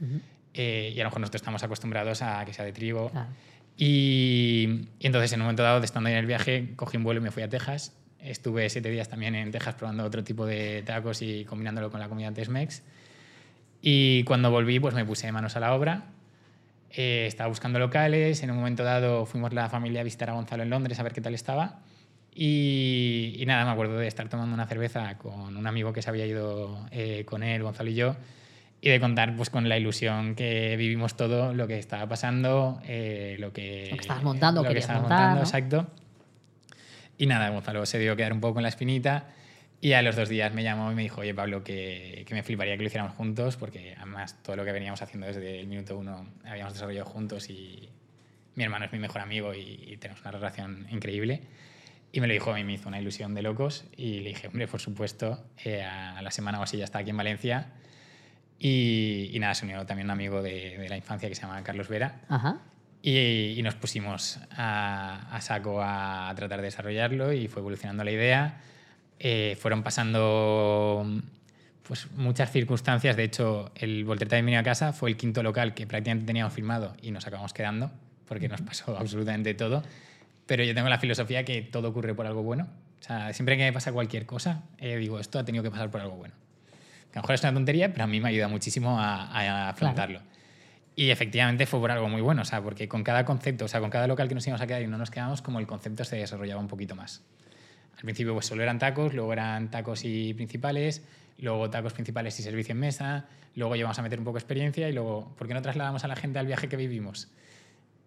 eh, 0.54 0.92
y 0.96 1.00
a 1.00 1.04
lo 1.04 1.10
mejor 1.10 1.22
nosotros 1.22 1.42
estamos 1.42 1.64
acostumbrados 1.64 2.22
a 2.22 2.44
que 2.46 2.54
sea 2.54 2.66
de 2.66 2.74
trigo. 2.74 3.10
Claro. 3.10 3.28
Y, 3.77 4.88
entonces 5.00 5.32
en 5.34 5.41
un 5.41 5.46
momento 5.46 5.63
dado, 5.63 5.84
estando 5.84 6.10
en 6.10 6.15
el 6.15 6.25
viaje, 6.25 6.74
cogí 6.75 6.98
un 6.98 7.03
vuelo 7.03 7.20
y 7.20 7.24
me 7.24 7.32
fui 7.32 7.44
a 7.44 7.50
Texas. 7.50 7.94
Estuve 8.20 8.70
siete 8.70 8.89
días 8.89 9.10
también 9.10 9.36
en 9.36 9.51
Texas 9.51 9.75
probando 9.75 10.03
otro 10.03 10.24
tipo 10.24 10.46
de 10.46 10.82
tacos 10.84 11.22
y 11.22 11.46
combinándolo 11.46 11.91
con 11.91 12.00
la 12.00 12.10
comida 12.10 12.32
Tex-Mex. 12.32 12.82
Y 13.82 14.24
cuando 14.24 14.50
volví, 14.50 14.79
pues 14.79 14.96
me 14.96 15.05
puse 15.05 15.32
manos 15.32 15.55
a 15.55 15.60
la 15.60 15.74
obra. 15.75 16.05
Eh, 16.91 17.25
estaba 17.27 17.50
buscando 17.50 17.77
locales. 17.77 18.41
En 18.41 18.51
un 18.51 18.58
momento 18.58 18.84
dado 18.84 19.25
fuimos 19.25 19.53
la 19.53 19.70
familia 19.70 20.01
a 20.01 20.03
visitar 20.03 20.29
a 20.29 20.34
Gonzalo 20.34 20.63
en 20.63 20.70
Londres 20.70 21.00
a 21.00 21.03
ver 21.03 21.13
qué 21.13 21.22
tal 21.22 21.36
estaba. 21.36 21.82
Y, 22.34 23.36
y 23.38 23.46
nada, 23.46 23.63
me 23.65 23.72
acuerdo 23.72 23.98
de 23.98 24.08
estar 24.08 24.27
tomando 24.27 24.53
una 24.53 24.65
cerveza 24.65 25.17
con 25.17 25.55
un 25.55 25.67
amigo 25.67 25.94
que 25.94 26.01
se 26.01 26.10
había 26.10 26.25
ido 26.25 26.86
eh, 26.91 27.24
con 27.25 27.44
él, 27.44 27.63
Gonzalo 27.63 27.89
y 27.89 27.94
yo, 27.94 28.15
y 28.86 28.92
de 28.92 29.00
contar 29.00 29.36
pues 29.36 29.50
con 29.50 29.68
la 29.68 29.80
ilusión 29.80 30.36
que 30.36 30.75
vivimos 30.77 31.18
todo 31.18 31.56
lo 31.56 31.65
que 31.65 31.80
estaba 31.80 32.08
pasando, 32.08 32.80
eh, 32.86 33.36
lo 33.39 33.51
que... 33.51 33.88
Lo 33.89 33.98
que 33.98 34.01
estabas 34.01 34.24
montando, 34.24 34.62
lo 34.62 34.70
que 34.70 34.77
estabas 34.77 35.01
montar, 35.01 35.20
montando, 35.22 35.36
¿no? 35.38 35.42
exacto. 35.42 35.88
Y 37.18 37.25
nada, 37.25 37.50
Gonzalo 37.50 37.84
se 37.88 37.98
dio 37.98 38.13
a 38.13 38.15
quedar 38.15 38.32
un 38.32 38.42
poco 38.42 38.60
en 38.60 38.63
la 38.63 38.70
espinita 38.70 39.25
y 39.82 39.94
a 39.94 40.04
los 40.04 40.15
dos 40.15 40.30
días 40.30 40.54
me 40.54 40.62
llamó 40.62 40.92
y 40.92 40.96
me 40.96 41.01
dijo, 41.01 41.22
oye 41.22 41.34
Pablo, 41.34 41.63
que, 41.63 42.25
que 42.27 42.36
me 42.36 42.44
fliparía 42.44 42.77
que 42.77 42.84
lo 42.84 42.88
hiciéramos 42.88 43.15
juntos 43.15 43.58
porque 43.58 43.96
además 43.98 44.38
todo 44.44 44.56
lo 44.56 44.63
que 44.63 44.72
veníamos 44.72 45.01
haciendo 45.01 45.25
desde 45.25 45.62
el 45.62 45.65
minuto 45.65 45.98
uno 45.98 46.27
habíamos 46.46 46.74
desarrollado 46.74 47.08
juntos 47.08 47.50
y 47.50 47.89
mi 48.54 48.65
hermano 48.65 48.86
es 48.86 48.92
mi 48.92 49.00
mejor 49.00 49.22
amigo 49.22 49.56
y, 49.56 49.84
y 49.88 49.98
tenemos 49.98 50.22
una 50.22 50.30
relación 50.30 50.86
increíble. 50.92 51.42
Y 52.12 52.22
me 52.22 52.27
lo 52.27 52.34
dijo 52.34 52.51
a 52.51 52.54
mí, 52.54 52.63
me 52.63 52.74
hizo 52.74 52.88
una 52.88 53.00
ilusión 53.00 53.34
de 53.34 53.42
locos 53.42 53.86
y 53.98 54.20
le 54.20 54.30
dije, 54.30 54.48
hombre, 54.48 54.68
por 54.68 54.80
supuesto, 54.80 55.44
eh, 55.63 55.82
a 55.82 56.22
la 56.22 56.30
semana 56.30 56.60
o 56.60 56.63
así 56.63 56.77
ya 56.77 56.84
está 56.84 57.00
aquí 57.00 57.10
en 57.10 57.18
Valencia. 57.18 57.72
Y, 58.67 59.29
y 59.31 59.38
nada, 59.38 59.53
se 59.53 59.63
unió 59.63 59.86
también 59.86 60.07
un 60.07 60.12
amigo 60.12 60.41
de, 60.41 60.79
de 60.79 60.89
la 60.89 60.98
infancia 60.98 61.29
que 61.29 61.36
se 61.36 61.43
llama 61.43 61.62
Carlos 61.62 61.88
Vera. 61.88 62.22
Ajá. 62.29 62.57
Y, 63.03 63.53
y 63.55 63.62
nos 63.62 63.75
pusimos 63.75 64.39
a, 64.57 65.27
a 65.29 65.39
saco 65.41 65.84
a, 65.84 66.34
tratar 66.36 66.62
de 66.62 66.65
desarrollarlo 66.65 67.31
y 67.31 67.48
fue 67.48 67.60
evolucionando 67.60 68.03
la 68.03 68.10
idea. 68.10 68.62
Eh, 69.19 69.55
fueron 69.62 69.84
pasando 69.84 71.05
pues, 71.84 72.10
muchas 72.13 72.51
circunstancias. 72.51 73.15
De 73.15 73.25
hecho, 73.25 73.72
el 73.75 74.03
Voltereta 74.03 74.36
de 74.36 74.41
Bienvenido 74.41 74.62
a 74.62 74.63
Casa 74.63 74.93
fue 74.93 75.12
el 75.12 75.15
quinto 75.15 75.43
local 75.43 75.75
que 75.75 75.86
prácticamente 75.86 76.25
teníamos 76.25 76.51
firmado 76.51 76.95
y 77.03 77.12
nos 77.12 77.27
acabamos 77.27 77.53
quedando 77.53 77.91
porque 78.27 78.48
nos 78.50 78.62
pasó 78.62 78.98
absolutamente 79.00 79.53
todo. 79.53 79.84
Pero 80.48 80.63
yo 80.63 80.74
tengo 80.74 80.89
la 80.89 80.98
filosofía 80.98 81.45
que 81.45 81.62
todo 81.62 81.89
ocurre 81.89 82.15
por 82.15 82.25
algo 82.25 82.41
bueno. 82.41 82.67
O 83.00 83.03
sea, 83.03 83.31
siempre 83.31 83.57
que 83.57 83.63
me 83.63 83.74
pasa 83.74 83.93
cualquier 83.93 84.25
cosa, 84.25 84.63
eh, 84.79 84.98
digo, 84.98 85.19
esto 85.19 85.38
ha 85.38 85.45
tenido 85.45 85.63
que 85.63 85.69
pasar 85.69 85.91
por 85.91 86.01
algo 86.01 86.15
bueno. 86.15 86.34
A 87.15 87.19
lo 87.19 87.22
mejor 87.22 87.36
es 87.36 87.41
una 87.43 87.53
tontería, 87.53 87.91
pero 87.91 88.03
a 88.03 88.07
mí 88.07 88.19
me 88.19 88.29
ayuda 88.29 88.50
muchísimo 88.50 89.00
a, 89.00 89.25
a 89.25 89.69
afrontarlo. 89.69 90.22
Y 90.98 91.10
efectivamente 91.10 91.65
fue 91.65 91.79
por 91.79 91.91
algo 91.91 92.10
muy 92.10 92.22
bueno, 92.22 92.41
o 92.41 92.45
sea, 92.45 92.62
porque 92.62 92.88
con 92.88 93.03
cada 93.03 93.25
concepto, 93.25 93.65
o 93.65 93.67
sea, 93.67 93.79
con 93.79 93.89
cada 93.89 94.05
local 94.07 94.27
que 94.27 94.36
nos 94.36 94.45
íbamos 94.45 94.62
a 94.62 94.67
quedar 94.67 94.81
y 94.81 94.88
no 94.88 94.98
nos 94.98 95.12
quedamos, 95.12 95.41
como 95.41 95.60
el 95.60 95.67
concepto 95.67 96.03
se 96.03 96.17
desarrollaba 96.17 96.62
un 96.62 96.67
poquito 96.67 96.95
más. 96.95 97.24
Al 97.95 98.01
principio 98.01 98.34
pues 98.34 98.45
solo 98.45 98.63
eran 98.63 98.79
tacos, 98.79 99.13
luego 99.13 99.31
eran 99.31 99.72
tacos 99.72 100.03
y 100.03 100.34
principales, 100.34 101.03
luego 101.39 101.69
tacos 101.69 101.93
principales 101.93 102.38
y 102.39 102.43
servicio 102.43 102.74
en 102.74 102.79
mesa, 102.79 103.25
luego 103.55 103.75
llevamos 103.75 103.98
a 104.00 104.01
meter 104.01 104.19
un 104.19 104.25
poco 104.25 104.36
de 104.36 104.41
experiencia 104.41 104.89
y 104.89 104.93
luego, 104.93 105.34
¿por 105.38 105.48
qué 105.48 105.53
no 105.53 105.62
trasladamos 105.62 106.03
a 106.03 106.07
la 106.07 106.15
gente 106.15 106.39
al 106.39 106.48
viaje 106.48 106.67
que 106.67 106.75
vivimos? 106.75 107.29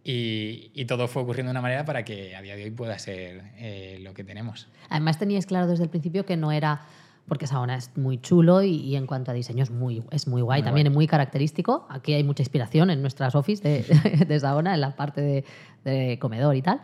Y, 0.05 0.71
y 0.75 0.85
todo 0.85 1.09
fue 1.09 1.23
ocurriendo 1.23 1.49
de 1.49 1.53
una 1.53 1.63
manera 1.63 1.85
para 1.85 2.05
que 2.05 2.37
a 2.37 2.43
día 2.43 2.57
de 2.57 2.65
hoy 2.65 2.71
pueda 2.71 2.99
ser 2.99 3.43
eh, 3.57 3.99
lo 4.01 4.15
que 4.15 4.25
tenemos. 4.25 4.69
Además 4.89 5.19
teníais 5.19 5.47
claro 5.47 5.67
desde 5.67 5.85
el 5.85 5.91
principio 5.91 6.25
que 6.25 6.37
no 6.37 6.53
era 6.53 6.83
porque 7.29 7.47
Saona 7.47 7.77
es 7.77 7.97
muy 7.97 8.19
chulo 8.21 8.63
y, 8.63 8.71
y 8.77 8.97
en 8.97 9.07
cuanto 9.07 9.31
a 9.31 9.35
diseño 9.35 9.63
es 9.63 9.71
muy, 9.71 10.03
es 10.11 10.27
muy 10.27 10.43
guay, 10.43 10.61
Muy 10.63 10.65
también 10.65 10.87
guay. 10.87 10.93
es 10.93 10.97
muy 10.97 11.07
característico. 11.07 11.87
Aquí 11.91 12.15
hay 12.15 12.25
mucha 12.25 12.43
inspiración 12.43 12.91
en 12.91 13.01
nuestras 13.03 13.35
office 13.35 13.63
de, 13.63 14.25
de 14.27 14.41
Saona, 14.41 14.75
en 14.75 14.81
la 14.81 14.97
parte 14.97 15.21
de, 15.21 15.45
de 15.85 16.19
comedor 16.19 16.57
y 16.57 16.63
tal. 16.63 16.81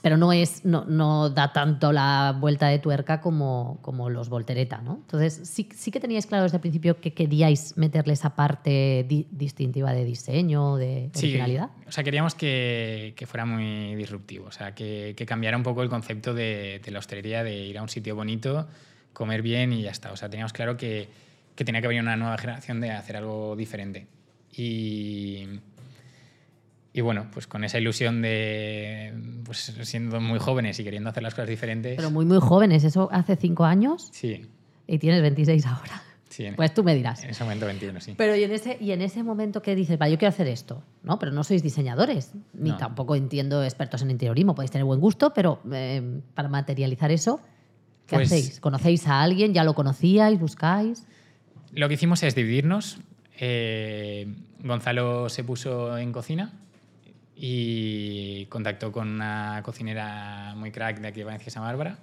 Pero 0.00 0.16
no, 0.16 0.32
es, 0.32 0.64
no, 0.64 0.84
no 0.84 1.30
da 1.30 1.52
tanto 1.52 1.92
la 1.92 2.36
vuelta 2.40 2.66
de 2.66 2.80
tuerca 2.80 3.20
como, 3.20 3.78
como 3.82 4.10
los 4.10 4.28
Voltereta, 4.28 4.82
¿no? 4.82 4.94
Entonces, 4.96 5.42
sí, 5.48 5.68
sí 5.76 5.92
que 5.92 6.00
teníais 6.00 6.26
claro 6.26 6.42
desde 6.42 6.56
el 6.56 6.60
principio 6.60 7.00
que 7.00 7.14
queríais 7.14 7.76
meterle 7.76 8.14
esa 8.14 8.34
parte 8.34 9.06
di- 9.08 9.28
distintiva 9.30 9.92
de 9.92 10.04
diseño, 10.04 10.74
de 10.74 11.08
originalidad. 11.14 11.70
O 11.86 11.92
sea, 11.92 12.02
queríamos 12.02 12.34
que, 12.34 13.14
que 13.16 13.26
fuera 13.28 13.46
muy 13.46 13.94
disruptivo, 13.94 14.46
o 14.46 14.50
sea, 14.50 14.74
que, 14.74 15.14
que 15.16 15.24
cambiara 15.24 15.56
un 15.56 15.62
poco 15.62 15.84
el 15.84 15.88
concepto 15.88 16.34
de, 16.34 16.80
de 16.84 16.90
la 16.90 16.98
hostelería, 16.98 17.44
de 17.44 17.54
ir 17.64 17.78
a 17.78 17.82
un 17.82 17.88
sitio 17.88 18.16
bonito, 18.16 18.66
comer 19.12 19.42
bien 19.42 19.72
y 19.72 19.82
ya 19.82 19.90
está. 19.90 20.12
O 20.12 20.16
sea, 20.16 20.28
teníamos 20.28 20.52
claro 20.52 20.76
que, 20.76 21.08
que 21.54 21.64
tenía 21.64 21.80
que 21.80 21.88
venir 21.88 22.02
una 22.02 22.16
nueva 22.16 22.38
generación 22.38 22.80
de 22.80 22.90
hacer 22.90 23.16
algo 23.16 23.54
diferente. 23.56 24.06
Y, 24.56 25.46
y 26.92 27.00
bueno, 27.00 27.26
pues 27.32 27.46
con 27.46 27.64
esa 27.64 27.78
ilusión 27.78 28.20
de, 28.22 29.14
pues 29.44 29.58
siendo 29.82 30.20
muy 30.20 30.38
jóvenes 30.38 30.78
y 30.78 30.84
queriendo 30.84 31.08
hacer 31.10 31.22
las 31.22 31.34
cosas 31.34 31.48
diferentes. 31.48 31.96
Pero 31.96 32.10
muy, 32.10 32.24
muy 32.26 32.38
jóvenes, 32.40 32.84
eso 32.84 33.08
hace 33.12 33.36
cinco 33.36 33.64
años 33.64 34.10
sí, 34.12 34.46
y 34.86 34.98
tienes 34.98 35.22
26 35.22 35.64
ahora. 35.66 36.02
sí, 36.28 36.46
Pues 36.54 36.74
tú 36.74 36.84
me 36.84 36.94
dirás. 36.94 37.24
en 37.24 37.30
ese 37.30 37.44
momento 37.44 37.64
21, 37.64 37.98
sí. 38.00 38.14
Pero 38.18 38.36
y 38.36 38.44
en 38.44 38.52
ese, 38.52 38.76
y 38.78 38.92
en 38.92 39.00
ese 39.00 39.22
momento 39.22 39.62
que 39.62 39.74
dices, 39.74 39.98
va, 40.00 40.08
yo 40.10 40.18
quiero 40.18 40.28
hacer 40.30 40.48
esto, 40.48 40.82
¿no? 41.02 41.18
Pero 41.18 41.32
no 41.32 41.44
sois 41.44 41.62
diseñadores, 41.62 42.32
ni 42.52 42.70
No. 42.70 42.76
tampoco 42.76 43.16
entiendo 43.16 43.64
expertos 43.64 44.02
en 44.02 44.10
interiorismo, 44.10 44.54
podéis 44.54 44.70
tener 44.70 44.84
buen 44.84 45.00
gusto, 45.00 45.32
pero 45.32 45.60
eh, 45.72 46.20
para 46.34 46.48
materializar 46.48 47.10
eso, 47.10 47.40
¿qué 48.12 48.16
Pues- 48.18 48.32
hacéis? 48.32 48.60
¿Conocéis 48.60 49.06
a 49.08 49.22
alguien? 49.22 49.52
¿Ya 49.54 49.64
lo 49.64 49.74
conocíais? 49.74 50.38
¿Buscáis? 50.38 51.04
Lo 51.72 51.88
que 51.88 51.94
hicimos 51.94 52.22
es 52.22 52.34
dividirnos. 52.34 52.98
Eh, 53.38 54.26
Gonzalo 54.60 55.28
se 55.28 55.42
puso 55.42 55.96
en 55.98 56.12
cocina 56.12 56.52
y 57.34 58.46
contactó 58.46 58.92
con 58.92 59.08
una 59.08 59.60
cocinera 59.64 60.54
muy 60.56 60.70
crack 60.70 61.00
de 61.00 61.08
aquí 61.08 61.18
de 61.20 61.24
Valencia, 61.24 61.50
Santa 61.50 61.66
Bárbara. 61.68 61.98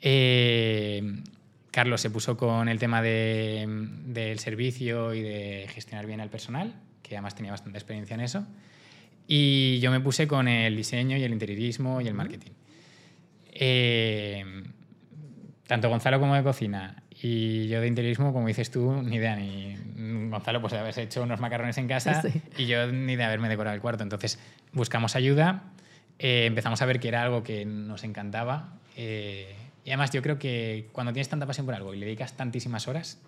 Eh, 0.00 1.02
Carlos 1.70 2.00
se 2.00 2.10
puso 2.10 2.36
con 2.36 2.68
el 2.68 2.78
tema 2.78 3.02
de- 3.02 3.66
del 4.06 4.38
servicio 4.38 5.12
y 5.14 5.20
de 5.22 5.66
gestionar 5.74 6.06
bien 6.06 6.20
al 6.20 6.30
personal, 6.30 6.74
que 7.02 7.16
además 7.16 7.34
tenía 7.34 7.50
bastante 7.50 7.78
experiencia 7.78 8.14
en 8.14 8.20
eso. 8.20 8.46
Y 9.26 9.78
yo 9.80 9.90
me 9.90 10.00
puse 10.00 10.26
con 10.26 10.48
el 10.48 10.74
diseño 10.76 11.16
y 11.18 11.22
el 11.24 11.32
interiorismo 11.32 12.00
y 12.00 12.06
el 12.08 12.14
marketing. 12.14 12.52
Eh, 13.52 14.44
tanto 15.68 15.88
Gonzalo 15.88 16.18
como 16.18 16.34
de 16.34 16.42
cocina 16.42 17.02
y 17.10 17.68
yo 17.68 17.80
de 17.80 17.86
interiorismo, 17.86 18.32
como 18.32 18.48
dices 18.48 18.70
tú, 18.72 19.00
ni 19.02 19.16
idea. 19.16 19.36
Ni, 19.36 19.76
Gonzalo, 20.30 20.60
pues 20.60 20.72
de 20.72 20.80
haberse 20.80 21.02
hecho 21.02 21.22
unos 21.22 21.38
macarrones 21.38 21.78
en 21.78 21.86
casa 21.86 22.22
Sí. 22.22 22.42
y 22.56 22.66
yo 22.66 22.90
ni 22.90 23.14
de 23.14 23.22
haberme 23.22 23.48
decorado 23.48 23.76
el 23.76 23.80
cuarto. 23.80 24.02
Entonces 24.02 24.40
buscamos 24.72 25.14
ayuda, 25.14 25.62
eh, 26.18 26.46
empezamos 26.46 26.82
a 26.82 26.86
ver 26.86 26.98
que 26.98 27.08
era 27.08 27.22
algo 27.22 27.44
que 27.44 27.64
nos 27.64 28.02
encantaba. 28.02 28.74
eh, 28.96 29.54
y 29.84 29.90
además 29.90 30.10
yo 30.10 30.20
creo 30.20 30.38
que 30.38 30.88
cuando 30.92 31.12
tienes 31.14 31.28
tanta 31.30 31.46
pasión 31.46 31.64
por 31.64 31.74
algo 31.74 31.94
y 31.94 31.98
le 31.98 32.04
dedicas 32.04 32.36
tantísimas 32.36 32.88
horas, 32.88 33.20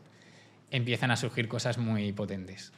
empiezan 0.70 1.10
a 1.10 1.16
surgir 1.16 1.46
cosas 1.48 1.78
muy 1.78 2.12
potentes. 2.12 2.72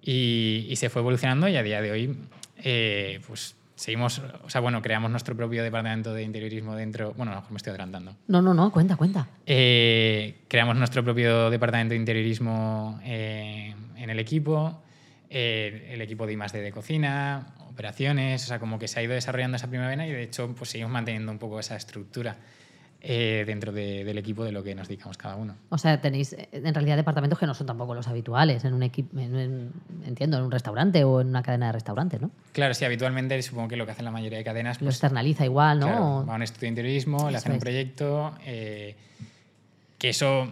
Y, 0.00 0.66
y 0.70 0.76
se 0.76 0.88
fue 0.90 1.00
evolucionando 1.02 1.48
y 1.48 1.56
a 1.56 1.62
día 1.62 1.82
de 1.82 1.90
hoy, 1.90 2.16
eh, 2.62 3.20
pues 3.26 3.56
seguimos, 3.74 4.22
o 4.44 4.50
sea, 4.50 4.60
bueno, 4.60 4.80
creamos 4.82 5.10
nuestro 5.10 5.36
propio 5.36 5.62
departamento 5.62 6.14
de 6.14 6.22
interiorismo 6.22 6.74
dentro, 6.74 7.12
bueno, 7.14 7.32
a 7.32 7.34
lo 7.36 7.40
mejor 7.40 7.52
me 7.52 7.56
estoy 7.56 7.70
adelantando. 7.70 8.16
No, 8.28 8.40
no, 8.40 8.54
no, 8.54 8.70
cuenta, 8.70 8.96
cuenta. 8.96 9.28
Eh, 9.46 10.42
creamos 10.48 10.76
nuestro 10.76 11.02
propio 11.02 11.50
departamento 11.50 11.92
de 11.92 11.98
interiorismo 11.98 13.00
eh, 13.04 13.74
en 13.96 14.10
el 14.10 14.18
equipo, 14.18 14.82
eh, 15.28 15.90
el 15.90 16.00
equipo 16.00 16.26
de 16.26 16.34
I+D 16.34 16.60
de 16.60 16.72
cocina, 16.72 17.54
operaciones, 17.68 18.44
o 18.44 18.46
sea, 18.46 18.58
como 18.58 18.78
que 18.78 18.86
se 18.86 19.00
ha 19.00 19.02
ido 19.02 19.14
desarrollando 19.14 19.56
esa 19.56 19.68
primavera 19.68 20.06
y 20.06 20.12
de 20.12 20.22
hecho 20.22 20.54
pues 20.54 20.70
seguimos 20.70 20.92
manteniendo 20.92 21.32
un 21.32 21.38
poco 21.38 21.58
esa 21.58 21.76
estructura 21.76 22.36
eh, 23.06 23.44
dentro 23.46 23.70
de- 23.70 24.02
del 24.02 24.16
equipo 24.16 24.44
de 24.44 24.52
lo 24.52 24.62
que 24.62 24.74
nos 24.74 24.88
dedicamos 24.88 25.18
cada 25.18 25.36
uno. 25.36 25.54
O 25.68 25.76
sea, 25.76 26.00
tenéis 26.00 26.32
eh, 26.32 26.48
en 26.52 26.72
realidad 26.74 26.96
departamentos 26.96 27.38
que 27.38 27.46
no 27.46 27.52
son 27.52 27.66
tampoco 27.66 27.94
los 27.94 28.08
habituales 28.08 28.64
en 28.64 28.72
un 28.72 28.82
equipo, 28.82 29.18
entiendo, 29.18 30.38
en 30.38 30.44
un 30.44 30.50
restaurante 30.50 31.04
o 31.04 31.20
en 31.20 31.28
una 31.28 31.42
cadena 31.42 31.66
de 31.66 31.72
restaurantes, 31.72 32.22
¿no? 32.22 32.30
Claro, 32.52 32.72
sí, 32.72 32.86
habitualmente 32.86 33.40
supongo 33.42 33.68
que 33.68 33.76
lo 33.76 33.84
que 33.84 33.92
hacen 33.92 34.06
la 34.06 34.10
mayoría 34.10 34.38
de 34.38 34.44
cadenas 34.44 34.80
Lo 34.80 34.86
pues, 34.86 34.94
externaliza 34.96 35.44
igual, 35.44 35.80
¿no? 35.80 35.86
Claro, 35.86 36.24
va 36.26 36.32
a 36.32 36.36
un 36.36 36.42
estudio 36.42 36.60
de 36.62 36.68
interiorismo, 36.68 37.30
le 37.30 37.36
hacen 37.36 37.52
un 37.52 37.58
proyecto, 37.58 38.34
eh, 38.46 38.96
que 39.98 40.08
eso 40.08 40.48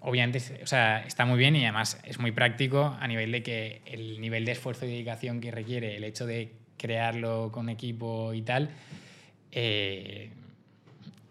obviamente, 0.00 0.60
o 0.62 0.66
sea, 0.66 1.00
está 1.06 1.24
muy 1.24 1.38
bien 1.38 1.54
y 1.56 1.62
además 1.62 1.98
es 2.04 2.18
muy 2.18 2.32
práctico 2.32 2.96
a 3.00 3.06
nivel 3.06 3.30
de 3.32 3.42
que 3.44 3.80
el 3.86 4.20
nivel 4.20 4.44
de 4.44 4.52
esfuerzo 4.52 4.86
y 4.86 4.88
dedicación 4.88 5.40
que 5.40 5.50
requiere 5.52 5.96
el 5.96 6.04
hecho 6.04 6.26
de 6.26 6.52
crearlo 6.76 7.50
con 7.52 7.68
equipo 7.68 8.34
y 8.34 8.42
tal, 8.42 8.70
eh, 9.52 10.30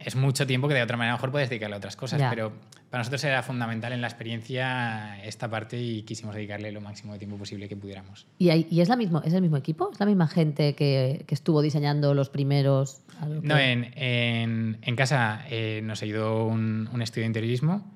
es 0.06 0.16
mucho 0.16 0.46
tiempo 0.48 0.68
que 0.68 0.74
de 0.74 0.82
otra 0.84 0.98
manera 0.98 1.16
mejor 1.16 1.32
puedes 1.32 1.50
dedicarle 1.50 1.76
a 1.76 1.78
otras 1.78 1.96
cosas, 1.96 2.20
Ya. 2.20 2.30
pero 2.30 2.52
para 2.90 3.00
nosotros 3.02 3.24
era 3.24 3.42
fundamental 3.44 3.92
en 3.94 4.02
la 4.02 4.08
experiencia 4.08 5.24
esta 5.24 5.50
parte 5.50 5.82
y 5.82 6.04
quisimos 6.04 6.36
dedicarle 6.36 6.72
lo 6.72 6.82
máximo 6.82 7.14
de 7.14 7.20
tiempo 7.20 7.38
posible 7.38 7.68
que 7.68 7.76
pudiéramos. 7.76 8.28
¿Y, 8.38 8.50
hay- 8.50 8.68
y 8.70 8.82
es, 8.82 8.90
la 8.90 8.96
mismo, 8.96 9.22
es 9.24 9.34
el 9.34 9.42
mismo 9.42 9.58
equipo? 9.58 9.90
¿Es 9.92 10.00
la 10.00 10.06
misma 10.06 10.28
gente 10.28 10.76
que, 10.76 11.24
que 11.28 11.34
estuvo 11.36 11.62
diseñando 11.62 12.14
los 12.14 12.30
primeros? 12.30 13.02
No, 13.42 13.56
que- 13.56 13.72
en, 13.72 13.94
en- 13.96 14.78
en 14.82 14.96
casa 14.96 15.44
eh, 15.50 15.82
nos 15.84 16.02
ayudó 16.04 16.46
un, 16.46 16.90
un 16.94 17.02
estudio 17.02 17.24
de 17.24 17.28
interiorismo. 17.28 17.92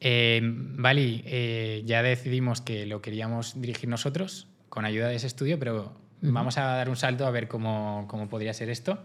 En 0.00 0.80
Bali 0.80 1.22
eh, 1.26 1.82
ya 1.84 2.02
decidimos 2.02 2.60
que 2.62 2.86
lo 2.86 3.02
queríamos 3.02 3.60
dirigir 3.60 3.88
nosotros 3.88 4.46
con 4.68 4.84
ayuda 4.84 5.08
de 5.08 5.16
ese 5.16 5.26
estudio, 5.26 5.58
pero 5.58 5.92
Ujú. 6.22 6.32
vamos 6.32 6.56
a 6.56 6.62
dar 6.64 6.88
un 6.88 6.96
salto 6.96 7.26
a 7.26 7.30
ver 7.30 7.48
cómo, 7.48 8.06
cómo 8.08 8.28
podría 8.28 8.54
ser 8.54 8.70
esto. 8.70 9.02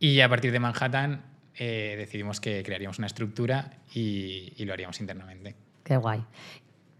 Y 0.00 0.20
a 0.20 0.28
partir 0.28 0.50
de 0.50 0.58
Manhattan 0.58 1.22
eh, 1.54 1.94
decidimos 1.96 2.40
que 2.40 2.62
crearíamos 2.64 2.98
una 2.98 3.06
estructura 3.06 3.70
y, 3.94 4.52
y 4.56 4.64
lo 4.64 4.72
haríamos 4.72 4.98
internamente. 5.00 5.54
Qué 5.84 5.96
guay. 5.96 6.24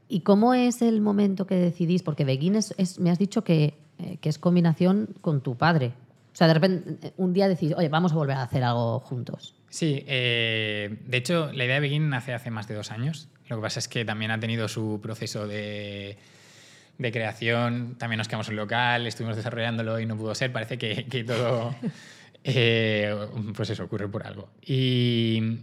¿Y 0.08 0.20
cómo 0.20 0.54
es 0.54 0.82
el 0.82 1.00
momento 1.00 1.46
que 1.46 1.54
decidís? 1.56 2.02
Porque 2.02 2.24
Begin 2.24 2.56
es, 2.56 2.74
es- 2.78 2.98
me 2.98 3.10
has 3.10 3.18
dicho 3.18 3.42
que, 3.42 3.74
eh, 3.98 4.18
que 4.20 4.28
es 4.28 4.38
combinación 4.38 5.08
con 5.20 5.40
tu 5.42 5.56
padre. 5.56 5.92
O 6.32 6.36
sea, 6.36 6.46
de 6.46 6.54
repente 6.54 7.08
eh, 7.08 7.12
un 7.16 7.32
día 7.32 7.48
decís, 7.48 7.72
oye, 7.76 7.88
vamos 7.88 8.12
a 8.12 8.16
volver 8.16 8.36
a 8.36 8.42
hacer 8.42 8.62
algo 8.64 9.00
juntos. 9.00 9.54
Sí, 9.68 10.04
eh, 10.06 10.98
de 11.06 11.16
hecho, 11.16 11.52
la 11.52 11.64
idea 11.64 11.74
de 11.76 11.80
Begin 11.80 12.08
nace 12.10 12.34
hace 12.34 12.50
más 12.50 12.66
de 12.68 12.74
dos 12.74 12.90
años. 12.90 13.28
Lo 13.48 13.56
que 13.56 13.62
pasa 13.62 13.78
es 13.78 13.88
que 13.88 14.04
también 14.04 14.30
ha 14.32 14.38
tenido 14.40 14.68
su 14.68 15.00
proceso 15.02 15.46
de, 15.46 16.18
de 16.98 17.12
creación. 17.12 17.94
También 17.98 18.18
nos 18.18 18.26
quedamos 18.28 18.48
en 18.48 18.54
un 18.54 18.58
local, 18.58 19.06
estuvimos 19.06 19.36
desarrollándolo 19.36 20.00
y 20.00 20.06
no 20.06 20.16
pudo 20.16 20.34
ser. 20.34 20.52
Parece 20.52 20.76
que, 20.76 21.06
que 21.06 21.22
todo, 21.24 21.74
eh, 22.44 23.14
pues 23.54 23.70
eso, 23.70 23.84
ocurre 23.84 24.08
por 24.08 24.26
algo. 24.26 24.50
Y, 24.62 25.60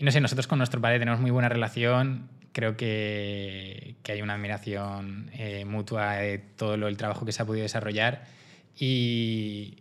no 0.00 0.10
sé, 0.10 0.20
nosotros 0.20 0.46
con 0.46 0.58
nuestro 0.58 0.80
padre 0.80 0.98
tenemos 0.98 1.20
muy 1.20 1.30
buena 1.30 1.48
relación. 1.48 2.28
Creo 2.52 2.76
que, 2.76 3.96
hay 4.08 4.22
una 4.22 4.34
admiración 4.34 5.30
eh, 5.32 5.64
mutua 5.64 6.14
de 6.16 6.38
todo 6.38 6.76
lo, 6.76 6.88
el 6.88 6.96
trabajo 6.96 7.26
que 7.26 7.32
se 7.32 7.42
ha 7.42 7.46
podido 7.46 7.62
desarrollar. 7.62 8.24
Y, 8.78 9.78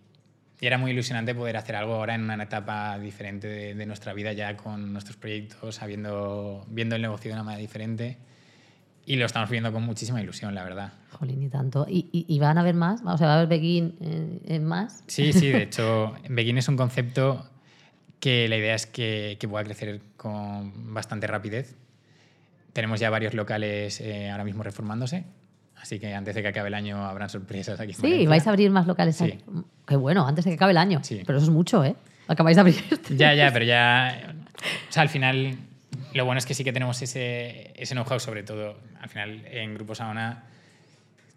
era 0.61 0.77
muy 0.77 0.91
ilusionante 0.91 1.35
poder 1.35 1.57
hacer 1.57 1.75
algo 1.75 1.95
ahora 1.95 2.15
en 2.15 2.21
una 2.21 2.41
etapa 2.41 2.97
diferente 2.97 3.49
de, 3.49 3.75
de 3.75 3.85
nuestra 3.85 4.13
vida, 4.13 4.31
ya 4.31 4.55
con 4.55 4.93
nuestros 4.93 5.17
proyectos, 5.17 5.81
habiendo, 5.81 6.65
viendo 6.69 6.95
el 6.95 7.01
negocio 7.01 7.29
de 7.29 7.33
una 7.33 7.43
manera 7.43 7.59
diferente. 7.59 8.17
Y 9.05 9.17
lo 9.17 9.25
estamos 9.25 9.49
viendo 9.49 9.71
con 9.71 9.83
muchísima 9.83 10.21
ilusión, 10.21 10.55
la 10.55 10.63
verdad. 10.63 10.93
Jolín, 11.11 11.43
y 11.43 11.49
tanto. 11.49 11.85
¿Y, 11.89 12.07
y- 12.11 12.25
y 12.27 12.39
van 12.39 12.57
a 12.57 12.61
haber 12.61 12.73
más? 12.75 13.01
O 13.05 13.17
sea, 13.17 13.27
¿va 13.27 13.33
a 13.33 13.35
haber 13.37 13.49
Begin 13.49 13.95
en, 14.01 14.41
en 14.45 14.63
más? 14.65 15.03
Sí, 15.07 15.33
sí, 15.33 15.49
de 15.49 15.63
hecho, 15.63 16.13
Begin 16.29 16.57
es 16.57 16.67
un 16.69 16.77
concepto 16.77 17.49
que 18.19 18.47
la 18.47 18.55
idea 18.57 18.75
es 18.75 18.85
que, 18.85 19.35
que 19.39 19.47
pueda 19.47 19.63
crecer 19.65 19.99
con 20.15 20.93
bastante 20.93 21.27
rapidez. 21.27 21.75
Tenemos 22.71 22.99
ya 22.99 23.09
varios 23.09 23.33
locales 23.33 23.99
eh, 23.99 24.29
ahora 24.31 24.45
mismo 24.45 24.63
reformándose, 24.63 25.25
así 25.75 25.99
que 25.99 26.13
antes 26.15 26.33
de 26.33 26.41
que 26.41 26.47
acabe 26.47 26.69
el 26.69 26.73
año 26.73 27.05
habrán 27.05 27.29
sorpresas 27.29 27.79
aquí. 27.79 27.93
Sí, 27.93 28.25
vais 28.25 28.47
a 28.47 28.49
abrir 28.51 28.71
más 28.71 28.87
locales. 28.87 29.17
Sí. 29.17 29.37
Qué 29.85 29.95
bueno, 29.97 30.25
antes 30.25 30.45
de 30.45 30.51
que 30.51 30.55
acabe 30.55 30.71
el 30.71 30.77
año. 30.77 31.01
Sí. 31.03 31.21
Pero 31.25 31.37
eso 31.37 31.47
es 31.47 31.53
mucho, 31.53 31.83
¿eh? 31.83 31.95
Acabáis 32.27 32.55
de 32.55 32.61
abrir. 32.61 32.75
Ya, 33.17 33.33
ya, 33.35 33.51
pero 33.51 33.65
ya. 33.65 34.33
O 34.89 34.91
sea, 34.93 35.03
al 35.03 35.09
final, 35.09 35.57
lo 36.13 36.25
bueno 36.25 36.39
es 36.39 36.45
que 36.45 36.53
sí 36.53 36.63
que 36.63 36.73
tenemos 36.73 37.01
ese, 37.01 37.71
ese 37.75 37.93
know-how, 37.95 38.19
sobre 38.19 38.43
todo. 38.43 38.77
Al 38.99 39.09
final, 39.09 39.45
en 39.47 39.73
Grupo 39.75 39.95
Saona, 39.95 40.43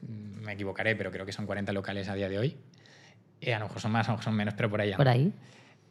mm, 0.03 0.45
me 0.45 0.53
equivocaré, 0.53 0.97
pero 0.97 1.11
creo 1.11 1.27
que 1.27 1.33
son 1.33 1.47
40 1.47 1.73
locales 1.73 2.09
a 2.09 2.14
día 2.14 2.29
de 2.29 2.38
hoy. 2.38 2.57
Eh, 3.40 3.55
a 3.55 3.59
lo 3.59 3.66
mejor 3.66 3.81
son 3.81 3.92
más, 3.92 4.09
a 4.09 4.12
lo 4.12 4.14
mejor 4.14 4.25
son 4.25 4.35
menos, 4.35 4.55
pero 4.55 4.71
por 4.71 4.81
ahí. 4.81 4.92
Por 4.95 5.09
ahí. 5.09 5.33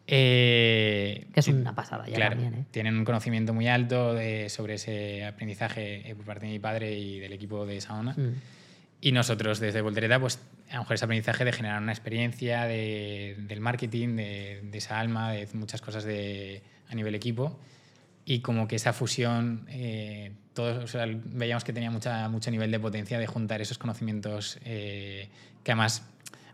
Eh, 0.08 1.26
Que 1.34 1.40
es 1.40 1.48
una 1.48 1.74
pasada 1.74 2.08
ya 2.08 2.16
claro, 2.16 2.36
también, 2.36 2.62
¿eh? 2.62 2.66
tienen 2.72 2.96
un 2.98 3.06
conocimiento 3.06 3.54
muy 3.54 3.68
alto 3.68 4.14
de- 4.14 4.50
sobre 4.50 4.76
ese 4.76 5.26
aprendizaje 5.26 6.10
eh, 6.10 6.16
por 6.16 6.26
parte 6.26 6.46
de 6.46 6.52
mi 6.52 6.60
padre 6.60 6.94
y 6.98 7.20
del 7.20 7.34
equipo 7.34 7.66
de 7.66 7.82
Saona. 7.82 8.14
Mm. 8.14 8.34
Y 9.02 9.12
nosotros 9.12 9.60
desde 9.60 9.82
Voltereta, 9.82 10.20
pues 10.20 10.40
a 10.70 10.76
lo 10.76 10.80
mejor 10.82 10.96
ese 10.96 11.06
aprendizaje 11.06 11.44
de 11.46 11.52
generar 11.54 11.82
una 11.82 11.92
experiencia 11.92 12.66
de- 12.66 13.36
del 13.40 13.60
marketing, 13.62 14.16
de, 14.16 14.62
de 14.64 14.78
esa 14.78 15.00
alma, 15.00 15.32
de 15.32 15.48
muchas 15.54 15.82
cosas 15.82 16.04
de, 16.04 16.62
a 16.90 16.96
nivel 16.96 17.16
equipo. 17.16 17.60
Y 18.26 18.40
como 18.40 18.68
que 18.68 18.76
esa 18.76 18.92
fusión, 18.92 19.66
eh, 19.70 20.32
todos 20.54 20.84
o 20.84 20.88
sea, 20.88 21.06
veíamos 21.08 21.64
que 21.64 21.74
tenía 21.74 21.92
mucha, 21.92 22.28
mucho 22.28 22.50
nivel 22.50 22.72
de 22.72 22.80
potencia 22.80 23.20
de 23.20 23.28
juntar 23.28 23.62
esos 23.62 23.78
conocimientos 23.78 24.58
eh, 24.66 25.30
que 25.64 25.72
además 25.72 26.04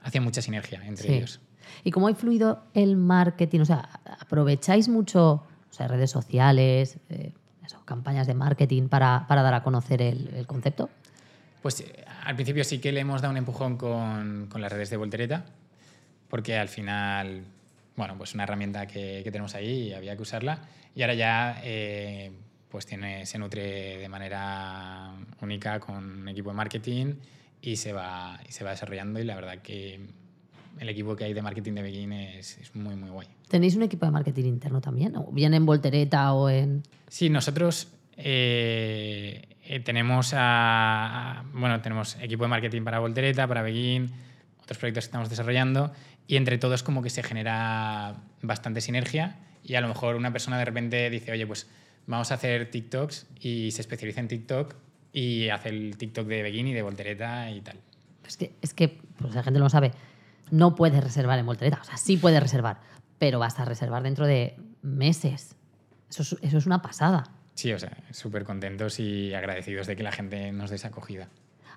hacían 0.04 0.24
mucha 0.24 0.42
sinergia 0.42 0.86
entre 0.86 1.08
Sí. 1.08 1.14
ellos. 1.14 1.40
¿Y 1.86 1.92
cómo 1.92 2.08
ha 2.08 2.12
influido 2.12 2.64
el 2.74 2.98
marketing? 2.98 3.62
O 3.62 3.66
sea, 3.66 3.88
¿aprovecháis 4.20 4.90
mucho 4.90 5.44
o 5.70 5.74
sea, 5.74 5.88
redes 5.88 6.12
sociales, 6.12 6.98
eh, 7.10 7.32
eso, 7.66 7.82
campañas 7.86 8.28
de 8.28 8.34
marketing 8.34 8.90
para, 8.90 9.26
para 9.28 9.42
dar 9.42 9.54
a 9.54 9.64
conocer 9.64 10.02
el, 10.02 10.28
el 10.36 10.46
concepto? 10.48 10.90
Pues 11.62 11.86
al 12.26 12.36
principio 12.36 12.66
sí 12.66 12.80
que 12.80 12.92
le 12.92 13.00
hemos 13.00 13.22
dado 13.22 13.32
un 13.32 13.38
empujón 13.38 13.78
con, 13.78 14.48
con 14.52 14.60
las 14.62 14.72
redes 14.72 14.90
de 14.90 14.98
Voltereta, 14.98 15.46
porque 16.28 16.58
al 16.58 16.68
final, 16.68 17.44
bueno, 18.02 18.18
pues 18.18 18.34
una 18.34 18.46
herramienta 18.46 18.88
que, 18.88 19.22
que 19.24 19.32
tenemos 19.32 19.54
ahí 19.54 19.90
y 19.90 19.94
había 19.94 20.16
que 20.16 20.24
usarla. 20.24 20.60
Y 20.96 21.04
ahora 21.04 21.14
ya 21.14 21.62
eh, 21.64 22.32
pues 22.68 22.88
tiene, 22.88 23.28
se 23.28 23.38
nutre 23.38 24.00
de 24.00 24.10
manera 24.10 25.12
única 25.40 25.80
con 25.80 25.98
un 26.22 26.28
equipo 26.28 26.50
de 26.50 26.56
marketing 26.56 27.14
y 27.62 27.76
se 27.76 27.94
va, 27.94 28.40
y 28.50 28.52
se 28.52 28.64
va 28.64 28.72
desarrollando 28.72 29.20
y 29.20 29.24
la 29.24 29.36
verdad 29.36 29.60
que 29.60 30.00
el 30.80 30.90
equipo 30.90 31.16
que 31.16 31.26
hay 31.26 31.34
de 31.36 31.44
marketing 31.44 31.74
de 31.74 31.84
Begin 31.84 32.12
es, 32.14 32.58
es 32.58 32.76
muy, 32.76 32.96
muy 32.96 33.12
guay. 33.12 33.28
¿Tenéis 33.48 33.76
un 33.76 33.84
equipo 33.84 34.08
de 34.08 34.12
marketing 34.12 34.46
interno 34.46 34.82
también? 34.82 35.16
¿O 35.16 35.32
bien 35.32 35.54
en 35.54 35.64
Voltereta 35.68 36.34
o 36.34 36.50
en...? 36.50 36.82
Sí, 37.08 37.30
nosotros 37.30 37.88
eh, 38.18 39.48
eh, 39.66 39.80
tenemos 39.82 40.34
a, 40.34 41.42
a- 41.42 41.44
bueno, 41.54 41.80
tenemos 41.82 42.18
equipo 42.20 42.46
de 42.46 42.50
marketing 42.50 42.82
para 42.84 42.98
Voltereta, 42.98 43.48
para 43.48 43.62
Begin, 43.62 44.10
otros 44.64 44.78
proyectos 44.80 45.04
que 45.04 45.08
estamos 45.10 45.30
desarrollando 45.30 45.92
y 46.28 46.36
entre 46.36 46.58
todos 46.58 46.84
como 46.84 47.02
que 47.02 47.10
se 47.10 47.24
genera 47.24 48.24
bastante 48.42 48.82
sinergia 48.82 49.40
y 49.64 49.76
a 49.76 49.82
lo 49.82 49.88
mejor 49.88 50.16
una 50.16 50.32
persona 50.32 50.58
de 50.58 50.66
repente 50.66 51.10
dice, 51.10 51.32
oye, 51.32 51.46
pues 51.46 51.68
vamos 52.08 52.32
a 52.32 52.36
hacer 52.36 52.72
TikToks 52.72 53.28
y 53.40 53.72
se 53.72 53.82
especializa 53.82 54.20
en 54.20 54.28
TikTok 54.28 54.76
y 55.14 55.50
hace 55.50 55.70
el 55.70 55.98
TikTok 55.98 56.28
de 56.28 56.44
Begin 56.44 56.68
y 56.68 56.74
de 56.74 56.82
Voltereta 56.82 57.50
y 57.52 57.62
tal. 57.62 57.80
Es 58.26 58.38
que, 58.38 58.56
es 58.62 58.74
que 58.74 59.02
pues 59.18 59.36
la 59.36 59.44
gente 59.44 59.60
no 59.60 59.66
lo 59.66 59.70
sabe, 59.70 59.92
no 60.52 60.76
puedes 60.76 61.04
reservar 61.04 61.38
en 61.40 61.46
Voltereta. 61.46 61.80
O 61.82 61.84
sea, 61.84 61.98
sí 61.98 62.18
puedes 62.18 62.42
reservar, 62.42 62.80
pero 63.18 63.40
vas 63.40 63.60
a 63.60 63.66
reservar 63.66 64.04
dentro 64.04 64.26
de 64.26 64.56
meses. 64.82 65.56
Eso 66.10 66.24
es, 66.24 66.38
eso 66.42 66.58
es 66.58 66.66
una 66.66 66.82
pasada. 66.82 67.24
Sí, 67.56 67.74
o 67.74 67.80
sea, 67.80 67.96
súper 68.12 68.44
contentos 68.44 69.00
y 69.00 69.34
agradecidos 69.34 69.88
de 69.88 69.96
que 69.96 70.04
la 70.04 70.12
gente 70.12 70.52
nos 70.52 70.70
dé 70.70 70.78
esa 70.78 70.90
acogida. 70.90 71.30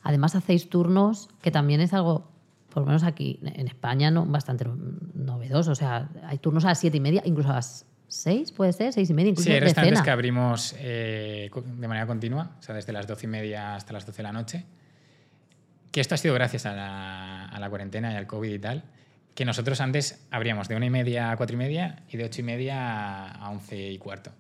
Además 0.03 0.35
hacéis 0.35 0.69
turnos, 0.69 1.29
que 1.43 1.51
también 1.51 1.81
es 1.81 1.93
algo, 1.93 2.31
por 2.75 2.83
lo 2.83 2.87
menos 2.89 3.05
aquí 3.05 3.39
en 3.43 3.69
España, 3.69 4.11
no, 4.11 4.27
bastante 4.27 4.65
no- 4.65 4.77
novedoso. 5.15 5.71
O 5.71 5.75
sea, 5.77 6.09
hay 6.27 6.39
turnos 6.39 6.65
a 6.65 6.69
las 6.69 6.81
siete 6.81 6.97
y 6.97 7.01
media, 7.01 7.23
incluso 7.25 7.51
a 7.51 7.55
las 7.55 7.87
seis, 8.09 8.53
puede 8.53 8.73
ser, 8.73 8.93
seis 8.93 9.09
y 9.09 9.15
media, 9.15 9.31
incluso 9.31 9.49
Sí, 9.49 9.55
hay 9.55 9.61
restaurantes 9.61 10.03
que 10.03 10.11
abrimos 10.11 10.75
eh, 10.79 11.51
de 11.55 11.89
manera 11.89 12.07
continua, 12.07 12.57
o 12.59 12.63
sea, 12.63 12.75
desde 12.75 12.93
las 12.93 13.07
doce 13.07 13.27
y 13.27 13.31
media 13.31 13.75
hasta 13.77 13.93
las 13.93 14.05
12 14.05 14.17
de 14.19 14.23
la 14.25 14.33
noche. 14.33 14.65
Que 15.93 16.01
esto 16.01 16.15
ha 16.17 16.19
sido 16.19 16.35
gracias 16.35 16.67
a 16.67 16.75
la, 16.75 17.45
a 17.47 17.61
la 17.61 17.71
cuarentena 17.71 18.13
y 18.13 18.17
al 18.17 18.27
COVID 18.27 18.53
y 18.53 18.59
tal. 18.59 18.83
Que 19.37 19.45
nosotros 19.45 19.81
antes 19.81 20.27
abríamos 20.31 20.69
de 20.69 20.77
una 20.77 20.87
y 20.87 20.91
media 20.91 21.31
a 21.31 21.37
cuatro 21.37 21.55
y 21.55 21.59
media 21.59 22.03
y 22.11 22.17
de 22.17 22.25
ocho 22.25 22.41
y 22.41 22.45
media 22.45 23.29
a 23.31 23.51
once 23.51 23.91
y 23.93 23.99
cuarto. 23.99 24.33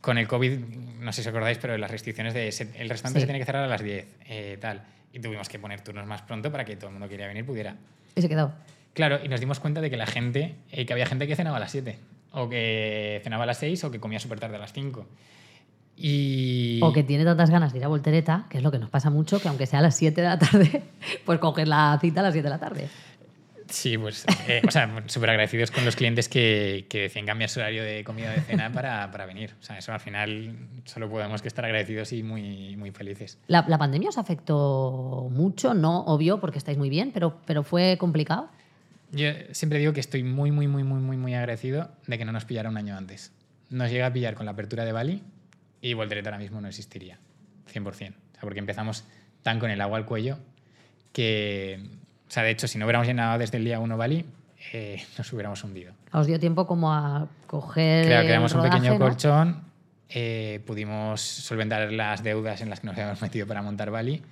Con 0.00 0.16
el 0.18 0.26
COVID, 0.26 0.58
no 1.00 1.12
sé 1.12 1.22
si 1.22 1.28
os 1.28 1.34
acordáis, 1.34 1.58
pero 1.58 1.76
las 1.76 1.90
restricciones 1.90 2.32
de 2.32 2.44
el 2.48 2.88
restaurante 2.88 3.18
Sí. 3.18 3.20
se 3.20 3.26
tiene 3.26 3.38
que 3.38 3.44
cerrar 3.44 3.64
a 3.64 3.68
las 3.68 3.82
10, 3.82 4.06
eh, 4.26 4.56
tal. 4.60 4.82
Y 5.12 5.20
tuvimos 5.20 5.48
que 5.48 5.58
poner 5.58 5.80
turnos 5.80 6.06
más 6.06 6.22
pronto 6.22 6.52
para 6.52 6.64
que 6.64 6.76
todo 6.76 6.86
el 6.86 6.92
mundo 6.92 7.06
que 7.06 7.12
quería 7.12 7.26
venir 7.26 7.44
pudiera. 7.44 7.76
Y 8.14 8.22
se 8.22 8.28
quedó. 8.28 8.52
Claro, 8.94 9.20
y 9.22 9.28
nos 9.28 9.40
dimos 9.40 9.60
cuenta 9.60 9.80
de 9.80 9.90
que 9.90 9.96
la 9.96 10.06
gente, 10.06 10.56
eh, 10.70 10.86
que 10.86 10.92
había 10.92 11.06
gente 11.06 11.26
que 11.26 11.36
cenaba 11.36 11.56
a 11.56 11.60
las 11.60 11.70
7, 11.70 11.98
o 12.32 12.48
que 12.48 13.20
cenaba 13.22 13.44
a 13.44 13.46
las 13.46 13.58
6, 13.58 13.84
o 13.84 13.90
que 13.90 14.00
comía 14.00 14.18
súper 14.18 14.40
tarde 14.40 14.56
a 14.56 14.58
las 14.58 14.72
5. 14.72 15.06
Y... 15.96 16.80
O 16.82 16.92
que 16.92 17.02
tiene 17.02 17.24
tantas 17.24 17.50
ganas 17.50 17.72
de 17.72 17.78
ir 17.78 17.84
a 17.84 17.88
Voltereta, 17.88 18.46
que 18.48 18.58
es 18.58 18.64
lo 18.64 18.70
que 18.70 18.78
nos 18.78 18.90
pasa 18.90 19.10
mucho, 19.10 19.40
que 19.40 19.48
aunque 19.48 19.66
sea 19.66 19.80
a 19.80 19.82
las 19.82 19.96
7 19.96 20.20
de 20.20 20.26
la 20.26 20.38
tarde, 20.38 20.82
pues 21.24 21.38
coger 21.38 21.68
la 21.68 21.98
cita 22.00 22.20
a 22.20 22.22
las 22.24 22.32
7 22.32 22.42
de 22.42 22.50
la 22.50 22.58
tarde. 22.58 22.88
Sí, 23.70 23.96
pues, 23.96 24.26
eh, 24.48 24.62
o 24.66 24.70
sea, 24.70 25.02
súper 25.06 25.30
agradecidos 25.30 25.70
con 25.70 25.84
los 25.84 25.94
clientes 25.94 26.28
que, 26.28 26.86
que 26.88 27.02
decían 27.02 27.24
cambiar 27.24 27.48
su 27.48 27.60
horario 27.60 27.84
de 27.84 28.02
comida 28.04 28.30
de 28.30 28.40
cena 28.40 28.72
para, 28.72 29.10
para 29.10 29.26
venir. 29.26 29.54
O 29.60 29.62
sea, 29.62 29.78
eso 29.78 29.92
al 29.92 30.00
final 30.00 30.56
solo 30.84 31.08
podemos 31.08 31.40
que 31.40 31.48
estar 31.48 31.64
agradecidos 31.64 32.12
y 32.12 32.22
muy, 32.22 32.76
muy 32.76 32.90
felices. 32.90 33.38
La, 33.46 33.64
la 33.68 33.78
pandemia 33.78 34.08
os 34.08 34.18
afectó 34.18 35.28
mucho, 35.30 35.72
no 35.72 36.00
obvio, 36.00 36.40
porque 36.40 36.58
estáis 36.58 36.78
muy 36.78 36.90
bien, 36.90 37.12
pero, 37.12 37.40
pero 37.46 37.62
fue 37.62 37.96
complicado. 37.98 38.50
Yo 39.12 39.30
siempre 39.52 39.78
digo 39.78 39.92
que 39.92 40.00
estoy 40.00 40.24
muy, 40.24 40.50
muy, 40.50 40.68
muy, 40.68 40.84
muy, 40.84 41.00
muy, 41.00 41.16
muy 41.16 41.34
agradecido 41.34 41.90
de 42.06 42.18
que 42.18 42.24
no 42.24 42.32
nos 42.32 42.44
pillara 42.44 42.68
un 42.68 42.76
año 42.76 42.96
antes. 42.96 43.32
Nos 43.68 43.90
llega 43.90 44.06
a 44.06 44.12
pillar 44.12 44.34
con 44.34 44.46
la 44.46 44.52
apertura 44.52 44.84
de 44.84 44.92
Bali 44.92 45.22
y 45.80 45.94
Voltereta 45.94 46.30
ahora 46.30 46.38
mismo 46.38 46.60
no 46.60 46.68
existiría, 46.68 47.18
100%. 47.72 47.86
O 47.90 47.92
sea, 47.94 48.12
porque 48.40 48.58
empezamos 48.58 49.04
tan 49.42 49.58
con 49.58 49.70
el 49.70 49.80
agua 49.80 49.98
al 49.98 50.06
cuello 50.06 50.38
que, 51.12 51.99
o 52.30 52.32
sea, 52.32 52.44
de 52.44 52.50
hecho, 52.50 52.68
si 52.68 52.78
no 52.78 52.84
hubiéramos 52.84 53.08
llenado 53.08 53.36
desde 53.40 53.58
el 53.58 53.64
día 53.64 53.80
1 53.80 53.96
Bali, 53.96 54.24
eh, 54.72 55.02
nos 55.18 55.32
hubiéramos 55.32 55.64
hundido. 55.64 55.92
Os 56.12 56.28
dio 56.28 56.38
tiempo 56.38 56.64
como 56.64 56.92
a 56.94 57.26
coger. 57.48 58.06
Claro, 58.06 58.24
creamos 58.24 58.54
un 58.54 58.62
pequeño 58.62 58.92
¿no? 58.92 58.98
colchón, 59.00 59.64
eh, 60.08 60.60
pudimos 60.64 61.20
solventar 61.20 61.90
las 61.90 62.22
deudas 62.22 62.60
en 62.60 62.70
las 62.70 62.78
que 62.78 62.86
nos 62.86 62.96
habíamos 62.96 63.20
metido 63.20 63.48
para 63.48 63.62
montar 63.62 63.90
Bali. 63.90 64.22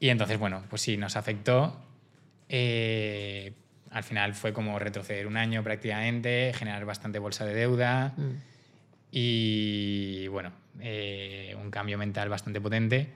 Y 0.00 0.08
entonces, 0.08 0.36
bueno, 0.36 0.64
pues 0.68 0.82
sí, 0.82 0.96
nos 0.96 1.14
afectó. 1.14 1.80
Eh, 2.48 3.52
al 3.92 4.02
final 4.02 4.34
fue 4.34 4.52
como 4.52 4.76
retroceder 4.80 5.28
un 5.28 5.36
año 5.36 5.62
prácticamente, 5.62 6.52
generar 6.56 6.84
bastante 6.86 7.20
bolsa 7.20 7.44
de 7.44 7.54
deuda 7.54 8.14
Mm. 8.16 8.30
y, 9.12 10.26
bueno, 10.26 10.50
un 10.74 11.70
cambio 11.70 11.98
mental 11.98 12.28
bastante 12.28 12.60
potente. 12.60 13.10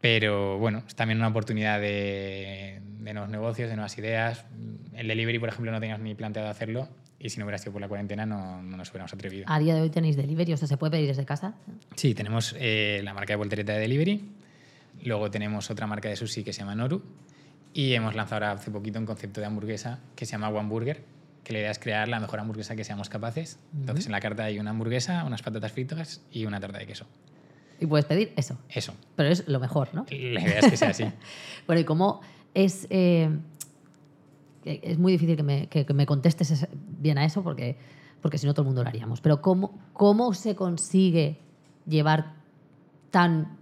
Pero 0.00 0.58
bueno, 0.58 0.82
es 0.86 0.94
también 0.94 1.18
una 1.18 1.28
oportunidad 1.28 1.80
de, 1.80 2.82
de 3.04 3.12
nuevos 3.12 3.30
negocios, 3.30 3.68
de 3.68 3.76
nuevas 3.76 3.96
ideas. 3.98 4.44
El 4.94 5.08
delivery, 5.08 5.38
por 5.38 5.48
ejemplo, 5.50 5.70
no 5.70 5.80
teníamos 5.80 6.02
ni 6.02 6.14
planteado 6.14 6.48
hacerlo 6.48 6.88
y 7.18 7.30
si 7.30 7.38
no 7.38 7.44
hubiera 7.44 7.58
sido 7.58 7.72
por 7.72 7.80
la 7.80 7.88
cuarentena 7.88 8.26
no, 8.26 8.62
no 8.62 8.76
nos 8.76 8.90
hubiéramos 8.90 9.12
atrevido. 9.12 9.44
A 9.48 9.58
día 9.58 9.74
de 9.74 9.82
hoy 9.82 9.90
tenéis 9.90 10.16
delivery, 10.16 10.52
o 10.52 10.56
sea, 10.56 10.68
se 10.68 10.76
puede 10.76 10.92
pedir 10.92 11.08
desde 11.08 11.24
casa. 11.24 11.54
Sí, 11.96 12.14
tenemos 12.14 12.54
eh, 12.58 13.00
la 13.04 13.14
marca 13.14 13.32
de 13.32 13.36
voltereta 13.36 13.72
de 13.72 13.80
delivery, 13.80 14.28
luego 15.02 15.30
tenemos 15.30 15.70
otra 15.70 15.86
marca 15.86 16.08
de 16.08 16.16
sushi 16.16 16.44
que 16.44 16.52
se 16.52 16.60
llama 16.60 16.74
Noru 16.74 17.02
y 17.72 17.94
hemos 17.94 18.14
lanzado 18.14 18.46
ahora 18.46 18.60
hace 18.60 18.70
poquito 18.70 18.98
un 18.98 19.06
concepto 19.06 19.40
de 19.40 19.46
hamburguesa 19.46 20.00
que 20.16 20.26
se 20.26 20.32
llama 20.32 20.48
One 20.48 20.68
Burger, 20.68 21.02
que 21.42 21.52
la 21.52 21.58
idea 21.60 21.70
es 21.70 21.78
crear 21.78 22.08
la 22.08 22.20
mejor 22.20 22.40
hamburguesa 22.40 22.76
que 22.76 22.84
seamos 22.84 23.08
capaces. 23.08 23.58
Entonces 23.74 24.06
en 24.06 24.12
la 24.12 24.20
carta 24.20 24.44
hay 24.44 24.58
una 24.58 24.70
hamburguesa, 24.70 25.24
unas 25.24 25.42
patatas 25.42 25.72
fritas 25.72 26.22
y 26.30 26.46
una 26.46 26.60
tarta 26.60 26.78
de 26.78 26.86
queso. 26.86 27.06
Y 27.80 27.86
puedes 27.86 28.06
pedir 28.06 28.32
eso. 28.36 28.58
Eso. 28.68 28.94
Pero 29.16 29.28
es 29.28 29.48
lo 29.48 29.58
mejor, 29.60 29.94
¿no? 29.94 30.06
La 30.10 30.40
idea 30.40 30.60
es 30.60 30.70
que 30.70 30.76
sea 30.76 30.90
así. 30.90 31.04
Bueno, 31.66 31.80
¿y 31.80 31.84
cómo 31.84 32.20
es...? 32.54 32.86
eh, 32.90 33.28
es 34.64 34.98
muy 34.98 35.12
difícil 35.12 35.36
que 35.36 35.42
me, 35.42 35.66
que- 35.66 35.84
que 35.84 35.92
me 35.92 36.06
contestes 36.06 36.66
bien 36.98 37.18
a 37.18 37.24
eso 37.26 37.42
porque, 37.42 37.76
porque 38.22 38.38
si 38.38 38.46
no 38.46 38.54
todo 38.54 38.62
el 38.62 38.66
mundo 38.68 38.82
lo 38.82 38.88
haríamos. 38.88 39.20
Pero 39.20 39.42
¿cómo, 39.42 39.78
¿cómo 39.92 40.32
se 40.32 40.54
consigue 40.56 41.36
llevar 41.86 42.32
tan, 43.10 43.58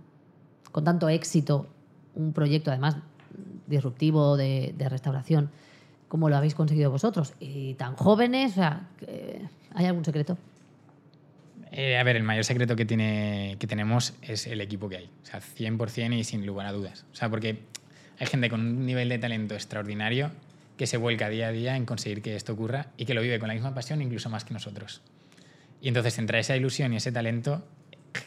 con 0.70 0.84
tanto 0.84 1.08
éxito 1.08 1.66
un 2.14 2.32
proyecto, 2.32 2.70
además 2.70 2.98
disruptivo 3.66 4.36
de, 4.36 4.74
restauración, 4.88 5.50
como 6.08 6.28
lo 6.28 6.36
habéis 6.36 6.54
conseguido 6.54 6.90
vosotros? 6.92 7.34
Y 7.40 7.74
tan 7.74 7.96
jóvenes, 7.96 8.52
o 8.52 8.54
sea, 8.54 8.88
que- 9.00 9.42
¿hay 9.74 9.86
algún 9.86 10.04
secreto? 10.04 10.38
Eh, 11.72 11.96
a 11.98 12.04
ver, 12.04 12.14
el 12.16 12.22
mayor 12.22 12.44
secreto 12.44 12.76
que, 12.76 12.84
tiene, 12.84 13.56
que 13.58 13.66
tenemos 13.66 14.14
es 14.22 14.46
el 14.46 14.60
equipo 14.60 14.88
que 14.88 14.98
hay. 14.98 15.10
O 15.22 15.26
sea, 15.26 15.40
100% 15.40 16.12
y 16.16 16.22
sin 16.22 16.46
lugar 16.46 16.66
a 16.66 16.72
dudas. 16.72 17.06
O 17.12 17.14
sea, 17.16 17.28
porque 17.30 17.58
hay 18.22 18.28
gente 18.28 18.48
con 18.48 18.60
un 18.60 18.86
nivel 18.86 19.08
de 19.08 19.18
talento 19.18 19.54
extraordinario 19.54 20.30
que 20.76 20.86
se 20.86 20.96
vuelca 20.96 21.28
día 21.28 21.48
a 21.48 21.50
día 21.50 21.76
en 21.76 21.84
conseguir 21.84 22.22
que 22.22 22.36
esto 22.36 22.52
ocurra 22.52 22.86
y 22.96 23.04
que 23.04 23.14
lo 23.14 23.20
vive 23.20 23.40
con 23.40 23.48
la 23.48 23.54
misma 23.54 23.74
pasión, 23.74 24.00
incluso 24.00 24.30
más 24.30 24.44
que 24.44 24.54
nosotros. 24.54 25.02
Y 25.80 25.88
entonces, 25.88 26.16
entre 26.20 26.38
esa 26.38 26.54
ilusión 26.56 26.92
y 26.92 26.98
ese 26.98 27.10
talento, 27.10 27.66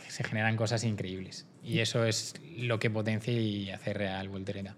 se 0.10 0.26
generan 0.26 0.58
cosas 0.58 0.84
increíbles. 0.84 1.46
Y 1.64 1.80
eso 1.80 2.04
es 2.04 2.34
lo 2.58 2.78
que 2.78 2.90
potencia 2.90 3.32
y 3.32 3.70
hace 3.70 3.94
real 3.94 4.28
Voltereta. 4.28 4.76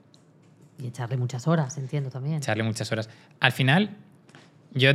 Y 0.78 0.86
echarle 0.86 1.18
muchas 1.18 1.48
horas, 1.48 1.80
entiendo 1.80 2.12
también. 2.12 2.38
echarle 2.38 2.62
muchas 2.62 2.92
horas. 2.92 3.10
Al 3.40 3.54
final, 3.54 3.98
yo 4.76 4.92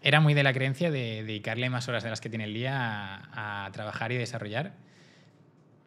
era 0.00 0.20
muy 0.20 0.32
de 0.32 0.42
la 0.42 0.54
creencia 0.54 0.90
de 0.90 1.22
dedicarle 1.22 1.68
más 1.68 1.86
horas 1.86 2.02
de 2.02 2.08
las 2.08 2.22
que 2.22 2.30
tiene 2.30 2.44
el 2.44 2.54
día 2.54 2.78
a, 2.78 3.66
a 3.66 3.70
trabajar 3.72 4.10
y 4.10 4.16
desarrollar. 4.16 4.72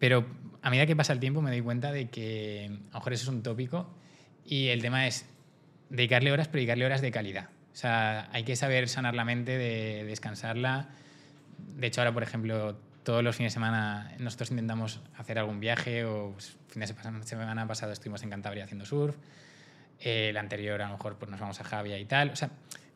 Pero 0.03 0.25
a 0.61 0.69
medida 0.69 0.85
que 0.85 0.97
pasa 0.97 1.13
el 1.13 1.21
tiempo 1.21 1.41
me 1.41 1.49
doy 1.49 1.61
cuenta 1.61 1.93
de 1.93 2.09
que 2.09 2.65
a 2.65 2.93
lo 2.95 2.99
mejor 2.99 3.13
eso 3.13 3.23
es 3.23 3.29
un 3.29 3.41
tópico 3.41 3.89
y 4.45 4.67
el 4.67 4.81
tema 4.81 5.07
es 5.07 5.25
dedicarle 5.89 6.29
horas, 6.33 6.49
pero 6.49 6.57
dedicarle 6.57 6.85
horas 6.85 6.99
de 6.99 7.09
calidad. 7.09 7.47
O 7.71 7.75
sea, 7.77 8.27
hay 8.33 8.43
que 8.43 8.57
saber 8.57 8.89
sanar 8.89 9.15
la 9.15 9.23
mente, 9.23 9.57
de 9.57 10.03
descansarla. 10.03 10.89
De 11.77 11.87
hecho, 11.87 12.01
ahora, 12.01 12.13
por 12.13 12.21
ejemplo, 12.21 12.75
todos 13.03 13.23
los 13.23 13.37
fines 13.37 13.53
de 13.53 13.53
semana 13.53 14.11
nosotros 14.19 14.51
intentamos 14.51 14.99
hacer 15.15 15.39
algún 15.39 15.61
viaje 15.61 16.03
o 16.03 16.33
pues, 16.33 16.57
de 16.75 16.85
semana- 16.85 17.23
semana 17.23 17.65
pasado 17.65 17.93
estuvimos 17.93 18.23
en 18.23 18.29
Cantabria 18.29 18.65
haciendo 18.65 18.85
surf. 18.85 19.15
Eh, 20.01 20.31
el 20.31 20.35
anterior 20.35 20.81
a 20.81 20.87
lo 20.87 20.97
mejor 20.97 21.15
pues 21.15 21.31
nos 21.31 21.39
vamos 21.39 21.61
a 21.61 21.63
Javia 21.63 21.97
y 21.97 22.03
tal. 22.03 22.31
O 22.31 22.35
sea, 22.35 22.49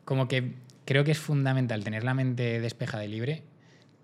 como 0.04 0.28
que 0.28 0.56
creo 0.84 1.04
que 1.04 1.12
es 1.12 1.18
fundamental 1.18 1.82
tener 1.84 2.04
la 2.04 2.12
mente 2.12 2.60
despejada 2.60 3.06
y 3.06 3.08
libre 3.08 3.44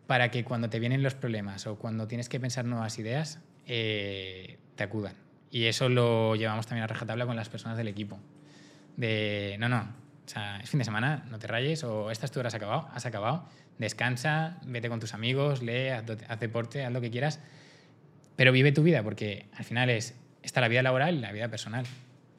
para 0.06 0.30
que 0.30 0.44
cuando 0.44 0.68
te 0.68 0.78
vienen 0.78 1.02
los 1.02 1.14
problemas 1.14 1.66
o 1.66 1.76
cuando 1.76 2.06
tienes 2.06 2.28
que 2.28 2.38
pensar 2.38 2.64
nuevas 2.64 2.98
ideas, 2.98 3.40
eh, 3.66 4.58
te 4.76 4.84
acudan. 4.84 5.14
Y 5.50 5.66
eso 5.66 5.88
lo 5.88 6.34
llevamos 6.34 6.66
también 6.66 6.84
a 6.84 6.86
rajatabla 6.86 7.26
con 7.26 7.36
las 7.36 7.48
personas 7.48 7.78
del 7.78 7.88
equipo. 7.88 8.18
De, 8.96 9.56
no, 9.58 9.68
no, 9.68 9.88
es 10.62 10.70
fin 10.70 10.78
de 10.78 10.84
semana, 10.84 11.24
no 11.30 11.38
te 11.38 11.46
rayes, 11.46 11.84
o 11.84 12.10
estas 12.10 12.30
tu 12.30 12.40
hora 12.40 12.48
has 12.48 12.54
acabado, 12.54 12.88
has 12.92 13.06
acabado, 13.06 13.48
descansa, 13.78 14.58
vete 14.64 14.88
con 14.88 15.00
tus 15.00 15.14
amigos, 15.14 15.62
lee, 15.62 15.88
haz, 15.88 16.40
deporte, 16.40 16.84
haz 16.84 16.92
lo 16.92 17.00
que 17.00 17.10
quieras, 17.10 17.40
pero 18.36 18.52
vive 18.52 18.72
tu 18.72 18.82
vida, 18.82 19.02
porque 19.02 19.46
al 19.54 19.64
final 19.64 19.90
es, 19.90 20.14
está 20.42 20.60
la 20.60 20.68
vida 20.68 20.82
laboral 20.82 21.16
y 21.16 21.20
la 21.20 21.32
vida 21.32 21.48
personal. 21.48 21.86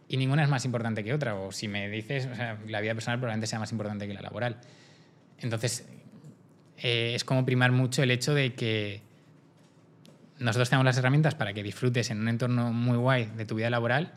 Y 0.07 0.17
ninguna 0.17 0.43
es 0.43 0.49
más 0.49 0.65
importante 0.65 1.03
que 1.03 1.13
otra, 1.13 1.35
o 1.35 1.51
si 1.51 1.67
me 1.67 1.89
dices, 1.89 2.27
la 2.67 2.81
vida 2.81 2.93
personal 2.93 3.19
probablemente 3.19 3.47
sea 3.47 3.59
más 3.59 3.71
importante 3.71 4.07
que 4.07 4.13
la 4.13 4.21
laboral. 4.21 4.57
Entonces, 5.39 5.87
eh, 6.77 7.13
es 7.15 7.23
como 7.23 7.45
primar 7.45 7.71
mucho 7.71 8.03
el 8.03 8.11
hecho 8.11 8.33
de 8.33 8.53
que 8.53 9.01
nosotros 10.39 10.69
tenemos 10.69 10.85
las 10.85 10.97
herramientas 10.97 11.35
para 11.35 11.53
que 11.53 11.63
disfrutes 11.63 12.09
en 12.11 12.19
un 12.21 12.27
entorno 12.27 12.71
muy 12.73 12.97
guay 12.97 13.25
de 13.37 13.45
tu 13.45 13.55
vida 13.55 13.69
laboral, 13.69 14.13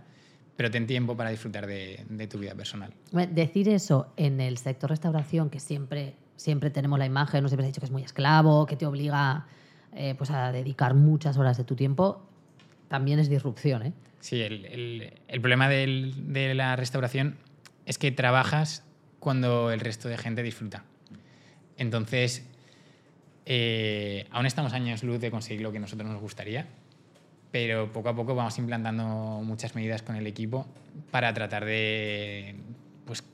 pero 0.57 0.71
ten 0.71 0.87
tiempo 0.87 1.17
para 1.17 1.31
disfrutar 1.31 1.67
de, 1.67 2.05
de 2.09 2.27
tu 2.27 2.39
vida 2.39 2.55
personal. 2.55 2.93
Decir 3.31 3.69
eso 3.69 4.13
en 4.17 4.41
el 4.41 4.59
sector 4.59 4.91
restauración, 4.91 5.51
que 5.51 5.61
siempre, 5.61 6.15
siempre 6.37 6.71
tenemos 6.71 6.99
la 6.99 7.07
imagen, 7.07 7.43
nos 7.43 7.51
siempre 7.53 7.67
ha 7.67 7.69
dicho 7.69 7.81
que 7.81 7.87
es 7.87 7.93
muy 7.93 8.03
esclavo, 8.03 8.67
que 8.67 8.77
te 8.77 8.85
obliga 8.87 9.47
eh, 9.95 10.15
pues 10.19 10.31
a 10.31 10.51
dedicar 10.51 10.95
muchas 10.95 11.37
horas 11.39 11.57
de 11.57 11.65
tu 11.65 11.77
tiempo, 11.77 12.21
también 12.89 13.21
es 13.21 13.29
disrupción. 13.29 13.83
¿eh? 13.85 13.93
Sí, 14.21 14.41
el, 14.43 14.65
el- 14.67 15.13
el 15.29 15.41
problema 15.41 15.69
del- 15.69 16.33
de 16.33 16.55
la 16.55 16.75
restauración 16.75 17.37
es 17.87 17.97
que 17.99 18.11
trabajas 18.11 18.85
cuando 19.21 19.71
el 19.71 19.79
resto 19.81 20.09
de 20.09 20.19
gente 20.19 20.43
disfruta. 20.43 20.85
Entonces, 21.79 22.45
eh, 23.47 24.27
aún 24.31 24.47
estamos 24.47 24.73
años 24.73 25.03
luz 25.03 25.21
de 25.21 25.31
conseguir 25.31 25.63
lo 25.63 25.73
que 25.73 25.79
a 25.79 25.81
nosotros 25.81 26.09
nos 26.11 26.21
gustaría, 26.21 26.67
pero 27.51 27.91
poco 27.93 28.11
a 28.11 28.15
poco 28.15 28.35
vamos 28.35 28.59
implantando 28.59 29.05
muchas 29.43 29.75
medidas 29.75 30.03
con 30.03 30.17
el 30.17 30.27
equipo 30.27 30.67
para 31.11 31.33
tratar 31.33 31.65
de 31.65 32.57
pues, 33.07 33.25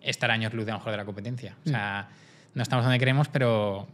estar 0.00 0.30
años 0.30 0.52
luz 0.54 0.64
de 0.66 0.72
lo 0.72 0.78
mejor 0.78 0.92
de 0.92 0.98
la 0.98 1.04
competencia. 1.04 1.56
O 1.66 1.68
sea, 1.68 2.08
no 2.54 2.62
estamos 2.62 2.84
donde 2.84 2.98
queremos, 3.00 3.28
pero 3.28 3.88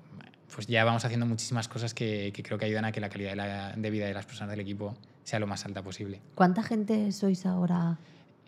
pues 0.54 0.66
ya 0.66 0.84
vamos 0.84 1.04
haciendo 1.04 1.24
muchísimas 1.24 1.68
cosas 1.68 1.94
que, 1.94 2.32
que 2.34 2.42
creo 2.42 2.58
que 2.58 2.64
ayudan 2.64 2.84
a 2.84 2.92
que 2.92 3.00
la 3.00 3.08
calidad 3.08 3.30
de, 3.30 3.36
la- 3.36 3.72
de 3.76 3.90
vida 3.90 4.06
de 4.06 4.12
las 4.14 4.26
personas 4.26 4.50
del 4.50 4.60
equipo 4.60 4.96
sea 5.22 5.38
lo 5.38 5.46
más 5.46 5.64
alta 5.64 5.82
posible. 5.82 6.20
¿Cuánta 6.34 6.62
gente 6.62 7.12
sois 7.12 7.46
ahora? 7.46 7.96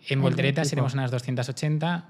En 0.07 0.17
el 0.17 0.19
Voltereta 0.19 0.65
seremos 0.65 0.93
unas 0.93 1.09
280 1.11 2.05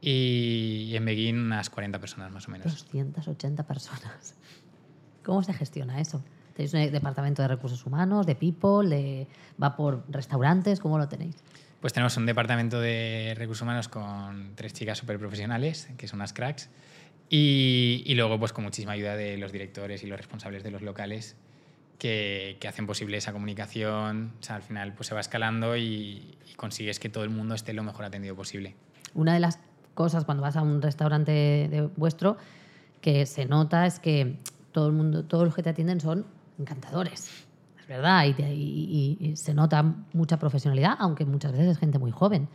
y 0.00 0.92
en 0.94 1.04
Beguín 1.04 1.38
unas 1.38 1.70
40 1.70 1.98
personas 1.98 2.32
más 2.32 2.48
o 2.48 2.50
menos. 2.50 2.66
280 2.66 3.66
personas. 3.66 4.34
¿Cómo 5.24 5.42
se 5.42 5.52
gestiona 5.52 6.00
eso? 6.00 6.22
¿Tenéis 6.54 6.74
un 6.74 6.92
departamento 6.92 7.42
de 7.42 7.48
recursos 7.48 7.84
humanos, 7.86 8.26
de 8.26 8.34
people, 8.34 8.88
de, 8.88 9.26
va 9.62 9.76
por 9.76 10.04
restaurantes? 10.08 10.80
¿Cómo 10.80 10.98
lo 10.98 11.08
tenéis? 11.08 11.36
Pues 11.80 11.92
tenemos 11.92 12.16
un 12.16 12.26
departamento 12.26 12.80
de 12.80 13.34
recursos 13.36 13.62
humanos 13.62 13.88
con 13.88 14.52
tres 14.54 14.72
chicas 14.72 14.98
súper 14.98 15.18
profesionales, 15.18 15.88
que 15.96 16.08
son 16.08 16.18
unas 16.18 16.32
cracks, 16.32 16.68
y, 17.28 18.02
y 18.04 18.14
luego 18.14 18.38
pues 18.38 18.52
con 18.52 18.64
muchísima 18.64 18.92
ayuda 18.92 19.16
de 19.16 19.38
los 19.38 19.52
directores 19.52 20.02
y 20.02 20.06
los 20.06 20.18
responsables 20.18 20.62
de 20.62 20.70
los 20.70 20.82
locales 20.82 21.36
que, 21.98 22.56
que 22.60 22.68
hacen 22.68 22.86
posible 22.86 23.16
esa 23.16 23.32
comunicación. 23.32 24.32
O 24.40 24.42
sea, 24.42 24.56
al 24.56 24.62
final 24.62 24.94
pues 24.94 25.06
se 25.06 25.14
va 25.14 25.20
escalando 25.20 25.76
y, 25.76 26.36
y 26.50 26.54
consigues 26.56 26.98
que 26.98 27.08
todo 27.08 27.24
el 27.24 27.30
mundo 27.30 27.54
esté 27.54 27.72
lo 27.72 27.84
mejor 27.84 28.04
atendido 28.04 28.34
posible. 28.34 28.74
Una 29.14 29.34
de 29.34 29.40
las 29.40 29.58
cosas 30.00 30.24
cuando 30.24 30.42
vas 30.42 30.56
a 30.56 30.62
un 30.62 30.80
restaurante 30.80 31.30
de 31.70 31.90
vuestro 31.94 32.38
que 33.02 33.26
se 33.26 33.44
nota 33.44 33.84
es 33.84 33.98
que 34.00 34.38
todo 34.72 34.86
el 34.86 34.94
mundo, 34.94 35.24
todos 35.26 35.44
los 35.44 35.54
que 35.54 35.62
te 35.62 35.68
atienden 35.68 36.00
son 36.00 36.24
encantadores. 36.58 37.28
Es 37.78 37.86
verdad, 37.86 38.24
y, 38.24 38.32
te- 38.32 38.54
y- 38.54 39.18
y- 39.20 39.36
se 39.36 39.52
nota 39.52 39.82
mucha 40.14 40.38
profesionalidad, 40.38 40.94
aunque 41.00 41.26
muchas 41.26 41.52
veces 41.52 41.68
es 41.72 41.78
gente 41.78 41.98
muy 41.98 42.12
joven. 42.12 42.48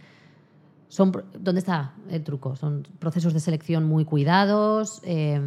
Son, 0.88 1.12
¿Dónde 1.40 1.60
está 1.60 1.94
el 2.10 2.24
truco? 2.24 2.56
¿Son 2.56 2.88
procesos 2.98 3.32
de 3.34 3.40
selección 3.40 3.84
muy 3.86 4.06
cuidados? 4.06 5.02
Eh, 5.04 5.40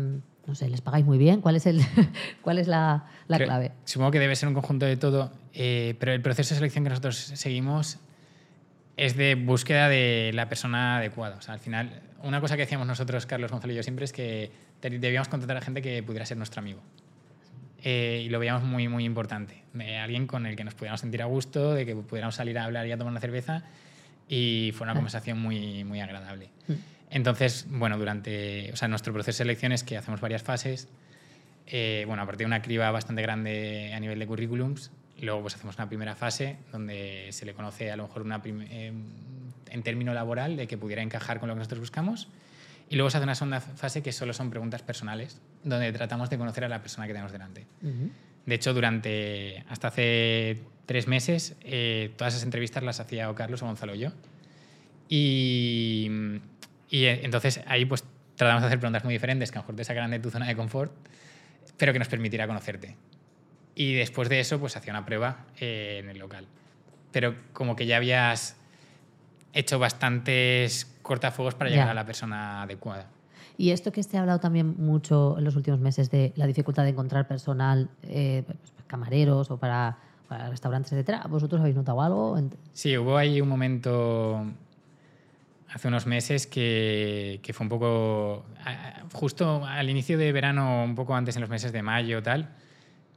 no 0.47 0.55
sé, 0.55 0.69
¿les 0.69 0.81
pagáis 0.81 1.05
muy 1.05 1.19
bien? 1.19 1.41
¿Cuál 1.41 1.57
es, 1.57 1.67
el, 1.67 1.81
cuál 2.43 2.59
es 2.59 2.69
la, 2.69 3.07
la 3.27 3.37
Creo- 3.39 3.49
clave? 3.49 3.73
Supongo 3.85 4.13
que 4.13 4.21
debe 4.21 4.37
ser 4.37 4.49
un 4.49 4.55
conjunto 4.55 4.87
de 4.87 4.97
todo, 4.97 5.33
eh, 5.53 5.97
pero 5.99 6.13
el 6.13 6.23
proceso 6.23 6.55
de 6.55 6.59
selección 6.59 6.85
que 6.85 6.91
nosotros 6.91 7.17
seguimos 7.35 7.99
es 8.99 9.17
de 9.17 9.37
búsqueda 9.37 9.89
de 9.89 10.33
la 10.35 10.49
persona 10.49 10.99
adecuada. 10.99 11.37
O 11.37 11.41
sea, 11.41 11.55
al 11.55 11.61
final, 11.61 12.03
una 12.23 12.41
cosa 12.41 12.57
que 12.57 12.63
decíamos 12.63 12.87
nosotros, 12.87 13.25
Carlos 13.27 13.51
Gonzalo 13.51 13.73
y 13.73 13.77
yo, 13.77 13.83
siempre 13.83 14.05
es 14.05 14.13
que 14.13 14.51
debíamos 14.83 15.29
contratar 15.29 15.57
a 15.57 15.61
gente 15.61 15.81
que 15.81 16.03
pudiera 16.03 16.27
ser 16.27 16.37
nuestro 16.37 16.61
amigo. 16.61 16.83
eh, 17.83 18.23
y 18.25 18.29
lo 18.29 18.41
veíamos 18.41 18.65
muy, 18.65 18.89
muy 18.89 19.05
importante. 19.05 19.63
Alguien 20.03 20.27
con 20.27 20.47
el 20.47 20.57
que 20.57 20.65
nos 20.65 20.75
pudiéramos 20.75 21.01
sentir 21.01 21.23
a 21.23 21.27
gusto, 21.27 21.75
de 21.75 21.87
que 21.87 21.95
pudiéramos 21.95 22.35
salir 22.35 22.59
a 22.59 22.65
hablar 22.65 22.87
y 22.89 22.93
a 22.93 22.99
tomar 22.99 23.13
una 23.13 23.21
cerveza 23.21 23.63
y 24.29 24.73
fue 24.75 24.85
una 24.85 24.95
conversación 24.95 25.41
muy, 25.41 25.85
muy 25.85 26.01
agradable. 26.01 26.51
Mm. 26.67 26.73
Entonces, 27.11 27.67
bueno, 27.71 27.97
durante 27.99 28.71
o 28.73 28.77
sea, 28.77 28.89
nuestro 28.89 29.13
proceso 29.13 29.37
de 29.37 29.45
selección 29.45 29.71
es 29.73 29.85
que 29.85 29.97
hacemos 29.97 30.21
varias 30.21 30.43
fases. 30.43 30.89
Eh, 31.69 32.05
bueno, 32.07 32.23
a 32.23 32.27
partir 32.27 32.41
de 32.41 32.47
una 32.47 32.63
criba 32.63 32.91
bastante 32.91 33.23
grande 33.23 33.93
a 33.95 34.01
nivel 34.01 34.19
de 34.19 34.27
currículums, 34.27 34.91
luego 35.25 35.43
pues 35.43 35.55
hacemos 35.55 35.77
una 35.77 35.89
primera 35.89 36.15
fase 36.15 36.57
donde 36.73 37.29
se 37.31 37.45
le 37.45 37.55
conoce 37.55 37.91
a 37.91 37.97
lo 37.97 38.05
mejor 38.05 38.23
una 38.23 38.41
eh, 38.45 38.93
en 39.71 39.83
término 39.83 40.15
laboral 40.15 40.57
de 40.57 40.67
que 40.67 40.79
pudiera 40.79 41.03
encajar 41.03 41.41
con 41.41 41.49
lo 41.49 41.55
que 41.55 41.59
nosotros 41.59 41.81
buscamos. 41.81 42.29
Y 42.91 42.97
luego 42.97 43.11
se 43.11 43.19
hace 43.19 43.25
una 43.25 43.35
segunda 43.35 43.61
fase 43.61 44.03
que 44.03 44.13
solo 44.13 44.33
son 44.33 44.49
preguntas 44.49 44.83
personales, 44.83 45.41
donde 45.63 45.93
tratamos 45.93 46.31
de 46.31 46.39
conocer 46.39 46.65
a 46.65 46.69
la 46.69 46.81
persona 46.81 47.07
que 47.07 47.13
tenemos 47.13 47.33
delante. 47.33 47.67
De 48.47 48.55
hecho, 48.55 48.73
durante 48.73 49.63
hasta 49.69 49.89
hace 49.89 50.63
tres 50.87 51.07
meses, 51.07 51.55
eh, 51.61 52.15
todas 52.17 52.33
esas 52.33 52.45
entrevistas 52.45 52.83
las 52.83 52.99
hacía 52.99 53.29
o 53.31 53.35
Carlos 53.35 53.63
o 53.63 53.67
Gonzalo 53.67 53.95
yo. 53.95 54.13
Y, 55.07 56.11
y 56.89 57.05
eh, 57.05 57.21
entonces 57.25 57.61
ahí 57.67 57.85
pues 57.85 58.05
tratamos 58.37 58.63
de 58.63 58.69
hacer 58.69 58.79
preguntas 58.79 59.05
muy 59.05 59.13
diferentes 59.13 59.51
que 59.51 59.59
a 59.59 59.61
lo 59.61 59.65
mejor 59.65 59.77
te 59.77 59.85
sacarán 59.85 60.11
de 60.11 60.21
tu 60.21 60.31
zona 60.31 60.47
de 60.47 60.57
confort, 60.57 60.93
pero 61.77 61.93
que 61.93 61.99
nos 61.99 62.09
permitirá 62.09 62.47
conocerte. 62.47 62.97
Y 63.79 63.95
después 63.95 64.29
de 64.29 64.41
eso, 64.41 64.59
pues 64.59 64.77
hacía 64.77 64.93
una 64.93 65.07
prueba 65.07 65.45
eh, 65.61 66.01
en 66.03 66.11
el 66.11 66.19
local. 66.19 66.49
Pero 67.13 67.37
como 67.53 67.77
que 67.77 67.87
ya 67.87 67.99
habías 67.99 68.57
hecho 69.53 69.79
bastantes 69.79 70.99
cortafuegos 71.01 71.55
para 71.55 71.71
llegar 71.71 71.89
a 71.89 71.95
la 71.95 72.05
persona 72.05 72.63
adecuada. 72.63 73.07
Y 73.57 73.71
esto 73.71 73.93
que 73.93 74.03
se 74.03 74.17
ha 74.17 74.23
hablado 74.23 74.41
también 74.41 74.75
mucho 74.79 75.39
en 75.39 75.45
los 75.45 75.55
últimos 75.55 75.79
meses 75.79 76.11
de 76.11 76.33
la 76.35 76.49
dificultad 76.49 76.83
de 76.83 76.89
encontrar 76.89 77.29
personal, 77.29 77.89
eh, 78.03 78.43
pues, 78.45 78.59
camareros 78.89 79.49
o 79.53 79.59
para, 79.59 79.97
restaurantes, 80.51 80.93
etcétera, 80.93 81.25
¿vosotros 81.29 81.61
habéis 81.61 81.77
notado 81.77 82.03
algo? 82.03 82.37
Sí, 82.73 82.99
hubo 82.99 83.17
ahí 83.17 83.41
un 83.41 83.49
momento 83.49 84.45
hace 85.69 85.87
unos 85.87 86.05
meses 86.05 86.49
que, 86.49 87.39
que, 87.45 87.53
fue 87.53 87.65
un 87.65 87.69
poco, 87.69 88.45
justo 89.13 89.65
al 89.65 89.89
inicio 89.89 90.19
de 90.19 90.33
verano, 90.33 90.83
un 90.83 90.97
poco 90.97 91.15
antes 91.15 91.37
en 91.37 91.43
los 91.43 91.51
meses 91.51 91.71
de 91.71 91.83
mayo, 91.83 92.25
tal, 92.25 92.51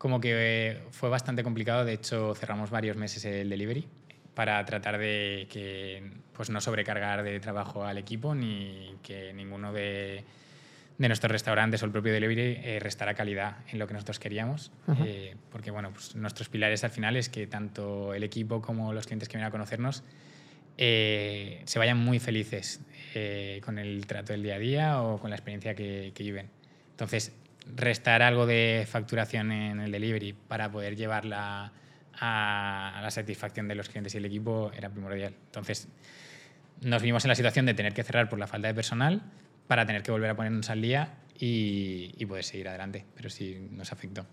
como 0.01 0.19
que 0.19 0.79
fue 0.89 1.09
bastante 1.09 1.43
complicado. 1.43 1.85
De 1.85 1.93
hecho, 1.93 2.33
cerramos 2.33 2.71
varios 2.71 2.97
meses 2.97 3.23
el 3.23 3.51
delivery 3.51 3.87
para 4.33 4.65
tratar 4.65 4.97
de 4.97 5.45
que 5.47 6.01
pues 6.33 6.49
no 6.49 6.59
sobrecargar 6.59 7.21
de 7.21 7.39
trabajo 7.39 7.83
al 7.83 7.99
equipo 7.99 8.33
ni 8.33 8.95
que 9.03 9.31
ninguno 9.31 9.71
de, 9.71 10.23
de 10.97 11.07
nuestros 11.07 11.31
restaurantes 11.31 11.83
o 11.83 11.85
el 11.85 11.91
propio 11.91 12.11
delivery 12.11 12.61
eh, 12.63 12.79
restara 12.79 13.13
calidad 13.13 13.57
en 13.71 13.77
lo 13.77 13.85
que 13.85 13.93
nosotros 13.93 14.17
queríamos. 14.17 14.71
Eh, 15.05 15.35
porque 15.51 15.69
bueno, 15.69 15.91
pues 15.91 16.15
nuestros 16.15 16.49
pilares 16.49 16.83
al 16.83 16.89
final 16.89 17.15
es 17.15 17.29
que 17.29 17.45
tanto 17.45 18.15
el 18.15 18.23
equipo 18.23 18.59
como 18.59 18.93
los 18.93 19.05
clientes 19.05 19.29
que 19.29 19.37
vienen 19.37 19.49
a 19.49 19.51
conocernos 19.51 20.03
eh, 20.79 21.61
se 21.65 21.77
vayan 21.77 21.99
muy 21.99 22.17
felices 22.17 22.81
con 23.63 23.77
el 23.77 24.07
trato 24.07 24.33
del 24.33 24.41
día 24.41 24.55
a 24.55 24.59
día 24.59 25.01
o 25.03 25.19
con 25.19 25.29
la 25.29 25.35
experiencia 25.35 25.75
que, 25.75 26.11
que 26.15 26.23
viven. 26.23 26.49
Entonces, 26.89 27.33
restar 27.65 28.21
algo 28.21 28.45
de 28.45 28.88
facturación 28.89 29.52
en 29.52 29.80
el 29.80 29.91
delivery 29.91 30.34
para 30.34 30.71
poder 30.71 30.95
llevarla 30.95 31.71
a, 32.13 33.00
la 33.02 33.12
satisfacción 33.12 33.67
de 33.67 33.76
los 33.76 33.89
clientes 33.89 34.13
y 34.15 34.17
el 34.17 34.26
equipo 34.26 34.71
era 34.76 34.89
primordial. 34.89 35.36
Entonces, 35.45 35.88
nos 36.82 37.02
vimos 37.02 37.26
en 37.26 37.30
la 37.30 37.36
situación 37.36 37.65
de 37.65 37.74
tener 37.74 37.93
que 37.93 38.04
cerrar 38.04 38.30
por 38.30 38.39
la 38.39 38.47
falta 38.47 38.67
de 38.67 38.74
personal 38.74 39.21
para 39.67 39.86
tener 39.86 40.04
que 40.04 40.12
volver 40.12 40.30
a 40.32 40.36
ponernos 40.36 40.69
al 40.69 40.82
día 40.82 41.13
y, 41.38 42.13
y 42.17 42.26
poder 42.26 42.43
seguir 42.43 42.67
adelante, 42.67 43.06
pero 43.15 43.30
sí 43.30 43.67
nos 43.71 43.91
afectó 43.91 44.26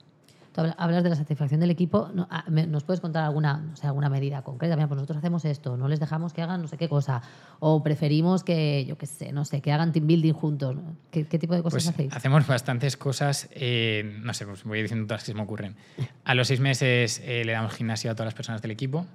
hablas 0.76 1.02
de 1.02 1.10
la 1.10 1.16
satisfacción 1.16 1.60
del 1.60 1.70
equipo. 1.70 2.10
Ah, 2.30 2.44
¿Nos 2.48 2.84
puedes 2.84 3.00
contar 3.00 3.24
alguna, 3.24 3.70
o 3.72 3.76
sea, 3.76 3.90
alguna 3.90 4.08
medida 4.08 4.42
concreta? 4.42 4.76
Mira, 4.76 4.88
pues 4.88 4.96
nosotros 4.96 5.18
hacemos 5.18 5.44
esto, 5.44 5.76
no 5.76 5.88
les 5.88 6.00
dejamos 6.00 6.32
que 6.32 6.42
hagan 6.42 6.62
no 6.62 6.68
sé 6.68 6.76
qué 6.76 6.88
cosa. 6.88 7.22
O 7.60 7.82
preferimos 7.82 8.44
que, 8.44 8.84
yo 8.86 8.98
qué 8.98 9.06
sé, 9.06 9.32
no 9.32 9.44
sé, 9.44 9.60
que 9.60 9.72
hagan 9.72 9.92
team 9.92 10.06
building 10.06 10.32
juntos. 10.32 10.76
¿Qué, 11.10 11.24
tipo 11.24 11.54
de 11.54 11.62
cosas 11.62 11.84
pues 11.84 11.88
hacéis? 11.88 12.12
Hacemos 12.12 12.46
bastantes 12.46 12.96
cosas, 12.96 13.48
eh, 13.52 14.18
no 14.22 14.34
sé, 14.34 14.46
pues 14.46 14.64
voy 14.64 14.82
diciendo 14.82 15.06
todas 15.06 15.20
las 15.20 15.24
que 15.24 15.32
se 15.32 15.36
me 15.36 15.42
ocurren. 15.42 15.76
A 16.24 16.34
los 16.34 16.48
seis 16.48 16.60
meses 16.60 17.22
eh, 17.24 17.44
le 17.44 17.52
damos 17.52 17.74
gimnasio 17.74 18.10
a 18.10 18.14
todas 18.14 18.26
las 18.26 18.34
personas 18.34 18.62
del 18.62 18.70
equipo. 18.70 19.06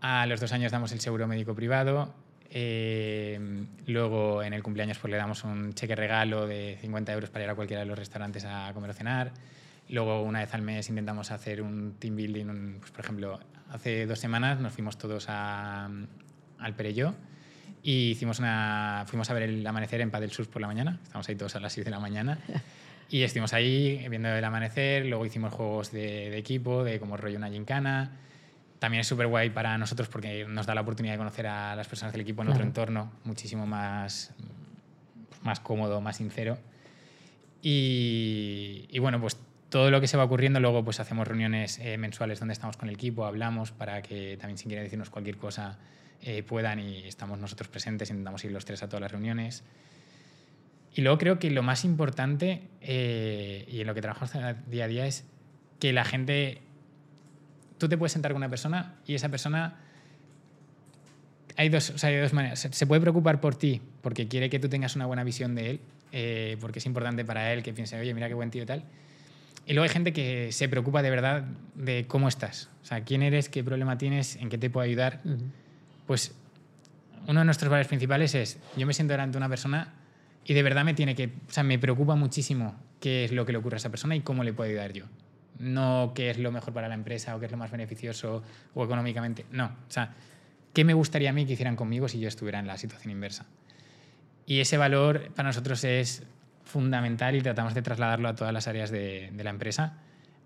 A 0.00 0.26
los 0.26 0.40
dos 0.40 0.52
años 0.52 0.72
damos 0.72 0.92
el 0.92 1.00
seguro 1.00 1.26
médico 1.26 1.54
privado. 1.54 2.12
Eh, 2.56 3.66
luego 3.86 4.42
en 4.42 4.52
el 4.52 4.62
cumpleaños 4.62 4.98
pues 4.98 5.10
le 5.10 5.16
damos 5.16 5.42
un 5.42 5.74
cheque 5.74 5.96
regalo 5.96 6.46
de 6.46 6.78
50 6.80 7.12
euros 7.12 7.30
para 7.30 7.44
ir 7.44 7.50
a 7.50 7.56
cualquiera 7.56 7.80
de 7.80 7.86
los 7.86 7.98
restaurantes 7.98 8.44
a 8.44 8.70
comer 8.72 8.90
o 8.90 8.94
cenar. 8.94 9.32
Luego, 9.88 10.22
una 10.22 10.40
vez 10.40 10.54
al 10.54 10.62
mes 10.62 10.88
intentamos 10.88 11.30
hacer 11.30 11.62
un 11.62 11.94
team 11.98 12.16
building. 12.16 12.78
pues, 12.78 12.90
por 12.90 13.00
ejemplo, 13.04 13.40
hace 13.70 14.06
dos 14.06 14.18
semanas 14.18 14.60
nos 14.60 14.72
fuimos 14.72 14.98
todos 14.98 15.26
a, 15.28 15.90
al 16.58 16.74
Perelló 16.74 17.14
y 17.82 18.12
hicimos 18.12 18.38
una, 18.38 19.04
fuimos 19.06 19.28
a 19.28 19.34
ver 19.34 19.42
el 19.42 19.66
amanecer 19.66 20.00
en 20.00 20.10
Padel 20.10 20.30
Sur 20.30 20.48
por 20.48 20.62
la 20.62 20.68
mañana. 20.68 20.98
Estamos 21.02 21.28
ahí 21.28 21.36
todos 21.36 21.54
a 21.56 21.60
las 21.60 21.72
6 21.74 21.84
de 21.84 21.90
la 21.90 22.00
mañana. 22.00 22.38
Y 23.10 23.22
estuvimos 23.22 23.52
ahí 23.52 24.04
viendo 24.08 24.28
el 24.28 24.42
amanecer. 24.42 25.04
Luego 25.04 25.26
hicimos 25.26 25.52
juegos 25.52 25.92
de, 25.92 26.36
equipo, 26.38 26.82
de 26.82 26.98
como 26.98 27.16
rollo 27.18 27.36
una 27.36 27.50
gincana. 27.50 28.12
También 28.78 29.02
es 29.02 29.06
súper 29.06 29.26
guay 29.26 29.50
para 29.50 29.76
nosotros 29.78 30.08
porque 30.08 30.46
nos 30.48 30.66
da 30.66 30.74
la 30.74 30.80
oportunidad 30.80 31.14
de 31.14 31.18
conocer 31.18 31.46
a 31.46 31.76
las 31.76 31.86
personas 31.86 32.12
del 32.12 32.22
equipo 32.22 32.42
en 32.42 32.48
otro 32.48 32.64
entorno 32.64 33.12
muchísimo 33.24 33.66
más, 33.66 34.32
más 35.42 35.60
cómodo, 35.60 36.00
más 36.00 36.16
sincero. 36.16 36.58
Y, 37.62 38.86
y 38.88 38.98
bueno, 38.98 39.20
pues 39.20 39.36
todo 39.74 39.90
lo 39.90 40.00
que 40.00 40.06
se 40.06 40.16
va 40.16 40.22
ocurriendo, 40.22 40.60
luego 40.60 40.84
pues 40.84 41.00
hacemos 41.00 41.26
reuniones 41.26 41.80
eh, 41.80 41.98
mensuales 41.98 42.38
donde 42.38 42.52
estamos 42.52 42.76
con 42.76 42.88
el 42.88 42.94
equipo, 42.94 43.26
hablamos 43.26 43.72
para 43.72 44.02
que 44.02 44.36
también 44.36 44.56
si 44.56 44.66
quieren 44.66 44.84
decirnos 44.84 45.10
cualquier 45.10 45.36
cosa 45.36 45.80
eh, 46.22 46.44
puedan 46.44 46.78
y 46.78 46.98
estamos 47.08 47.40
nosotros 47.40 47.66
presentes, 47.66 48.08
intentamos 48.08 48.44
ir 48.44 48.52
los 48.52 48.64
tres 48.64 48.84
a 48.84 48.88
todas 48.88 49.00
las 49.00 49.10
reuniones. 49.10 49.64
Y 50.94 51.00
luego 51.00 51.18
creo 51.18 51.40
que 51.40 51.50
lo 51.50 51.64
más 51.64 51.84
importante 51.84 52.68
eh, 52.82 53.66
y 53.68 53.80
en 53.80 53.88
lo 53.88 53.94
que 53.94 54.00
trabajamos 54.00 54.30
día 54.70 54.84
a 54.84 54.86
día 54.86 55.08
es 55.08 55.24
que 55.80 55.92
la 55.92 56.04
gente, 56.04 56.62
tú 57.76 57.88
te 57.88 57.98
puedes 57.98 58.12
sentar 58.12 58.30
con 58.30 58.36
una 58.36 58.48
persona 58.48 58.94
y 59.08 59.16
esa 59.16 59.28
persona, 59.28 59.80
hay 61.56 61.68
dos, 61.68 61.90
o 61.90 61.98
sea, 61.98 62.10
hay 62.10 62.18
dos 62.18 62.32
maneras, 62.32 62.60
se, 62.60 62.86
puede 62.86 63.00
preocupar 63.00 63.40
por 63.40 63.56
ti 63.56 63.82
porque 64.02 64.28
quiere 64.28 64.48
que 64.50 64.60
tú 64.60 64.68
tengas 64.68 64.94
una 64.94 65.06
buena 65.06 65.24
visión 65.24 65.56
de 65.56 65.70
él, 65.70 66.58
porque 66.60 66.78
es 66.78 66.86
importante 66.86 67.24
para 67.24 67.52
él 67.52 67.64
que 67.64 67.72
piense, 67.72 67.98
oye, 67.98 68.14
mira 68.14 68.28
qué 68.28 68.34
buen 68.34 68.52
tío 68.52 68.62
y 68.62 68.66
tal 68.66 68.84
y 69.66 69.72
luego 69.72 69.84
hay 69.84 69.90
gente 69.90 70.12
que 70.12 70.52
se 70.52 70.68
preocupa 70.68 71.02
de 71.02 71.10
verdad 71.10 71.44
de 71.74 72.06
cómo 72.06 72.28
estás. 72.28 72.70
O 72.82 72.86
sea, 72.86 73.04
quién 73.04 73.22
eres, 73.22 73.48
qué 73.48 73.64
problema 73.64 73.96
tienes, 73.96 74.36
en 74.36 74.48
qué 74.48 74.58
te 74.58 74.68
puedo 74.68 74.84
ayudar. 74.84 75.22
Pues 76.06 76.34
uno 77.26 77.40
de 77.40 77.46
nuestros 77.46 77.70
valores 77.70 77.88
principales 77.88 78.34
es, 78.34 78.58
yo 78.76 78.86
me 78.86 78.92
siento 78.92 79.12
delante 79.12 79.32
de 79.32 79.38
una 79.38 79.48
persona 79.48 79.94
y 80.44 80.52
de 80.52 80.62
verdad 80.62 80.84
me 80.84 80.92
tiene 80.92 81.14
que, 81.14 81.26
o 81.26 81.52
sea, 81.52 81.62
me 81.62 81.78
preocupa 81.78 82.14
muchísimo 82.14 82.74
qué 83.00 83.24
es 83.24 83.32
lo 83.32 83.46
que 83.46 83.52
le 83.52 83.58
ocurre 83.58 83.76
a 83.76 83.78
esa 83.78 83.90
persona 83.90 84.14
y 84.14 84.20
cómo 84.20 84.44
le 84.44 84.52
puedo 84.52 84.68
ayudar 84.68 84.92
yo. 84.92 85.06
No 85.58 86.12
qué 86.14 86.30
es 86.30 86.38
lo 86.38 86.52
mejor 86.52 86.74
para 86.74 86.88
la 86.88 86.94
empresa 86.94 87.34
o 87.34 87.40
qué 87.40 87.46
es 87.46 87.52
lo 87.52 87.56
más 87.56 87.70
beneficioso 87.70 88.42
o 88.74 88.84
económicamente. 88.84 89.46
No, 89.50 89.66
o 89.66 89.90
sea, 89.90 90.14
qué 90.74 90.84
me 90.84 90.92
gustaría 90.92 91.30
a 91.30 91.32
mí 91.32 91.46
que 91.46 91.54
hicieran 91.54 91.76
conmigo 91.76 92.08
si 92.08 92.20
yo 92.20 92.28
estuviera 92.28 92.58
en 92.58 92.66
la 92.66 92.76
situación 92.76 93.12
inversa. 93.12 93.46
Y 94.46 94.60
ese 94.60 94.76
valor 94.76 95.30
para 95.34 95.48
nosotros 95.48 95.82
es 95.84 96.24
fundamental 96.64 97.36
y 97.36 97.40
tratamos 97.40 97.74
de 97.74 97.82
trasladarlo 97.82 98.28
a 98.28 98.34
todas 98.34 98.52
las 98.52 98.66
áreas 98.68 98.90
de, 98.90 99.30
la 99.36 99.50
empresa. 99.50 99.98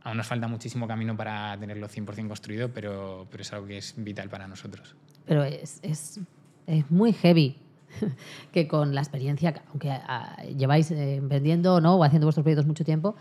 Aún 0.02 0.16
nos 0.16 0.26
falta 0.26 0.48
muchísimo 0.48 0.86
camino 0.86 1.16
para 1.16 1.56
tenerlo 1.58 1.88
100% 1.88 2.28
construido, 2.28 2.72
pero, 2.72 3.26
pero 3.30 3.42
es 3.42 3.52
algo 3.52 3.66
que 3.66 3.78
es 3.78 3.94
vital 3.96 4.28
para 4.28 4.46
nosotros. 4.46 4.94
Pero 5.26 5.44
es, 5.44 5.80
es, 5.82 6.20
es 6.66 6.90
muy 6.90 7.12
heavy 7.12 7.56
que 8.52 8.68
con 8.68 8.94
la 8.94 9.00
experiencia, 9.00 9.62
aunque 9.70 9.90
ah, 9.90 10.36
lleváis 10.56 10.90
eh, 10.90 11.16
emprendiendo 11.16 11.80
¿no? 11.80 11.96
o 11.96 12.04
haciendo 12.04 12.26
vuestros 12.26 12.44
proyectos 12.44 12.66
mucho 12.66 12.84
tiempo, 12.84 13.16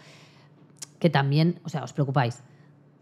que 0.99 1.09
también, 1.09 1.59
o 1.63 1.69
sea, 1.69 1.83
os 1.83 1.93
preocupáis 1.93 2.43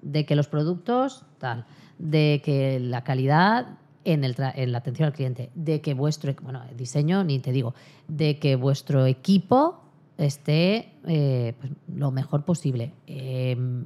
de 0.01 0.25
que 0.25 0.35
los 0.35 0.47
productos, 0.47 1.25
tal, 1.39 1.65
de 1.97 2.41
que 2.43 2.79
la 2.79 3.03
calidad 3.03 3.77
en, 4.03 4.23
el 4.23 4.35
en, 4.37 4.71
la 4.71 4.77
atención 4.77 5.07
al 5.07 5.13
cliente, 5.13 5.49
de 5.55 5.81
que 5.81 5.93
vuestro, 5.93 6.33
bueno, 6.41 6.61
diseño 6.75 7.23
ni 7.23 7.39
te 7.39 7.51
digo, 7.51 7.73
de 8.07 8.37
que 8.37 8.55
vuestro 8.55 9.05
equipo 9.05 9.84
esté 10.17 10.93
eh, 11.07 11.53
pues, 11.59 11.71
lo 11.93 12.11
mejor 12.11 12.45
posible. 12.45 12.93
Em, 13.07 13.83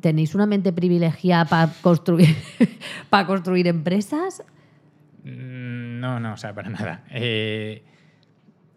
¿Tenéis 0.00 0.34
una 0.34 0.46
mente 0.46 0.72
privilegiada 0.72 1.44
para 1.44 1.72
construir, 1.82 2.36
construir 3.26 3.66
empresas? 3.66 4.42
Mm, 5.24 5.98
no, 5.98 6.20
no, 6.20 6.34
o 6.34 6.36
sea, 6.36 6.54
para 6.54 6.70
nada. 6.70 7.04
Eh, 7.10 7.82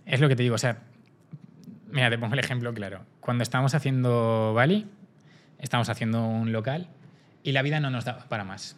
es 0.06 0.20
lo 0.20 0.28
que 0.28 0.36
te 0.36 0.43
digo, 0.43 0.56
o 0.56 0.58
sea, 0.58 0.84
mira, 1.91 2.10
te 2.10 2.18
pongo 2.18 2.34
el 2.34 2.39
ejemplo 2.39 2.74
claro. 2.74 3.06
Cuando 3.20 3.43
estábamos 3.43 3.76
haciendo 3.76 4.54
Bali, 4.56 4.88
estábamos 5.60 5.89
haciendo 5.89 6.26
un 6.26 6.52
local 6.52 6.89
y 7.43 7.52
la 7.52 7.62
vida 7.62 7.80
no 7.80 7.89
nos 7.89 8.06
daba 8.06 8.28
para 8.28 8.43
más. 8.43 8.78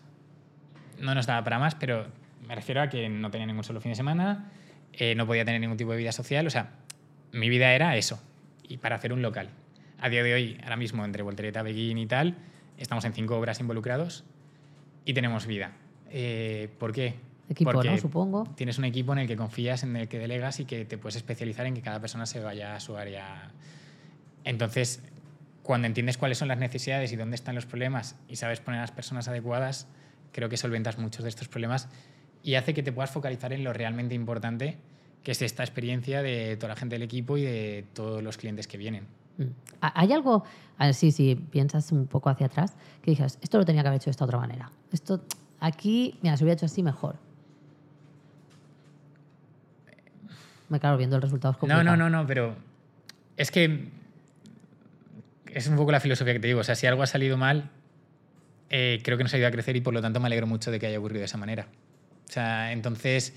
No 0.99 1.15
nos 1.15 1.26
daba 1.26 1.43
para 1.43 1.59
más, 1.59 1.76
pero 1.76 2.07
me 2.47 2.55
refiero 2.55 2.82
a 2.82 2.89
que 2.89 3.09
no 3.09 3.32
tenía 3.32 3.47
ningún 3.47 3.63
solo 3.63 3.80
fin 3.82 3.91
de 3.91 3.95
semana, 3.95 4.51
eh, 4.93 5.15
no 5.15 5.26
podía 5.26 5.45
tener 5.45 5.59
ningún 5.59 5.78
tipo 5.78 5.91
de 5.91 5.97
vida 5.97 6.11
social, 6.11 6.45
o 6.45 6.49
sea, 6.49 6.71
mi 7.34 7.49
vida 7.49 7.73
era 7.73 7.97
eso, 7.97 8.21
y 8.67 8.77
para 8.77 8.95
hacer 8.95 9.11
un 9.11 9.21
local. 9.21 9.49
a 9.99 10.09
día 10.09 10.23
de 10.23 10.34
hoy, 10.34 10.57
ahora 10.63 10.75
mismo, 10.77 11.03
entre 11.05 11.23
Voltereta, 11.23 11.61
Beguín 11.63 11.97
y 11.97 12.05
tal, 12.05 12.36
estamos 12.77 13.05
en 13.05 13.13
cinco 13.13 13.38
obras 13.38 13.59
involucrados 13.59 14.23
y 15.05 15.13
tenemos 15.13 15.45
vida. 15.45 15.71
Eh, 16.11 16.69
¿Por 16.77 16.91
qué? 16.91 17.15
Equipo, 17.49 17.71
Porque 17.71 17.89
¿no? 17.89 17.97
Supongo. 17.97 18.47
tienes 18.55 18.77
un 18.77 18.86
equipo 18.86 19.13
en 19.13 19.19
el 19.19 19.27
que 19.27 19.36
confías, 19.36 19.84
en 19.84 19.95
el 19.95 20.07
que 20.07 20.19
delegas 20.19 20.59
y 20.59 20.65
que 20.65 20.86
te 20.86 20.97
puedes 20.97 21.15
especializar 21.15 21.65
en 21.65 21.73
que 21.73 21.81
cada 21.81 21.99
persona 21.99 22.25
se 22.25 22.39
vaya 22.39 22.75
a 22.75 22.79
su 22.79 22.97
área. 22.97 23.51
Entonces, 24.43 25.01
cuando 25.61 25.88
entiendes 25.88 26.17
cuáles 26.17 26.38
son 26.38 26.49
las 26.49 26.57
necesidades 26.57 27.11
y 27.11 27.15
dónde 27.15 27.36
están 27.36 27.55
los 27.55 27.65
problemas 27.65 28.17
y 28.27 28.36
sabes 28.36 28.59
poner 28.59 28.79
a 28.79 28.84
las 28.84 28.91
personas 28.91 29.27
adecuadas, 29.27 29.88
creo 30.31 30.49
que 30.49 30.57
solventas 30.57 30.97
muchos 30.97 31.23
de 31.23 31.29
estos 31.29 31.47
problemas 31.47 31.89
y 32.43 32.55
hace 32.55 32.73
que 32.73 32.84
te 32.84 32.91
puedas 32.91 33.11
focalizar 33.11 33.53
en 33.53 33.63
lo 33.63 33.71
realmente 33.71 34.15
importante, 34.15 34.77
que 35.24 35.32
es 35.32 35.41
esta 35.41 35.63
experiencia 35.63 36.21
de 36.21 36.57
toda 36.57 36.69
la 36.69 36.76
gente 36.76 36.95
del 36.95 37.03
equipo 37.03 37.38
y 37.38 37.43
de 37.43 37.86
todos 37.93 38.21
los 38.21 38.38
clientes 38.38 38.67
que 38.67 38.78
vienen. 38.78 39.05
Mm. 39.38 39.43
¿Ha- 39.82 40.01
¿Hay 40.01 40.11
algo, 40.11 40.43
a 40.78 40.86
ver, 40.86 40.93
sí, 40.93 41.11
si 41.11 41.36
piensas 41.36 41.91
un 41.91 42.07
poco 42.07 42.30
hacia 42.30 42.47
atrás, 42.47 42.74
que 43.01 43.11
dijeras, 43.11 43.39
esto 43.41 43.57
lo 43.57 43.65
tenía 43.65 43.82
que 43.82 43.88
haber 43.88 43.97
hecho 44.01 44.05
de 44.05 44.11
esta 44.11 44.26
otra 44.26 44.38
manera? 44.39 44.69
Esto, 44.91 45.21
aquí, 45.59 46.19
mira, 46.21 46.36
se 46.38 46.43
hubiera 46.43 46.55
hecho 46.57 46.65
así 46.65 46.84
mejor. 46.84 47.15
Me 50.69 50.80
claro, 50.80 50.97
viendo 50.97 51.15
el 51.15 51.21
resultado 51.21 51.51
es 51.51 51.55
No, 51.57 51.59
complicado. 51.61 51.84
no, 51.97 52.09
no, 52.09 52.09
no, 52.09 52.28
pero 52.28 52.55
es 53.38 53.51
que 53.51 53.89
es 55.53 55.67
un 55.67 55.76
poco 55.76 55.91
la 55.91 55.99
filosofía 55.99 56.34
que 56.34 56.39
te 56.39 56.47
digo. 56.47 56.61
O 56.61 56.63
sea, 56.63 56.76
si 56.76 56.88
algo 56.88 57.03
ha 57.03 57.07
salido 57.07 57.38
mal, 57.38 57.69
eh, 58.69 58.99
creo 59.03 59.17
que 59.17 59.24
nos 59.24 59.34
ha 59.34 59.38
ayudado 59.38 59.49
a 59.49 59.53
crecer 59.53 59.76
y 59.76 59.82
por 59.82 59.93
lo 59.93 60.01
tanto 60.01 60.19
me 60.19 60.26
alegro 60.28 60.47
mucho 60.47 60.71
de 60.71 60.80
que 60.80 60.88
haya 60.88 60.97
ocurrido 60.99 61.19
de 61.19 61.26
esa 61.26 61.38
manera. 61.38 61.67
O 62.28 62.32
sea, 62.32 62.71
entonces 62.71 63.34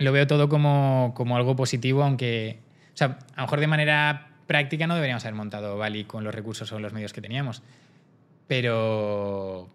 lo 0.00 0.12
veo 0.12 0.26
todo 0.26 0.48
como, 0.48 1.12
como 1.14 1.36
algo 1.36 1.54
positivo, 1.54 2.02
aunque, 2.02 2.58
o 2.92 2.96
sea, 2.96 3.18
a 3.34 3.36
lo 3.36 3.42
mejor 3.42 3.60
de 3.60 3.66
manera 3.66 4.30
práctica 4.46 4.86
no 4.86 4.94
deberíamos 4.94 5.24
haber 5.24 5.34
montado 5.36 5.76
Bali 5.78 6.04
con 6.04 6.24
los 6.24 6.34
recursos 6.34 6.72
o 6.72 6.80
los 6.80 6.92
medios 6.92 7.12
que 7.12 7.20
teníamos. 7.20 7.62
Pero, 8.48 9.68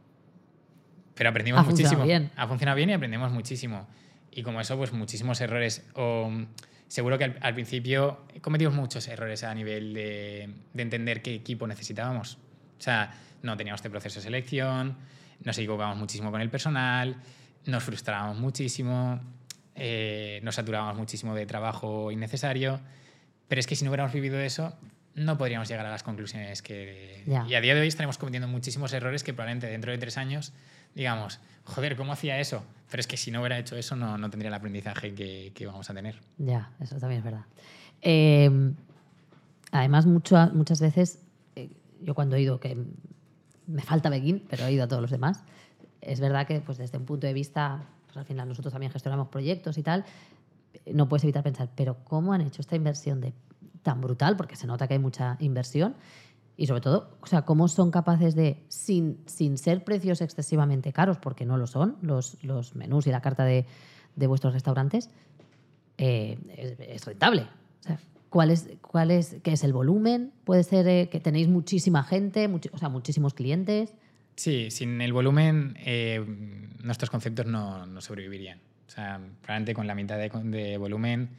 pero 1.14 1.30
aprendimos 1.30 1.62
Ha 1.62 1.64
muchísimo. 1.70 2.04
bien. 2.04 2.32
Ha 2.36 2.48
funcionado 2.48 2.76
bien 2.76 2.90
y 2.90 2.94
aprendemos 2.94 3.32
muchísimo. 3.32 3.88
Y 4.32 4.44
como 4.44 4.60
eso, 4.60 4.76
pues 4.78 4.92
muchísimos 4.92 5.40
errores. 5.40 5.88
O, 5.94 6.30
seguro 6.88 7.18
que 7.18 7.24
al, 7.26 7.38
al 7.42 7.54
principio 7.54 8.26
cometimos 8.42 8.74
muchos 8.74 9.08
errores 9.08 9.44
a 9.44 9.54
nivel 9.54 9.94
de, 9.94 10.50
de 10.74 10.82
entender 10.84 11.22
qué 11.22 11.36
equipo 11.36 11.68
necesitábamos. 11.68 12.38
O 12.78 12.82
sea, 12.82 13.14
no 13.44 13.56
teníamos 13.56 13.78
este 13.80 13.90
proceso 13.90 14.20
de 14.20 14.24
selección, 14.24 14.98
nos 15.44 15.58
equivocábamos 15.58 16.00
muchísimo 16.00 16.32
con 16.32 16.42
el 16.42 16.50
personal, 16.50 17.16
nos 17.66 17.84
frustrábamos 17.84 18.38
muchísimo, 18.38 19.22
eh, 19.76 20.40
nos 20.44 20.56
saturábamos 20.56 20.98
muchísimo 20.98 21.36
de 21.36 21.46
trabajo 21.46 22.12
innecesario. 22.12 22.80
Pero 23.48 23.60
es 23.60 23.68
que 23.68 23.76
si 23.76 23.84
no 23.86 23.92
hubiéramos 23.92 24.14
vivido 24.14 24.40
eso, 24.40 24.74
no 25.14 25.38
podríamos 25.38 25.68
llegar 25.70 25.86
a 25.86 25.92
las 25.92 26.04
conclusiones 26.04 26.62
que... 26.62 27.24
Y 27.48 27.54
a 27.54 27.62
día 27.62 27.76
de 27.76 27.82
hoy 27.82 27.88
estaremos 27.88 28.18
cometiendo 28.18 28.48
muchísimos 28.48 28.92
errores 28.94 29.24
que 29.24 29.34
probablemente 29.34 29.68
dentro 29.68 29.92
de 29.92 29.98
tres 29.98 30.18
años 30.18 30.52
digamos, 30.96 31.42
joder, 31.66 31.98
¿cómo 31.98 32.14
hacía 32.14 32.40
eso? 32.40 32.64
Pero 32.90 33.02
es 33.02 33.08
que 33.08 33.18
si 33.18 33.30
no 33.30 33.42
hubiera 33.42 33.60
hecho 33.60 33.76
eso 33.76 33.98
no, 33.98 34.18
no 34.18 34.30
tendría 34.30 34.48
el 34.48 34.54
aprendizaje 34.54 35.14
que, 35.14 35.52
que 35.54 35.66
vamos 35.66 35.90
a 35.90 35.94
tener. 35.94 36.22
Ya, 36.38 36.72
eso 36.80 36.98
también 37.00 37.20
es 37.20 37.26
verdad. 37.26 37.44
Eh, 38.02 38.72
además, 39.72 40.06
mucho- 40.06 40.50
muchas 40.54 40.80
veces, 40.80 41.20
eh, 41.58 41.70
yo 42.02 42.16
cuando 42.16 42.38
he 42.38 42.42
ido, 42.42 42.62
que 42.62 42.78
me 43.68 43.82
falta 43.82 44.10
Beguín, 44.10 44.46
pero 44.50 44.66
he 44.66 44.72
ido 44.72 44.86
a 44.86 44.88
todos 44.88 45.02
los 45.02 45.12
demás, 45.12 45.44
es 46.00 46.22
verdad 46.22 46.48
que 46.48 46.62
pues, 46.62 46.78
desde 46.78 46.98
un 46.98 47.06
punto 47.06 47.28
de 47.28 47.34
vista, 47.34 47.84
pues, 48.16 48.22
al 48.24 48.26
final 48.26 48.47
nosotros 48.47 48.72
también 48.72 48.91
gestionamos 48.91 49.28
proyectos 49.28 49.78
y 49.78 49.84
tal, 49.84 50.05
no 50.93 51.07
puedes 51.09 51.24
evitar 51.24 51.43
pensar, 51.43 51.70
pero 51.76 51.97
¿cómo 52.05 52.34
han 52.34 52.41
hecho 52.41 52.61
esta 52.61 52.76
inversión 52.76 53.20
de, 53.20 53.34
tan 53.84 53.99
brutal? 54.01 54.38
Porque 54.38 54.55
se 54.55 54.68
nota 54.68 54.88
que 54.88 54.93
hay 54.93 54.99
mucha 54.99 55.38
inversión. 55.39 55.95
Y 56.57 56.68
sobre 56.68 56.80
todo, 56.80 57.18
o 57.22 57.28
sea, 57.28 57.41
cómo 57.41 57.68
son 57.68 57.91
capaces 57.91 58.34
de, 58.34 58.63
sin, 58.70 59.18
sin 59.26 59.57
ser 59.57 59.84
precios 59.84 60.22
excesivamente 60.22 60.93
caros, 60.93 61.18
porque 61.18 61.45
no 61.45 61.57
lo 61.57 61.68
son, 61.68 61.97
los, 62.01 62.41
los 62.41 62.76
menús 62.76 63.07
y 63.07 63.11
la 63.11 63.20
carta 63.20 63.43
de, 63.43 63.66
de 64.16 64.28
vuestros 64.28 64.53
restaurantes, 64.53 65.09
eh, 65.97 66.38
es, 66.89 67.05
rentable. 67.05 67.41
O 67.82 67.84
sea, 67.84 67.99
¿cuál 68.30 68.51
es, 68.51 68.70
cuál 68.82 69.11
es, 69.11 69.36
¿Qué 69.43 69.51
es 69.51 69.66
el 69.66 69.74
volumen? 69.74 70.32
Puede 70.45 70.63
ser 70.63 70.88
eh, 70.88 71.09
que 71.09 71.20
tenéis 71.20 71.49
muchísima 71.49 72.03
gente, 72.03 72.47
muchi- 72.49 72.70
o 72.72 72.78
sea, 72.78 72.88
muchísimos 72.88 73.34
clientes. 73.34 73.93
Sí, 74.36 74.70
sin 74.72 75.02
el 75.02 75.14
volumen 75.14 75.78
eh, 75.80 76.24
nuestros 76.84 77.10
conceptos 77.10 77.46
no, 77.46 77.86
no 77.86 78.02
sobrevivirían. 78.02 78.60
O 78.88 78.92
sea, 78.92 79.20
probablemente 79.42 79.74
con 79.74 79.88
la 79.88 79.96
mitad 79.96 80.18
de, 80.18 80.30
de 80.30 80.78
volumen 80.78 81.30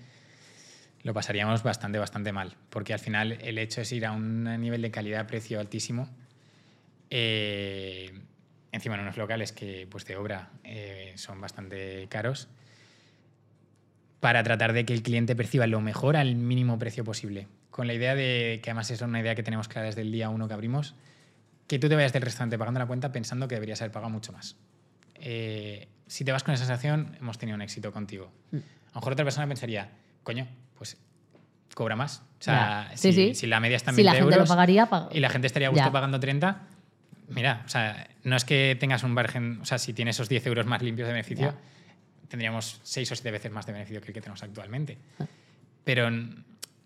lo 1.03 1.15
pasaríamos 1.15 1.63
bastante, 1.63 1.99
bastante 1.99 2.33
mal. 2.33 2.57
Porque 2.71 2.93
al 2.93 2.99
final 2.99 3.39
el 3.43 3.59
hecho 3.59 3.81
es 3.81 3.93
ir 3.93 4.07
a 4.07 4.13
un 4.13 4.45
nivel 4.61 4.83
de 4.83 4.91
calidad-precio 4.91 5.61
altísimo. 5.61 6.09
eh, 7.11 8.13
encima 8.73 8.95
en 8.97 9.03
unos 9.03 9.17
locales 9.17 9.53
que 9.53 9.87
pues 9.91 10.05
de 10.05 10.17
obra 10.17 10.51
eh, 10.65 11.13
son 11.17 11.41
bastante 11.41 12.07
caros 12.09 12.49
para 14.21 14.43
tratar 14.43 14.73
de 14.73 14.85
que 14.85 14.93
el 14.93 15.03
cliente 15.03 15.37
perciba 15.37 15.67
lo 15.67 15.81
mejor 15.81 16.17
al 16.17 16.35
mínimo 16.37 16.79
precio 16.79 17.05
posible. 17.05 17.49
Con 17.71 17.87
la 17.87 17.95
idea 17.95 18.15
de, 18.15 18.61
que 18.63 18.71
además 18.71 18.91
es 18.91 19.01
una 19.03 19.21
idea 19.21 19.35
que 19.35 19.43
tenemos 19.43 19.69
clara 19.69 19.87
desde 19.87 20.01
el 20.01 20.11
día 20.11 20.31
uno 20.31 20.49
que 20.49 20.55
abrimos, 20.55 20.95
que 21.67 21.79
tú 21.79 21.89
te 21.89 21.95
vayas 21.97 22.13
del 22.13 22.23
restaurante 22.23 22.59
pagando 22.59 22.81
la 22.81 22.87
cuenta 22.87 23.13
pensando 23.13 23.49
que 23.49 23.55
deberías 23.57 23.81
haber 23.81 23.93
pagado 23.93 24.11
mucho 24.11 24.33
más. 24.33 24.57
Eh, 25.17 25.89
si 26.07 26.25
te 26.25 26.33
vas 26.33 26.45
con 26.45 26.55
esa 26.55 26.65
sensación, 26.67 27.17
hemos 27.21 27.39
tenido 27.39 27.57
un 27.57 27.63
éxito 27.63 27.93
contigo. 27.93 28.31
Mm. 28.53 28.57
A 28.57 28.61
lo 28.95 29.01
mejor 29.01 29.13
otra 29.15 29.25
persona 29.25 29.47
pensaría, 29.47 29.91
coño, 30.23 30.47
pues 30.79 30.97
cobra 31.75 31.97
más. 31.97 32.23
O 32.41 32.43
sea. 32.43 32.91
Sí, 32.95 33.13
si, 33.13 33.29
sí. 33.29 33.35
si 33.35 33.47
la 33.47 33.61
media 33.61 33.77
está 33.77 33.91
en 33.91 33.97
Si 33.97 34.03
la 34.03 34.13
20 34.13 34.23
gente 34.25 34.37
lo 34.37 34.41
euros 34.43 34.49
pagaría, 34.49 34.89
pag- 34.89 35.09
y 35.13 35.21
la 35.21 35.29
gente 35.31 35.47
estaría 35.47 35.69
a 35.69 35.71
gusto 35.71 35.85
Ya. 35.87 35.93
pagando 35.93 36.21
30, 36.21 36.63
mira, 37.29 37.63
o 37.67 37.69
sea, 37.69 38.09
no 38.23 38.37
es 38.37 38.45
que 38.45 38.77
tengas 38.79 39.03
un 39.03 39.13
margen, 39.13 39.59
o 39.61 39.65
sea, 39.65 39.79
si 39.79 39.93
tienes 39.93 40.17
esos 40.17 40.29
10 40.29 40.47
euros 40.47 40.67
más 40.67 40.81
limpios 40.83 41.07
de 41.09 41.13
beneficio, 41.15 41.47
Ya. 41.49 42.29
tendríamos 42.29 42.81
6 42.85 43.11
o 43.13 43.17
7 43.17 43.31
veces 43.31 43.51
más 43.53 43.67
de 43.67 43.73
beneficio 43.73 44.01
que 44.01 44.09
el 44.09 44.15
que 44.15 44.21
tenemos 44.21 44.43
actualmente. 44.43 44.99
Ah. 45.19 45.25
Pero 45.85 46.09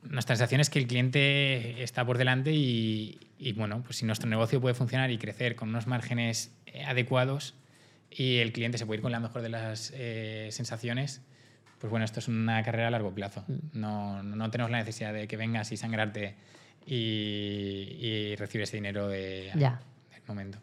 nuestra 0.03 0.35
sensación 0.37 0.61
es 0.61 0.71
que 0.71 0.79
el 0.79 0.87
cliente 0.87 1.83
está 1.83 2.05
por 2.05 2.17
delante 2.19 2.53
y, 2.53 3.19
y, 3.39 3.53
bueno, 3.53 3.83
pues 3.85 3.97
si 3.97 4.07
nuestro 4.07 4.29
negocio 4.29 4.61
puede 4.61 4.75
funcionar 4.75 5.11
y 5.11 5.19
crecer 5.19 5.57
con 5.57 5.69
unos 5.69 5.87
márgenes 5.87 6.53
eh, 6.67 6.85
adecuados 6.85 7.55
y 8.11 8.39
el 8.39 8.53
cliente 8.53 8.79
se 8.79 8.87
puede 8.87 8.99
ir 8.99 9.03
con 9.03 9.13
la 9.13 9.21
mejor 9.21 9.43
de 9.43 9.51
las 9.51 9.93
eh, 9.95 10.49
sensaciones, 10.53 11.23
pues 11.79 11.91
bueno, 11.91 12.05
esto 12.05 12.19
es 12.21 12.29
una 12.29 12.63
carrera 12.63 12.89
a 12.89 12.91
largo 12.91 13.15
plazo. 13.15 13.45
No, 13.73 14.23
no 14.23 14.51
tenemos 14.51 14.71
la 14.71 14.79
necesidad 14.79 15.13
de 15.15 15.27
que 15.29 15.37
vengas 15.37 15.71
y 15.73 15.77
sangrarte 15.77 16.35
y, 16.87 16.95
y 18.01 18.37
recibes 18.37 18.73
dinero 18.73 19.09
de, 19.09 19.51
Ya. 19.57 19.81
del 20.13 20.23
momento. 20.27 20.59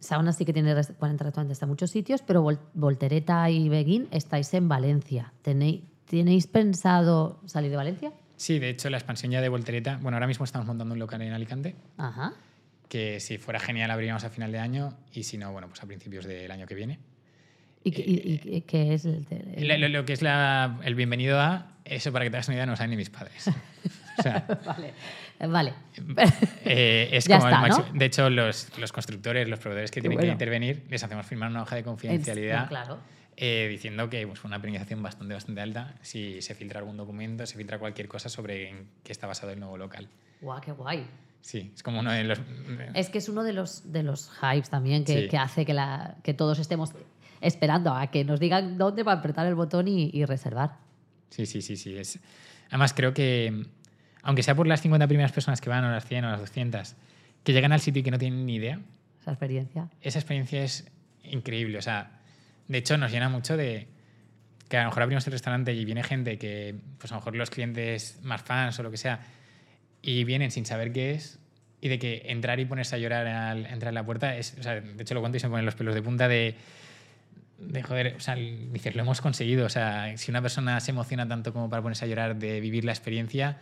Sauna 0.00 0.32
sí 0.32 0.44
que 0.44 0.52
tiene 0.52 0.74
40 0.74 1.24
restaurantes 1.24 1.62
en 1.62 1.68
muchos 1.68 1.90
sitios, 1.90 2.22
pero 2.22 2.44
Vol- 2.44 2.60
Voltereta 2.74 3.48
y 3.50 3.68
Beguín 3.68 4.06
estáis 4.10 4.52
en 4.54 4.68
Valencia. 4.68 5.32
¿Tenéis, 5.42 5.80
¿Tenéis 6.06 6.46
pensado 6.46 7.40
salir 7.46 7.70
de 7.70 7.76
Valencia? 7.76 8.12
Sí, 8.36 8.58
de 8.58 8.68
hecho, 8.70 8.90
la 8.90 8.96
expansión 8.98 9.32
ya 9.32 9.40
de 9.40 9.48
Voltereta, 9.48 9.98
bueno, 10.02 10.16
ahora 10.16 10.26
mismo 10.26 10.44
estamos 10.44 10.66
montando 10.66 10.94
un 10.94 10.98
local 11.00 11.22
en 11.22 11.32
Alicante, 11.32 11.74
Ajá. 11.98 12.32
que 12.88 13.20
si 13.20 13.38
fuera 13.38 13.60
genial 13.60 13.90
abriríamos 13.90 14.24
a 14.24 14.30
final 14.30 14.50
de 14.52 14.58
año 14.58 14.96
y 15.12 15.22
si 15.24 15.38
no, 15.38 15.52
bueno, 15.52 15.68
pues 15.68 15.82
a 15.82 15.86
principios 15.86 16.24
del 16.26 16.50
año 16.50 16.66
que 16.66 16.74
viene. 16.74 16.98
¿Y, 17.84 17.90
qué- 17.92 18.02
y- 18.02 18.40
y 18.56 18.60
qué 18.62 18.94
es 18.94 19.04
el, 19.04 19.26
el- 19.56 19.68
Lo, 19.68 19.76
lo- 19.78 19.88
lo 19.88 20.04
que 20.04 20.14
es 20.14 20.22
la- 20.22 20.80
el 20.84 20.94
bienvenido 20.94 21.38
a, 21.40 21.72
eso 21.84 22.12
para 22.12 22.24
que 22.24 22.30
te 22.30 22.36
hagas 22.38 22.48
una 22.48 22.54
idea, 22.56 22.66
no 22.66 22.72
lo 22.72 22.76
saben 22.76 22.90
ni 22.90 22.96
mis 22.96 23.10
padres. 23.10 23.50
O 24.16 24.22
sea, 24.22 24.46
Vale. 24.64 24.94
Eh, 25.40 25.46
Vale. 25.48 25.74
eh, 26.64 27.08
es 27.12 27.24
Ya 27.24 27.38
como 27.38 27.48
está, 27.48 27.60
el 27.64 27.68
¿no? 27.68 27.76
máximo. 27.78 27.98
De 27.98 28.04
hecho, 28.04 28.30
los, 28.30 28.78
los 28.78 28.92
constructores, 28.92 29.48
los 29.48 29.58
proveedores 29.58 29.90
que 29.90 30.00
tienen 30.00 30.16
bueno. 30.16 30.28
que 30.28 30.32
intervenir, 30.32 30.84
les 30.88 31.02
hacemos 31.02 31.26
firmar 31.26 31.50
una 31.50 31.62
hoja 31.62 31.74
de 31.74 31.82
confidencialidad 31.82 32.62
no, 32.62 32.68
claro. 32.68 32.98
Eh, 33.36 33.66
diciendo 33.70 34.08
que 34.10 34.26
pues, 34.26 34.38
fue 34.38 34.48
una 34.48 34.60
penalización 34.60 35.02
bastante, 35.02 35.34
bastante 35.34 35.60
alta 35.60 35.94
si 36.02 36.40
se 36.42 36.54
filtra 36.54 36.80
algún 36.80 36.96
documento, 36.96 37.44
se 37.46 37.56
filtra 37.56 37.78
cualquier 37.78 38.08
cosa 38.08 38.28
sobre 38.28 38.68
en 38.70 38.88
qué 39.02 39.12
está 39.12 39.26
basado 39.26 39.52
el 39.52 39.58
nuevo 39.60 39.76
local. 39.76 40.08
Guau, 40.40 40.60
qué 40.60 40.72
guay. 40.72 41.06
Sí, 41.40 41.72
es 41.74 41.82
como 41.82 42.00
uno 42.00 42.10
de 42.12 42.24
los... 42.24 42.40
Es 42.94 43.10
que 43.10 43.18
es 43.18 43.28
uno 43.28 43.42
de 43.42 43.52
los, 43.52 43.92
de 43.92 44.02
los 44.02 44.30
hypes 44.40 44.70
también 44.70 45.04
que, 45.04 45.22
Sí. 45.22 45.28
que 45.28 45.36
hace 45.36 45.66
que, 45.66 45.74
la, 45.74 46.16
que 46.22 46.32
todos 46.32 46.58
estemos 46.58 46.92
esperando 47.40 47.92
a 47.94 48.06
que 48.10 48.24
nos 48.24 48.40
digan 48.40 48.78
dónde 48.78 49.04
para 49.04 49.18
apretar 49.18 49.46
el 49.46 49.54
botón 49.54 49.86
y, 49.88 50.10
y 50.12 50.24
reservar. 50.24 50.78
Sí, 51.30 51.44
sí, 51.46 51.60
sí, 51.60 51.76
sí. 51.76 51.96
Es... 51.98 52.18
Además, 52.68 52.94
creo 52.94 53.12
que, 53.12 53.66
aunque 54.22 54.42
sea 54.42 54.54
por 54.54 54.66
las 54.66 54.80
50 54.80 55.06
primeras 55.06 55.32
personas 55.32 55.60
que 55.60 55.68
van, 55.68 55.84
o 55.84 55.90
las 55.90 56.06
100 56.06 56.24
o 56.24 56.30
las 56.30 56.40
200, 56.40 56.94
que 57.42 57.52
llegan 57.52 57.72
al 57.72 57.80
sitio 57.80 58.00
y 58.00 58.02
que 58.04 58.10
no 58.10 58.18
tienen 58.18 58.46
ni 58.46 58.54
idea, 58.54 58.80
Esa 59.20 59.32
experiencia. 59.32 59.90
esa 60.00 60.18
experiencia 60.18 60.62
es 60.64 60.90
increíble. 61.24 61.76
O 61.76 61.82
sea, 61.82 62.20
de 62.68 62.78
hecho, 62.78 62.96
nos 62.98 63.10
llena 63.12 63.28
mucho 63.28 63.56
de 63.56 63.88
que 64.68 64.76
a 64.78 64.82
lo 64.84 64.88
mejor 64.88 65.02
abrimos 65.04 65.26
el 65.26 65.32
restaurante 65.32 65.72
y 65.74 65.84
viene 65.84 66.02
gente 66.02 66.38
que, 66.38 66.74
pues 66.98 67.12
a 67.12 67.16
lo 67.16 67.20
mejor 67.20 67.36
los 67.36 67.50
clientes 67.50 68.18
más 68.22 68.42
fans 68.42 68.78
o 68.78 68.82
lo 68.82 68.90
que 68.90 68.96
sea, 68.96 69.20
y 70.02 70.24
vienen 70.24 70.50
sin 70.50 70.64
saber 70.66 70.92
qué 70.92 71.12
es, 71.12 71.38
y 71.80 71.88
de 71.88 71.98
que 71.98 72.22
entrar 72.26 72.58
y 72.60 72.64
ponerse 72.64 72.96
a 72.96 72.98
llorar 72.98 73.26
al 73.26 73.66
entrar 73.66 73.88
en 73.90 73.94
la 73.94 74.04
puerta 74.04 74.36
es, 74.36 74.56
o 74.58 74.62
sea, 74.62 74.80
de 74.80 75.02
hecho 75.02 75.14
lo 75.14 75.20
cuento 75.20 75.36
y 75.36 75.40
se 75.40 75.46
me 75.48 75.52
ponen 75.52 75.66
los 75.66 75.74
pelos 75.74 75.94
de 75.94 76.00
punta 76.02 76.28
de, 76.28 76.54
de 77.58 77.82
joder, 77.82 78.14
o 78.16 78.20
sea, 78.20 78.34
dices, 78.36 78.94
lo 78.96 79.02
hemos 79.02 79.20
conseguido. 79.20 79.66
O 79.66 79.68
sea, 79.68 80.16
si 80.16 80.30
una 80.30 80.40
persona 80.40 80.80
se 80.80 80.90
emociona 80.92 81.28
tanto 81.28 81.52
como 81.52 81.68
para 81.68 81.82
ponerse 81.82 82.06
a 82.06 82.08
llorar 82.08 82.36
de 82.36 82.60
vivir 82.60 82.84
la 82.86 82.92
experiencia, 82.92 83.58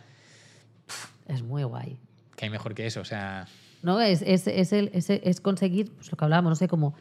Es 1.27 1.41
muy 1.43 1.63
guay. 1.63 1.97
Que 2.35 2.45
hay 2.45 2.49
mejor 2.51 2.73
que 2.73 2.85
eso, 2.85 3.01
o 3.01 3.05
sea... 3.05 3.45
¿no? 3.81 3.99
Es, 4.01 4.21
es, 4.21 4.47
es, 4.47 4.71
el- 4.73 4.89
es- 4.93 5.09
es 5.09 5.41
conseguir, 5.41 5.91
pues 5.91 6.09
lo 6.11 6.17
que 6.17 6.23
hablábamos, 6.25 6.51
no 6.51 6.55
sé, 6.55 6.67
como... 6.67 6.95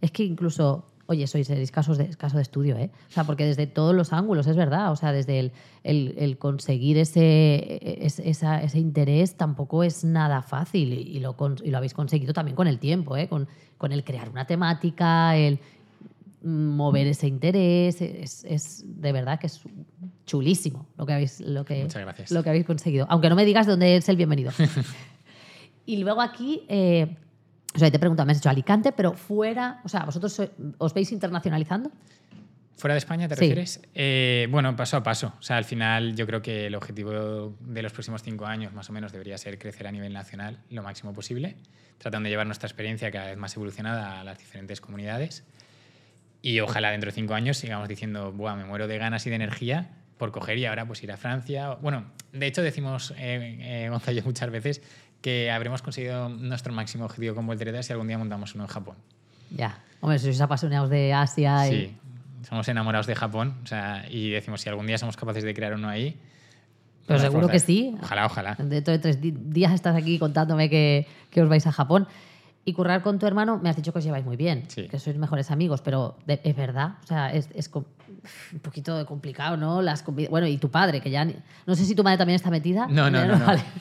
Es 0.00 0.10
que 0.12 0.22
incluso, 0.24 0.88
oye, 1.10 1.26
sois 1.26 1.48
casos 1.72 1.96
de, 1.98 2.08
caso 2.16 2.36
de 2.36 2.42
estudio, 2.42 2.76
¿eh? 2.76 2.90
O 3.08 3.12
sea, 3.12 3.24
porque 3.24 3.44
desde 3.46 3.66
todos 3.66 3.94
los 3.94 4.12
ángulos, 4.12 4.46
es 4.46 4.56
verdad, 4.56 4.92
o 4.92 4.96
sea, 4.96 5.10
desde 5.10 5.40
el, 5.40 5.52
el- 5.82 6.14
el 6.18 6.36
conseguir 6.38 6.98
ese, 6.98 7.78
es- 8.04 8.18
esa- 8.20 8.62
ese 8.62 8.78
interés 8.78 9.34
tampoco 9.36 9.82
es 9.84 10.04
nada 10.04 10.42
fácil 10.42 10.92
y, 10.92 11.16
y 11.16 11.20
lo, 11.20 11.34
con- 11.36 11.56
y 11.64 11.70
lo 11.70 11.78
habéis 11.78 11.94
conseguido 11.94 12.32
también 12.34 12.54
con 12.54 12.66
el 12.68 12.78
tiempo, 12.78 13.16
¿eh? 13.16 13.26
Con, 13.26 13.48
con 13.78 13.92
el 13.92 14.04
crear 14.04 14.28
una 14.28 14.46
temática, 14.46 15.34
el 15.36 15.58
mover 16.42 17.06
ese 17.08 17.26
interés, 17.26 18.00
es, 18.02 18.44
es 18.44 18.84
de 18.86 19.10
verdad 19.12 19.40
que 19.40 19.48
es 19.48 19.60
chulísimo 20.26 20.86
lo 20.96 21.04
que 21.06 21.12
habéis, 21.14 21.40
lo 21.40 21.64
que, 21.64 21.82
lo 22.30 22.42
que 22.42 22.50
habéis 22.50 22.66
conseguido. 22.66 23.06
Aunque 23.08 23.28
no 23.28 23.34
me 23.34 23.44
digas 23.44 23.66
dónde 23.66 23.96
es 23.96 24.08
el 24.08 24.16
bienvenido. 24.16 24.52
Y 25.86 25.96
luego 25.96 26.20
aquí, 26.20 26.64
eh, 26.68 27.16
o 27.78 27.80
sea, 27.80 27.90
te 27.92 27.98
pregunto, 28.00 28.24
me 28.26 28.32
has 28.32 28.38
dicho 28.38 28.50
Alicante, 28.50 28.90
pero 28.92 29.12
fuera, 29.14 29.80
o 29.84 29.88
sea, 29.88 30.04
¿vosotros 30.04 30.42
os 30.78 30.94
veis 30.94 31.12
internacionalizando? 31.12 31.90
¿Fuera 32.76 32.94
de 32.94 32.98
España 32.98 33.28
te 33.28 33.34
Sí. 33.36 33.40
refieres? 33.42 33.80
Eh, 33.94 34.46
bueno, 34.50 34.74
paso 34.76 34.96
a 34.96 35.02
paso. 35.02 35.32
O 35.38 35.42
sea, 35.42 35.56
al 35.56 35.64
final 35.64 36.14
yo 36.16 36.26
creo 36.26 36.42
que 36.42 36.66
el 36.66 36.74
objetivo 36.74 37.54
de 37.60 37.82
los 37.82 37.92
próximos 37.92 38.22
cinco 38.22 38.46
años 38.46 38.72
más 38.72 38.90
o 38.90 38.92
menos 38.92 39.12
debería 39.12 39.38
ser 39.38 39.58
crecer 39.58 39.86
a 39.86 39.92
nivel 39.92 40.12
nacional 40.12 40.58
lo 40.70 40.82
máximo 40.82 41.12
posible, 41.12 41.56
tratando 41.98 42.26
de 42.26 42.30
llevar 42.30 42.46
nuestra 42.46 42.66
experiencia 42.66 43.10
cada 43.10 43.26
vez 43.26 43.36
más 43.36 43.54
evolucionada 43.56 44.20
a 44.20 44.24
las 44.24 44.38
diferentes 44.38 44.80
comunidades. 44.80 45.44
Y 46.42 46.60
ojalá 46.60 46.90
dentro 46.90 47.08
de 47.10 47.14
cinco 47.14 47.34
años 47.34 47.58
sigamos 47.58 47.88
diciendo, 47.88 48.32
Buah, 48.32 48.54
me 48.56 48.64
muero 48.64 48.86
de 48.86 48.96
ganas 48.98 49.26
y 49.26 49.30
de 49.30 49.36
energía 49.36 49.90
por 50.16 50.30
coger 50.32 50.58
y 50.58 50.66
ahora 50.66 50.84
pues 50.86 51.02
ir 51.02 51.10
a 51.12 51.16
Francia. 51.16 51.74
Bueno, 51.80 52.12
de 52.32 52.46
hecho 52.46 52.62
decimos, 52.62 53.12
eh, 53.18 53.58
eh, 53.60 53.88
Gonzalo 53.88 54.22
muchas 54.24 54.50
veces, 54.50 54.82
que 55.20 55.50
habremos 55.50 55.82
conseguido 55.82 56.28
nuestro 56.28 56.72
máximo 56.72 57.04
objetivo 57.04 57.34
con 57.34 57.46
Voltereta 57.46 57.82
si 57.82 57.92
algún 57.92 58.08
día 58.08 58.18
montamos 58.18 58.54
uno 58.54 58.64
en 58.64 58.68
Japón. 58.68 58.96
Ya. 59.50 59.78
Hombre, 60.00 60.18
sois 60.18 60.40
apasionados 60.40 60.90
de 60.90 61.12
Asia 61.12 61.68
y... 61.68 61.70
Sí, 61.70 61.96
somos 62.48 62.68
enamorados 62.68 63.06
de 63.06 63.14
Japón 63.14 63.56
o 63.64 63.66
sea, 63.66 64.04
y 64.08 64.30
decimos, 64.30 64.60
si 64.60 64.68
algún 64.68 64.86
día 64.86 64.98
somos 64.98 65.16
capaces 65.16 65.44
de 65.44 65.54
crear 65.54 65.74
uno 65.74 65.88
ahí... 65.88 66.16
Pero 67.06 67.20
seguro 67.20 67.48
que 67.48 67.58
sí. 67.58 67.96
Ojalá, 68.02 68.26
ojalá. 68.26 68.54
Dentro 68.58 68.92
de 68.92 68.98
tres 68.98 69.18
días 69.22 69.72
estás 69.72 69.96
aquí 69.96 70.18
contándome 70.18 70.68
que, 70.68 71.06
que 71.30 71.40
os 71.40 71.48
vais 71.48 71.66
a 71.66 71.72
Japón. 71.72 72.06
Y 72.68 72.72
currar 72.74 73.00
con 73.00 73.18
tu 73.18 73.26
hermano, 73.26 73.58
me 73.62 73.70
has 73.70 73.76
dicho 73.76 73.92
que 73.92 73.98
os 74.00 74.04
lleváis 74.04 74.26
muy 74.26 74.36
bien, 74.36 74.64
Sí. 74.68 74.88
que 74.88 74.98
sois 74.98 75.16
mejores 75.16 75.50
amigos, 75.50 75.80
pero 75.80 76.18
de- 76.26 76.40
es 76.44 76.54
verdad, 76.54 76.96
o 77.02 77.06
sea, 77.06 77.32
es, 77.32 77.48
es 77.54 77.70
un 77.74 78.58
poquito 78.60 79.06
complicado, 79.06 79.56
¿no? 79.56 79.80
Las 79.80 80.04
bueno, 80.04 80.46
y 80.46 80.58
tu 80.58 80.70
padre, 80.70 81.00
que 81.00 81.08
ya... 81.10 81.24
ni- 81.24 81.34
no 81.66 81.74
sé 81.74 81.86
si 81.86 81.94
tu 81.94 82.02
madre 82.04 82.18
también 82.18 82.34
está 82.36 82.50
metida. 82.50 82.86
No, 82.90 83.10
no, 83.10 83.24
no, 83.26 83.36
no. 83.38 83.46
Vale. 83.46 83.62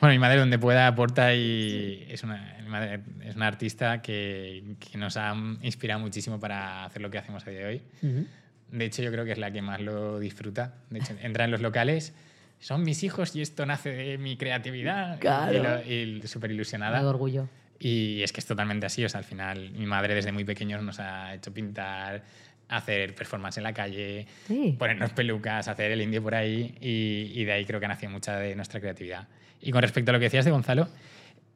Bueno, 0.00 0.12
mi 0.12 0.18
madre 0.20 0.38
donde 0.38 0.58
pueda 0.60 0.86
aporta 0.86 1.34
y 1.34 2.06
es 2.08 2.22
una, 2.22 2.56
mi 2.62 2.68
madre 2.68 3.00
es 3.24 3.34
una 3.34 3.48
artista 3.48 4.00
que, 4.00 4.76
que 4.78 4.96
nos 4.96 5.16
ha 5.16 5.34
inspirado 5.62 5.98
muchísimo 5.98 6.38
para 6.38 6.84
hacer 6.84 7.02
lo 7.02 7.10
que 7.10 7.18
hacemos 7.18 7.44
a 7.46 7.50
día 7.50 7.60
de 7.60 7.66
hoy. 7.66 7.82
Ujú. 8.02 8.26
De 8.70 8.84
hecho, 8.84 9.02
yo 9.02 9.10
creo 9.10 9.24
que 9.24 9.32
es 9.32 9.38
la 9.38 9.50
que 9.50 9.60
más 9.60 9.80
lo 9.80 10.20
disfruta. 10.20 10.74
De 10.90 11.00
hecho, 11.00 11.14
entra 11.20 11.46
en 11.46 11.50
los 11.50 11.60
locales, 11.62 12.12
son 12.60 12.82
mis 12.84 13.02
hijos 13.02 13.34
y 13.34 13.42
esto 13.42 13.66
nace 13.66 13.90
de 13.90 14.18
mi 14.18 14.36
creatividad. 14.36 15.18
Claro. 15.18 15.80
Y, 15.84 16.20
y 16.22 16.22
súper 16.28 16.50
Me 16.50 16.54
ilusionada. 16.54 17.02
da 17.02 17.08
orgullo. 17.08 17.48
Y 17.80 18.22
es 18.22 18.32
que 18.32 18.40
es 18.40 18.46
totalmente 18.46 18.86
así. 18.86 19.04
O 19.04 19.08
sea, 19.08 19.18
al 19.18 19.24
final, 19.24 19.70
mi 19.70 19.86
madre 19.86 20.14
desde 20.14 20.32
muy 20.32 20.44
pequeños 20.44 20.82
nos 20.82 20.98
ha 21.00 21.34
hecho 21.34 21.52
pintar, 21.52 22.22
hacer 22.68 23.14
performance 23.14 23.56
en 23.58 23.62
la 23.64 23.72
calle, 23.72 24.26
Sí. 24.46 24.74
ponernos 24.78 25.10
pelucas, 25.12 25.68
hacer 25.68 25.92
el 25.92 26.02
indio 26.02 26.22
por 26.22 26.34
ahí. 26.34 26.74
Y, 26.80 27.40
y 27.40 27.44
de 27.44 27.52
ahí 27.52 27.64
creo 27.64 27.80
que 27.80 27.88
nació 27.88 28.10
mucha 28.10 28.36
de 28.38 28.54
nuestra 28.56 28.80
creatividad. 28.80 29.28
Y 29.62 29.70
con 29.72 29.82
respecto 29.82 30.10
a 30.10 30.12
lo 30.12 30.18
que 30.18 30.24
decías 30.26 30.44
de 30.44 30.50
Gonzalo, 30.50 30.88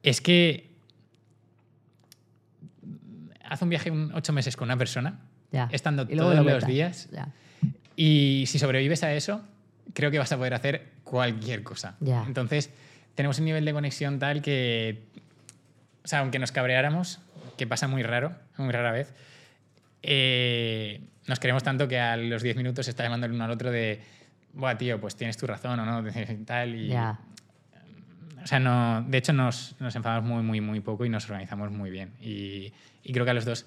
es 0.01 0.21
que 0.21 0.69
hace 3.43 3.63
un 3.63 3.69
viaje 3.69 3.91
un 3.91 4.11
ocho 4.13 4.33
meses 4.33 4.55
con 4.55 4.67
una 4.67 4.77
persona, 4.77 5.19
Ya. 5.51 5.69
estando 5.71 6.07
todos 6.07 6.35
lo 6.35 6.43
los 6.43 6.65
días, 6.65 7.09
Ya. 7.11 7.27
y 7.95 8.45
si 8.47 8.57
sobrevives 8.59 9.03
a 9.03 9.13
eso, 9.13 9.41
creo 9.93 10.09
que 10.11 10.17
vas 10.19 10.31
a 10.31 10.37
poder 10.37 10.53
hacer 10.53 10.87
cualquier 11.03 11.63
cosa. 11.63 11.95
Ya. 11.99 12.23
Entonces, 12.25 12.71
tenemos 13.15 13.37
un 13.39 13.45
nivel 13.45 13.63
de 13.65 13.73
conexión 13.73 14.17
tal 14.19 14.41
que, 14.41 15.03
o 16.03 16.07
sea, 16.07 16.19
aunque 16.19 16.39
nos 16.39 16.51
cabreáramos, 16.51 17.19
que 17.57 17.67
pasa 17.67 17.87
muy 17.87 18.03
raro, 18.03 18.33
muy 18.57 18.71
rara 18.71 18.91
vez, 18.91 19.13
eh, 20.01 21.01
nos 21.27 21.39
queremos 21.39 21.63
tanto 21.63 21.87
que 21.87 21.99
a 21.99 22.17
los 22.17 22.43
10 22.43 22.57
minutos 22.57 22.85
se 22.85 22.91
está 22.91 23.03
llamando 23.03 23.25
el 23.25 23.33
uno 23.33 23.45
al 23.45 23.51
otro 23.51 23.71
de, 23.71 24.01
Buah, 24.53 24.77
tío, 24.77 24.99
pues 24.99 25.15
tienes 25.15 25.37
tu 25.37 25.47
razón 25.47 25.79
o 25.79 25.85
no, 25.85 26.03
tal, 26.45 26.75
y... 26.75 26.87
Ya. 26.89 27.19
O 28.43 28.45
sea, 28.45 28.59
no, 28.59 29.01
de 29.03 29.17
hecho 29.17 29.31
nos, 29.31 29.75
nos 29.79 29.95
enfadamos 29.95 30.29
muy, 30.29 30.43
muy, 30.43 30.59
muy 30.59 30.81
poco 30.81 31.05
y 31.05 31.09
nos 31.09 31.23
organizamos 31.29 31.71
muy 31.71 31.89
bien. 31.89 32.11
Y, 32.19 32.73
y 33.01 33.13
creo 33.13 33.23
que 33.23 33.31
a 33.31 33.33
los 33.33 33.45
dos 33.45 33.65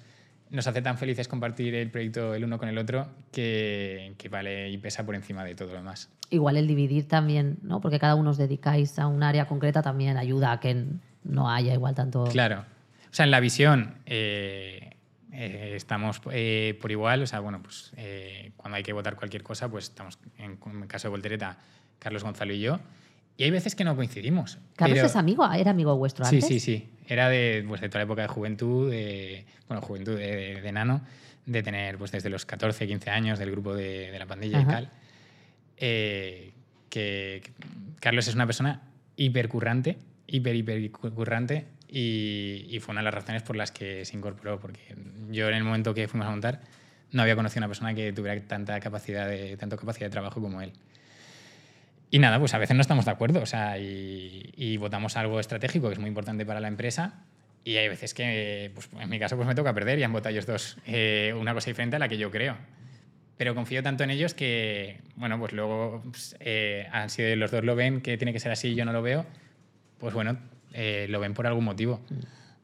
nos 0.49 0.67
hace 0.67 0.81
tan 0.81 0.97
felices 0.97 1.27
compartir 1.27 1.75
el 1.75 1.89
proyecto 1.89 2.33
el 2.33 2.43
uno 2.43 2.57
con 2.57 2.69
el 2.69 2.77
otro 2.77 3.07
que, 3.31 4.13
que 4.17 4.29
vale 4.29 4.69
y 4.69 4.77
pesa 4.77 5.05
por 5.05 5.15
encima 5.15 5.43
de 5.43 5.55
todo 5.55 5.69
lo 5.69 5.75
demás. 5.75 6.09
Igual 6.29 6.57
el 6.57 6.67
dividir 6.67 7.07
también, 7.07 7.57
¿no? 7.63 7.81
Porque 7.81 7.99
cada 7.99 8.15
uno 8.15 8.29
os 8.29 8.37
dedicáis 8.37 8.97
a 8.99 9.07
un 9.07 9.23
área 9.23 9.45
concreta 9.45 9.81
también 9.81 10.15
ayuda 10.15 10.51
a 10.51 10.59
que 10.59 10.85
no 11.27 11.49
haya 11.49 11.73
igual 11.73 11.93
tanto... 11.95 12.25
Claro. 12.25 12.65
O 13.11 13.13
sea, 13.17 13.25
en 13.25 13.31
la 13.31 13.39
visión 13.39 13.95
eh, 14.05 14.91
eh, 15.31 15.73
estamos 15.75 16.21
eh, 16.31 16.77
por 16.81 16.91
igual. 16.91 17.21
O 17.23 17.27
sea, 17.27 17.39
bueno, 17.39 17.61
pues 17.61 17.91
cuando 18.57 18.75
hay 18.77 18.83
que 18.83 18.93
votar 18.93 19.15
cualquier 19.15 19.43
cosa, 19.43 19.69
pues 19.69 19.85
estamos, 19.85 20.19
en, 20.37 20.57
en 20.65 20.81
el 20.81 20.87
caso 20.87 21.07
de 21.07 21.11
Voltereta, 21.11 21.57
Carlos 21.99 22.23
Gonzalo 22.23 22.53
y 22.53 22.59
yo. 22.59 22.79
Y 23.37 23.43
hay 23.43 23.51
veces 23.51 23.75
que 23.75 23.83
no 23.83 23.95
coincidimos. 23.95 24.57
Carlos 24.75 24.95
pero- 24.97 25.07
es 25.07 25.15
amigo, 25.15 25.49
era 25.53 25.71
amigo 25.71 25.95
vuestro 25.95 26.25
Sí, 26.25 26.35
antes. 26.37 26.47
sí, 26.49 26.59
sí. 26.59 26.89
Era 27.07 27.29
de, 27.29 27.63
pues, 27.67 27.81
de 27.81 27.87
toda 27.89 27.99
la 27.99 28.03
época 28.05 28.21
de 28.23 28.27
juventud, 28.27 28.89
de, 28.89 29.45
bueno, 29.67 29.81
juventud 29.81 30.17
de, 30.17 30.35
de, 30.55 30.61
de 30.61 30.71
nano, 30.71 31.01
de 31.45 31.63
tener 31.63 31.97
pues 31.97 32.11
desde 32.11 32.29
los 32.29 32.45
14, 32.45 32.87
15 32.87 33.09
años 33.11 33.39
del 33.39 33.51
grupo 33.51 33.73
de, 33.75 34.11
de 34.11 34.19
la 34.19 34.25
pandilla 34.25 34.59
Ajá. 34.59 34.67
y 34.69 34.73
tal. 34.73 34.89
Eh, 35.77 36.51
que, 36.89 37.41
que 37.43 37.51
Carlos 37.99 38.27
es 38.27 38.33
una 38.35 38.45
persona 38.45 38.81
hipercurrante, 39.15 39.97
hiper, 40.27 40.55
hipercurrante, 40.55 41.65
y, 41.89 42.65
y 42.69 42.79
fue 42.79 42.93
una 42.93 43.01
de 43.01 43.05
las 43.05 43.13
razones 43.13 43.43
por 43.43 43.55
las 43.55 43.71
que 43.71 44.05
se 44.05 44.15
incorporó, 44.15 44.59
porque 44.59 44.95
yo 45.29 45.47
en 45.47 45.55
el 45.55 45.63
momento 45.63 45.93
que 45.93 46.07
fuimos 46.07 46.27
a 46.27 46.31
montar 46.31 46.61
no 47.11 47.21
había 47.21 47.35
conocido 47.35 47.59
a 47.59 47.61
una 47.61 47.67
persona 47.67 47.93
que 47.93 48.11
tuviera 48.11 48.39
tanta 48.41 48.79
capacidad 48.79 49.27
de, 49.27 49.55
tanto 49.57 49.77
capacidad 49.77 50.07
de 50.07 50.11
trabajo 50.11 50.41
como 50.41 50.61
él. 50.61 50.73
Y 52.09 52.19
nada, 52.19 52.39
pues 52.39 52.53
a 52.53 52.57
veces 52.57 52.75
no 52.75 52.81
estamos 52.81 53.05
de 53.05 53.11
acuerdo, 53.11 53.41
o 53.41 53.45
sea, 53.45 53.77
y, 53.77 54.53
y 54.55 54.77
votamos 54.77 55.17
algo 55.17 55.39
estratégico 55.39 55.87
que 55.87 55.93
es 55.93 55.99
muy 55.99 56.07
importante 56.07 56.45
para 56.45 56.59
la 56.59 56.67
empresa. 56.67 57.23
Y 57.63 57.75
hay 57.75 57.89
veces 57.89 58.13
que, 58.13 58.71
pues, 58.73 58.89
en 58.97 59.09
mi 59.09 59.19
caso, 59.19 59.35
pues 59.35 59.45
me 59.45 59.53
toca 59.53 59.73
perder 59.73 59.99
y 59.99 60.03
han 60.03 60.13
votado 60.13 60.31
ellos 60.31 60.45
dos 60.45 60.77
eh, 60.87 61.33
una 61.37 61.53
cosa 61.53 61.69
diferente 61.69 61.97
a 61.97 61.99
la 61.99 62.07
que 62.07 62.17
yo 62.17 62.31
creo. 62.31 62.55
Pero 63.37 63.55
confío 63.55 63.83
tanto 63.83 64.05
en 64.05 64.09
ellos 64.09 64.33
que, 64.33 65.01
bueno, 65.15 65.37
pues 65.37 65.51
luego 65.51 66.01
pues, 66.09 66.37
eh, 66.39 66.87
han 66.93 67.09
sido 67.09 67.35
los 67.35 67.51
dos 67.51 67.65
lo 67.65 67.75
ven, 67.75 67.99
que 67.99 68.17
tiene 68.17 68.31
que 68.31 68.39
ser 68.39 68.53
así 68.53 68.69
y 68.69 68.75
yo 68.75 68.85
no 68.85 68.93
lo 68.93 69.01
veo, 69.01 69.25
pues 69.99 70.13
bueno, 70.13 70.37
eh, 70.73 71.07
lo 71.09 71.19
ven 71.19 71.33
por 71.33 71.47
algún 71.47 71.65
motivo. 71.65 72.01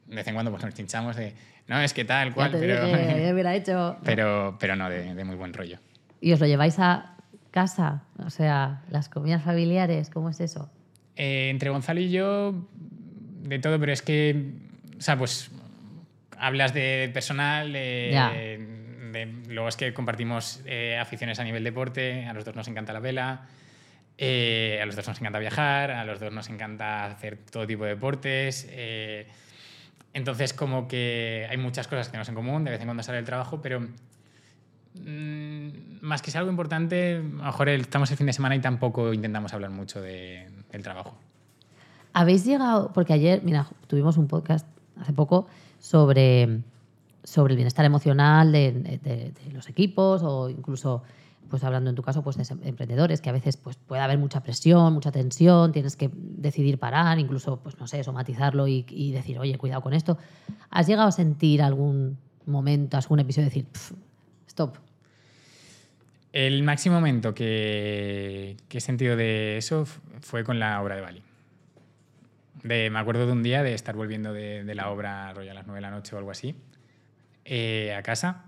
De 0.06 0.16
vez 0.16 0.26
en 0.26 0.34
cuando 0.34 0.50
pues 0.50 0.62
nos 0.64 0.74
pinchamos 0.74 1.16
de, 1.16 1.34
no, 1.68 1.80
es 1.80 1.92
que 1.94 2.04
tal, 2.04 2.34
cual, 2.34 2.50
pero, 2.52 2.84
dije, 2.86 3.22
ya 3.26 3.32
hubiera 3.32 3.54
hecho... 3.54 3.96
pero, 4.04 4.56
pero 4.60 4.76
no, 4.76 4.88
de, 4.90 5.14
de 5.14 5.24
muy 5.24 5.36
buen 5.36 5.52
rollo. 5.52 5.78
¿Y 6.20 6.32
os 6.32 6.40
lo 6.40 6.46
lleváis 6.46 6.78
a 6.78 7.16
casa? 7.50 8.02
O 8.18 8.30
sea, 8.30 8.82
las 8.90 9.08
comidas 9.08 9.42
familiares, 9.42 10.10
¿cómo 10.10 10.30
es 10.30 10.40
eso? 10.40 10.70
Eh, 11.16 11.48
entre 11.50 11.70
Gonzalo 11.70 12.00
y 12.00 12.10
yo, 12.10 12.54
de 13.42 13.58
todo, 13.58 13.78
pero 13.78 13.92
es 13.92 14.02
que, 14.02 14.52
o 14.98 15.00
sea, 15.00 15.16
pues 15.16 15.50
hablas 16.38 16.74
de 16.74 17.10
personal, 17.14 17.72
de- 17.72 18.66
luego 19.48 19.68
es 19.68 19.76
que 19.76 19.94
compartimos 19.94 20.60
eh, 20.66 20.98
aficiones 21.00 21.38
a 21.38 21.44
nivel 21.44 21.62
deporte, 21.62 22.26
a 22.26 22.32
los 22.34 22.44
dos 22.44 22.56
nos 22.56 22.66
encanta 22.68 22.92
la 22.92 22.98
vela, 23.00 23.46
eh, 24.18 24.78
a 24.82 24.86
los 24.86 24.94
dos 24.96 25.06
nos 25.08 25.20
encanta 25.20 25.38
viajar, 25.38 25.90
a 25.90 26.04
los 26.04 26.20
dos 26.20 26.32
nos 26.32 26.48
encanta 26.48 27.04
hacer 27.06 27.36
todo 27.50 27.66
tipo 27.66 27.84
de 27.84 27.90
deportes. 27.90 28.66
eh, 28.70 29.26
entonces, 30.12 30.52
como 30.52 30.86
que 30.86 31.44
hay 31.50 31.56
muchas 31.56 31.88
cosas 31.88 32.06
que 32.06 32.12
tenemos 32.12 32.28
en 32.28 32.36
común, 32.36 32.62
de 32.64 32.70
vez 32.70 32.80
en 32.80 32.86
cuando 32.86 33.02
sale 33.02 33.18
el 33.18 33.24
trabajo, 33.24 33.60
pero 33.60 33.80
mm, 34.94 35.68
más 36.02 36.22
que 36.22 36.30
sea 36.30 36.40
algo 36.40 36.50
importante, 36.50 37.16
a 37.16 37.18
lo 37.20 37.44
mejor 37.44 37.68
estamos 37.70 38.10
el 38.10 38.16
fin 38.16 38.26
de 38.26 38.32
semana 38.32 38.54
y 38.54 38.60
tampoco 38.60 39.12
intentamos 39.12 39.52
hablar 39.54 39.70
mucho 39.70 40.00
de- 40.00 40.48
del 40.70 40.82
trabajo. 40.82 41.16
Habéis 42.12 42.44
llegado, 42.44 42.92
porque 42.92 43.12
ayer, 43.12 43.40
mira, 43.42 43.66
tuvimos 43.88 44.16
un 44.18 44.28
podcast 44.28 44.66
hace 45.00 45.12
poco 45.12 45.48
sobre, 45.80 46.60
sobre 47.24 47.54
el 47.54 47.56
bienestar 47.56 47.84
emocional 47.84 48.52
de 48.52 49.32
los 49.52 49.68
equipos 49.68 50.22
o 50.22 50.48
incluso, 50.48 51.02
pues 51.48 51.64
hablando 51.64 51.90
en 51.90 51.96
tu 51.96 52.02
caso, 52.02 52.22
pues 52.22 52.36
de 52.36 52.68
emprendedores, 52.68 53.20
que 53.20 53.30
a 53.30 53.32
veces 53.32 53.56
pues, 53.56 53.76
puede 53.76 54.02
haber 54.02 54.18
mucha 54.18 54.42
presión, 54.42 54.92
mucha 54.92 55.12
tensión, 55.12 55.72
tienes 55.72 55.96
que 55.96 56.10
decidir 56.12 56.78
parar, 56.78 57.18
incluso, 57.18 57.60
pues 57.60 57.78
no 57.78 57.86
sé, 57.86 58.02
somatizarlo 58.02 58.66
y, 58.68 58.84
y 58.88 59.12
decir, 59.12 59.38
oye, 59.38 59.56
cuidado 59.58 59.82
con 59.82 59.94
esto. 59.94 60.18
¿Has 60.70 60.86
llegado 60.86 61.08
a 61.08 61.12
sentir 61.12 61.62
algún 61.62 62.18
momento, 62.46 62.96
algún 62.96 63.20
episodio 63.20 63.48
de 63.48 63.50
decir, 63.50 63.66
"Pf, 63.66 63.92
stop? 64.46 64.76
El 66.32 66.64
máximo 66.64 66.96
momento 66.96 67.32
que, 67.32 68.56
he 68.68 68.80
sentido 68.80 69.16
de 69.16 69.56
eso 69.56 69.86
fue 70.20 70.42
con 70.42 70.58
la 70.58 70.82
obra 70.82 70.96
de 70.96 71.00
Bali. 71.00 71.22
De, 72.64 72.90
me 72.90 72.98
acuerdo 72.98 73.26
de 73.26 73.32
un 73.32 73.44
día 73.44 73.62
de 73.62 73.72
estar 73.72 73.94
volviendo 73.94 74.32
de, 74.32 74.64
la 74.74 74.90
obra 74.90 75.32
rollo 75.32 75.52
a 75.52 75.54
las 75.54 75.66
9 75.66 75.76
de 75.76 75.82
la 75.82 75.90
noche 75.92 76.16
o 76.16 76.18
algo 76.18 76.32
así, 76.32 76.56
eh, 77.44 77.94
a 77.94 78.02
casa, 78.02 78.46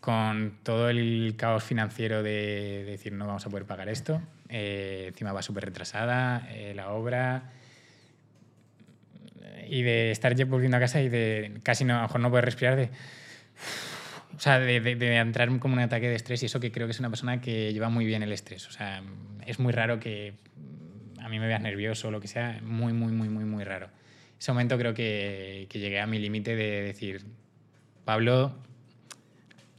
con 0.00 0.58
todo 0.62 0.88
el 0.88 1.34
caos 1.36 1.64
financiero 1.64 2.22
de, 2.22 2.84
de, 2.84 2.84
decir 2.84 3.12
no 3.12 3.26
vamos 3.26 3.46
a 3.46 3.50
poder 3.50 3.66
pagar 3.66 3.88
esto, 3.88 4.22
eh, 4.48 5.06
encima 5.08 5.32
va 5.32 5.42
súper 5.42 5.64
retrasada 5.64 6.48
eh, 6.50 6.72
la 6.74 6.90
obra, 6.90 7.50
y 9.68 9.82
de 9.82 10.10
estar 10.10 10.32
volviendo 10.46 10.76
a 10.76 10.80
casa 10.80 11.00
y 11.00 11.08
de 11.08 11.58
casi 11.62 11.84
no, 11.84 11.94
a 11.94 11.96
lo 11.96 12.02
mejor 12.02 12.20
no 12.20 12.30
poder 12.30 12.44
respirar, 12.44 12.76
de, 12.76 12.90
o 14.36 14.40
sea, 14.40 14.58
de, 14.58 14.80
de, 14.80 14.96
de, 14.96 15.16
entrar 15.16 15.48
como 15.58 15.74
un 15.74 15.80
ataque 15.80 16.08
de 16.08 16.14
estrés 16.14 16.42
y 16.42 16.46
eso 16.46 16.60
que 16.60 16.70
creo 16.70 16.86
que 16.86 16.92
es 16.92 17.00
una 17.00 17.08
persona 17.08 17.40
que 17.40 17.72
lleva 17.72 17.88
muy 17.88 18.04
bien 18.04 18.22
el 18.22 18.32
estrés. 18.32 18.68
O 18.68 18.70
sea, 18.70 19.02
es 19.46 19.58
muy 19.58 19.72
raro 19.72 19.98
que 19.98 20.34
a 21.20 21.28
mí 21.28 21.38
me 21.38 21.46
veas 21.46 21.62
nervioso 21.62 22.08
o 22.08 22.10
lo 22.10 22.20
que 22.20 22.28
sea, 22.28 22.60
muy, 22.62 22.92
muy, 22.92 23.12
muy, 23.12 23.28
muy, 23.28 23.44
muy 23.44 23.64
raro. 23.64 23.88
Ese 24.38 24.52
momento 24.52 24.76
creo 24.76 24.92
que, 24.94 25.66
que 25.70 25.78
llegué 25.78 26.00
a 26.00 26.06
mi 26.06 26.18
límite 26.18 26.54
de 26.54 26.82
decir, 26.82 27.24
Pablo, 28.04 28.54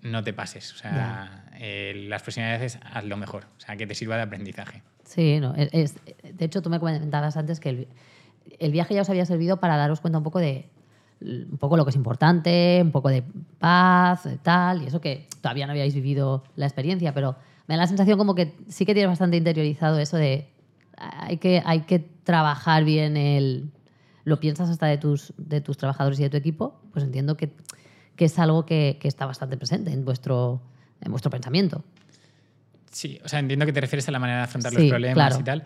no 0.02 0.24
te 0.24 0.34
pases. 0.34 0.74
O 0.74 0.78
sea, 0.78 1.45
eh, 1.56 2.06
las 2.08 2.22
próximas 2.24 2.60
veces 2.60 2.80
haz 2.84 3.06
lo 3.06 3.18
mejor. 3.18 3.45
O 3.58 3.60
sea, 3.60 3.76
que 3.78 3.88
te 3.88 3.95
sirva 3.95 4.16
de 4.18 4.24
aprendizaje. 4.24 4.84
Sí, 5.04 5.39
no, 5.39 5.56
es, 5.56 5.70
es, 5.72 5.95
de 6.24 6.45
hecho 6.45 6.62
tú 6.62 6.70
me 6.70 6.80
comentabas 6.80 7.38
antes 7.38 7.60
que 7.60 7.70
el, 7.70 7.88
el 8.60 8.72
viaje 8.72 8.93
ya 8.93 9.02
os 9.02 9.10
había 9.10 9.26
servido 9.26 9.58
para 9.58 9.78
daros 9.78 10.02
cuenta 10.02 10.18
un 10.18 10.24
poco 10.24 10.39
de 10.39 10.70
un 11.20 11.58
poco 11.58 11.78
lo 11.78 11.86
que 11.86 11.89
es 11.89 11.95
importante, 11.95 12.80
un 12.84 12.91
poco 12.91 13.10
de 13.10 13.24
paz, 13.58 14.28
tal, 14.43 14.84
y 14.84 14.86
eso 14.86 15.02
que 15.02 15.28
todavía 15.41 15.66
no 15.66 15.72
habíais 15.72 15.95
vivido 15.95 16.43
la 16.56 16.66
experiencia, 16.68 17.14
pero 17.14 17.36
me 17.68 17.76
da 17.76 17.82
la 17.82 17.88
sensación 17.88 18.18
como 18.18 18.36
que 18.36 18.56
sí 18.68 18.86
que 18.86 18.93
tienes 18.93 19.10
bastante 19.10 19.38
interiorizado 19.38 19.98
eso 19.98 20.18
de 20.18 20.48
hay 20.98 21.38
que, 21.38 21.62
hay 21.66 21.82
que 21.82 22.00
trabajar 22.00 22.84
bien 22.84 23.18
el... 23.18 23.72
Lo 24.24 24.41
piensas 24.41 24.70
hasta 24.70 24.88
de 24.88 24.98
tus, 24.98 25.34
de 25.38 25.62
tus 25.62 25.78
trabajadores 25.78 26.20
y 26.20 26.24
de 26.24 26.30
tu 26.30 26.36
equipo, 26.36 26.82
pues 26.91 27.06
entiendo 27.06 27.38
que, 27.38 27.54
que 28.18 28.26
es 28.26 28.38
algo 28.39 28.65
que, 28.65 28.97
que, 28.99 29.07
está 29.07 29.26
bastante 29.26 29.55
presente 29.55 29.91
en 29.91 30.03
vuestro, 30.03 30.61
en 31.01 31.11
vuestro 31.11 31.32
pensamiento. 31.32 31.86
Sí, 32.91 33.20
o 33.24 33.30
sea, 33.30 33.39
entiendo 33.39 33.65
que 33.65 33.72
te 33.72 33.80
refieres 33.80 34.07
a 34.09 34.11
la 34.11 34.20
manera 34.20 34.39
de 34.39 34.43
afrontar 34.45 34.74
sí, 34.74 34.80
los 34.80 34.89
problemas 34.89 35.15
claro. 35.15 35.39
y 35.39 35.43
tal. 35.43 35.63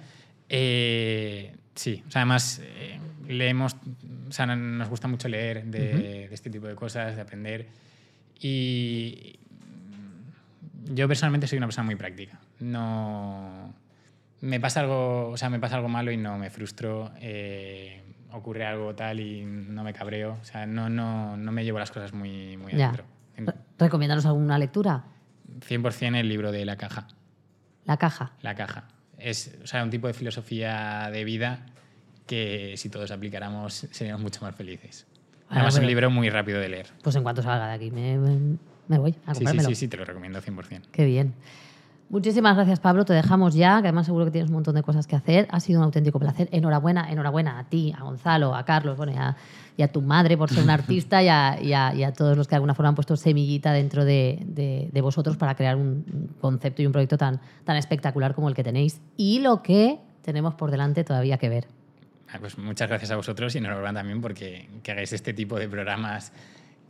Eh, 0.50 1.56
sí, 1.74 2.04
o 2.06 2.12
sea, 2.12 2.22
además 2.22 2.62
eh, 2.64 3.00
leemos, 3.28 3.78
o 4.28 4.32
sea, 4.32 4.46
nos 4.46 4.90
gusta 4.90 5.08
mucho 5.08 5.30
leer 5.30 5.66
de, 5.66 5.80
uh 5.80 5.98
-huh. 5.98 6.02
de, 6.30 6.34
este 6.34 6.50
tipo 6.50 6.68
de 6.68 6.76
cosas, 6.76 7.16
de 7.16 7.22
aprender. 7.22 7.68
Y 8.40 9.40
yo 10.94 11.08
personalmente 11.08 11.48
soy 11.48 11.58
una 11.58 11.68
persona 11.68 11.86
muy 11.86 11.96
práctica. 11.96 12.38
No 12.60 13.74
me 14.42 14.60
pasa 14.60 14.82
algo, 14.82 15.30
o 15.30 15.38
sea, 15.38 15.50
me 15.50 15.60
pasa 15.60 15.76
algo 15.78 15.88
malo 15.88 16.12
y 16.12 16.18
no 16.18 16.38
me 16.38 16.50
frustro. 16.50 17.12
Eh, 17.22 18.02
ocurre 18.34 18.66
algo 18.66 18.96
tal 18.96 19.20
y 19.20 19.44
no 19.44 19.84
me 19.84 19.94
cabreo. 19.94 20.38
O 20.42 20.46
sea, 20.46 20.66
no, 20.66 20.90
no, 20.90 21.38
no 21.38 21.52
me 21.52 21.64
llevo 21.64 21.80
las 21.80 21.92
cosas 21.92 22.14
muy, 22.14 22.58
muy 22.58 22.74
adentro. 22.74 23.06
¿Recomiéndanos 23.78 24.26
alguna 24.26 24.58
lectura? 24.58 25.04
100% 25.68 26.18
el 26.18 26.30
libro 26.30 26.52
de 26.52 26.66
La 26.66 26.78
Caja. 26.78 27.08
La 27.86 27.98
Caja. 27.98 28.34
La 28.42 28.56
Caja. 28.56 28.86
Es 29.18 29.58
o 29.64 29.68
sea, 29.68 29.84
un 29.84 29.90
tipo 29.90 30.08
de 30.08 30.14
filosofía 30.14 31.10
de 31.12 31.24
vida 31.24 31.66
que 32.26 32.76
si 32.78 32.90
todos 32.90 33.12
aplicáramos 33.12 33.88
seríamos 33.92 34.22
mucho 34.22 34.42
más 34.42 34.56
felices. 34.56 35.06
Además, 35.50 35.76
es 35.76 35.82
un 35.82 35.88
libro 35.88 36.10
muy 36.10 36.30
rápido 36.30 36.60
de 36.60 36.70
leer. 36.70 36.88
Pues 37.04 37.16
en 37.16 37.24
cuanto 37.24 37.42
salga 37.42 37.68
de 37.68 37.74
aquí 37.74 37.92
me, 37.92 38.18
me, 38.88 38.98
voy 38.98 39.12
a 39.26 39.34
comprármelo. 39.34 39.70
Sí, 39.70 39.76
sí, 39.76 39.82
sí, 39.82 39.88
te 39.90 39.98
lo 39.98 40.06
recomiendo 40.06 40.42
100%. 40.42 40.84
Qué 40.92 41.06
bien. 41.06 41.34
Muchísimas 42.12 42.58
gracias, 42.58 42.82
Pablo. 42.82 43.06
Te 43.06 43.14
dejamos 43.14 43.54
ya, 43.54 43.82
que 43.82 43.88
además 43.88 44.06
seguro 44.06 44.26
que 44.26 44.32
tienes 44.32 44.50
un 44.50 44.56
montón 44.56 44.76
de 44.76 44.84
cosas 44.84 45.08
que 45.08 45.16
hacer. 45.16 45.48
Ha 45.50 45.62
sido 45.62 45.80
un 45.80 45.86
auténtico 45.86 46.20
placer. 46.20 46.50
Enhorabuena, 46.52 47.10
enhorabuena 47.10 47.58
a 47.58 47.64
ti, 47.64 47.94
a 47.98 48.04
Gonzalo, 48.04 48.54
a 48.54 48.66
Carlos, 48.66 48.98
bueno, 48.98 49.14
y 49.14 49.16
a, 49.16 49.38
y 49.78 49.82
a 49.82 49.88
tu 49.94 50.02
madre 50.02 50.36
por 50.36 50.50
ser 50.50 50.62
un 50.62 50.70
artista 50.72 51.24
y 51.24 51.30
a, 51.30 51.58
y, 51.62 51.72
a, 51.72 51.96
y 51.96 52.04
a, 52.04 52.12
todos 52.12 52.36
los 52.36 52.50
que 52.50 52.52
de 52.52 52.56
alguna 52.58 52.74
forma 52.74 52.90
han 52.90 52.96
puesto 52.96 53.16
semillita 53.16 53.72
dentro 53.72 54.04
de, 54.04 54.40
de, 54.46 54.90
de, 54.92 55.02
vosotros 55.02 55.38
para 55.38 55.56
crear 55.56 55.78
un 55.78 56.36
concepto 56.42 56.82
y 56.82 56.86
un 56.86 56.92
proyecto 56.92 57.18
tan, 57.18 57.40
tan 57.64 57.78
espectacular 57.78 58.36
como 58.36 58.50
el 58.50 58.56
que 58.56 58.66
tenéis 58.66 59.00
y 59.16 59.40
lo 59.40 59.64
que 59.64 59.98
tenemos 60.22 60.56
por 60.56 60.70
delante 60.70 61.06
todavía 61.06 61.38
que 61.38 61.48
ver. 61.48 61.68
Ah, 62.28 62.40
pues 62.42 62.58
muchas 62.58 62.90
gracias 62.90 63.12
a 63.12 63.16
vosotros 63.16 63.56
y 63.56 63.60
enhorabuena 63.60 63.94
también 63.94 64.20
porque 64.20 64.68
que 64.84 64.92
hagáis 64.92 65.14
este 65.14 65.34
tipo 65.34 65.58
de 65.58 65.70
programas 65.70 66.34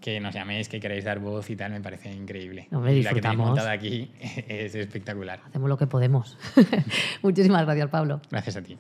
que 0.02 0.20
nos 0.20 0.34
llaméis, 0.34 0.68
que 0.68 0.80
queráis 0.80 1.06
dar 1.06 1.20
voz 1.20 1.50
y 1.50 1.56
tal, 1.56 1.72
me 1.72 1.82
parece 1.82 2.12
increíble. 2.12 2.68
Hombre, 2.72 2.96
y 2.96 3.04
la 3.04 3.14
que 3.14 3.22
tenéis 3.22 3.38
montada 3.38 3.72
aquí 3.72 4.12
es 4.20 4.76
espectacular. 4.76 5.40
Hacemos 5.48 5.70
lo 5.70 5.78
que 5.78 5.88
podemos. 5.88 6.38
Muchísimas 7.22 7.64
gracias, 7.64 7.90
Pablo. 7.90 8.20
Gracias 8.30 8.58
a 8.58 8.62
ti. 8.62 8.78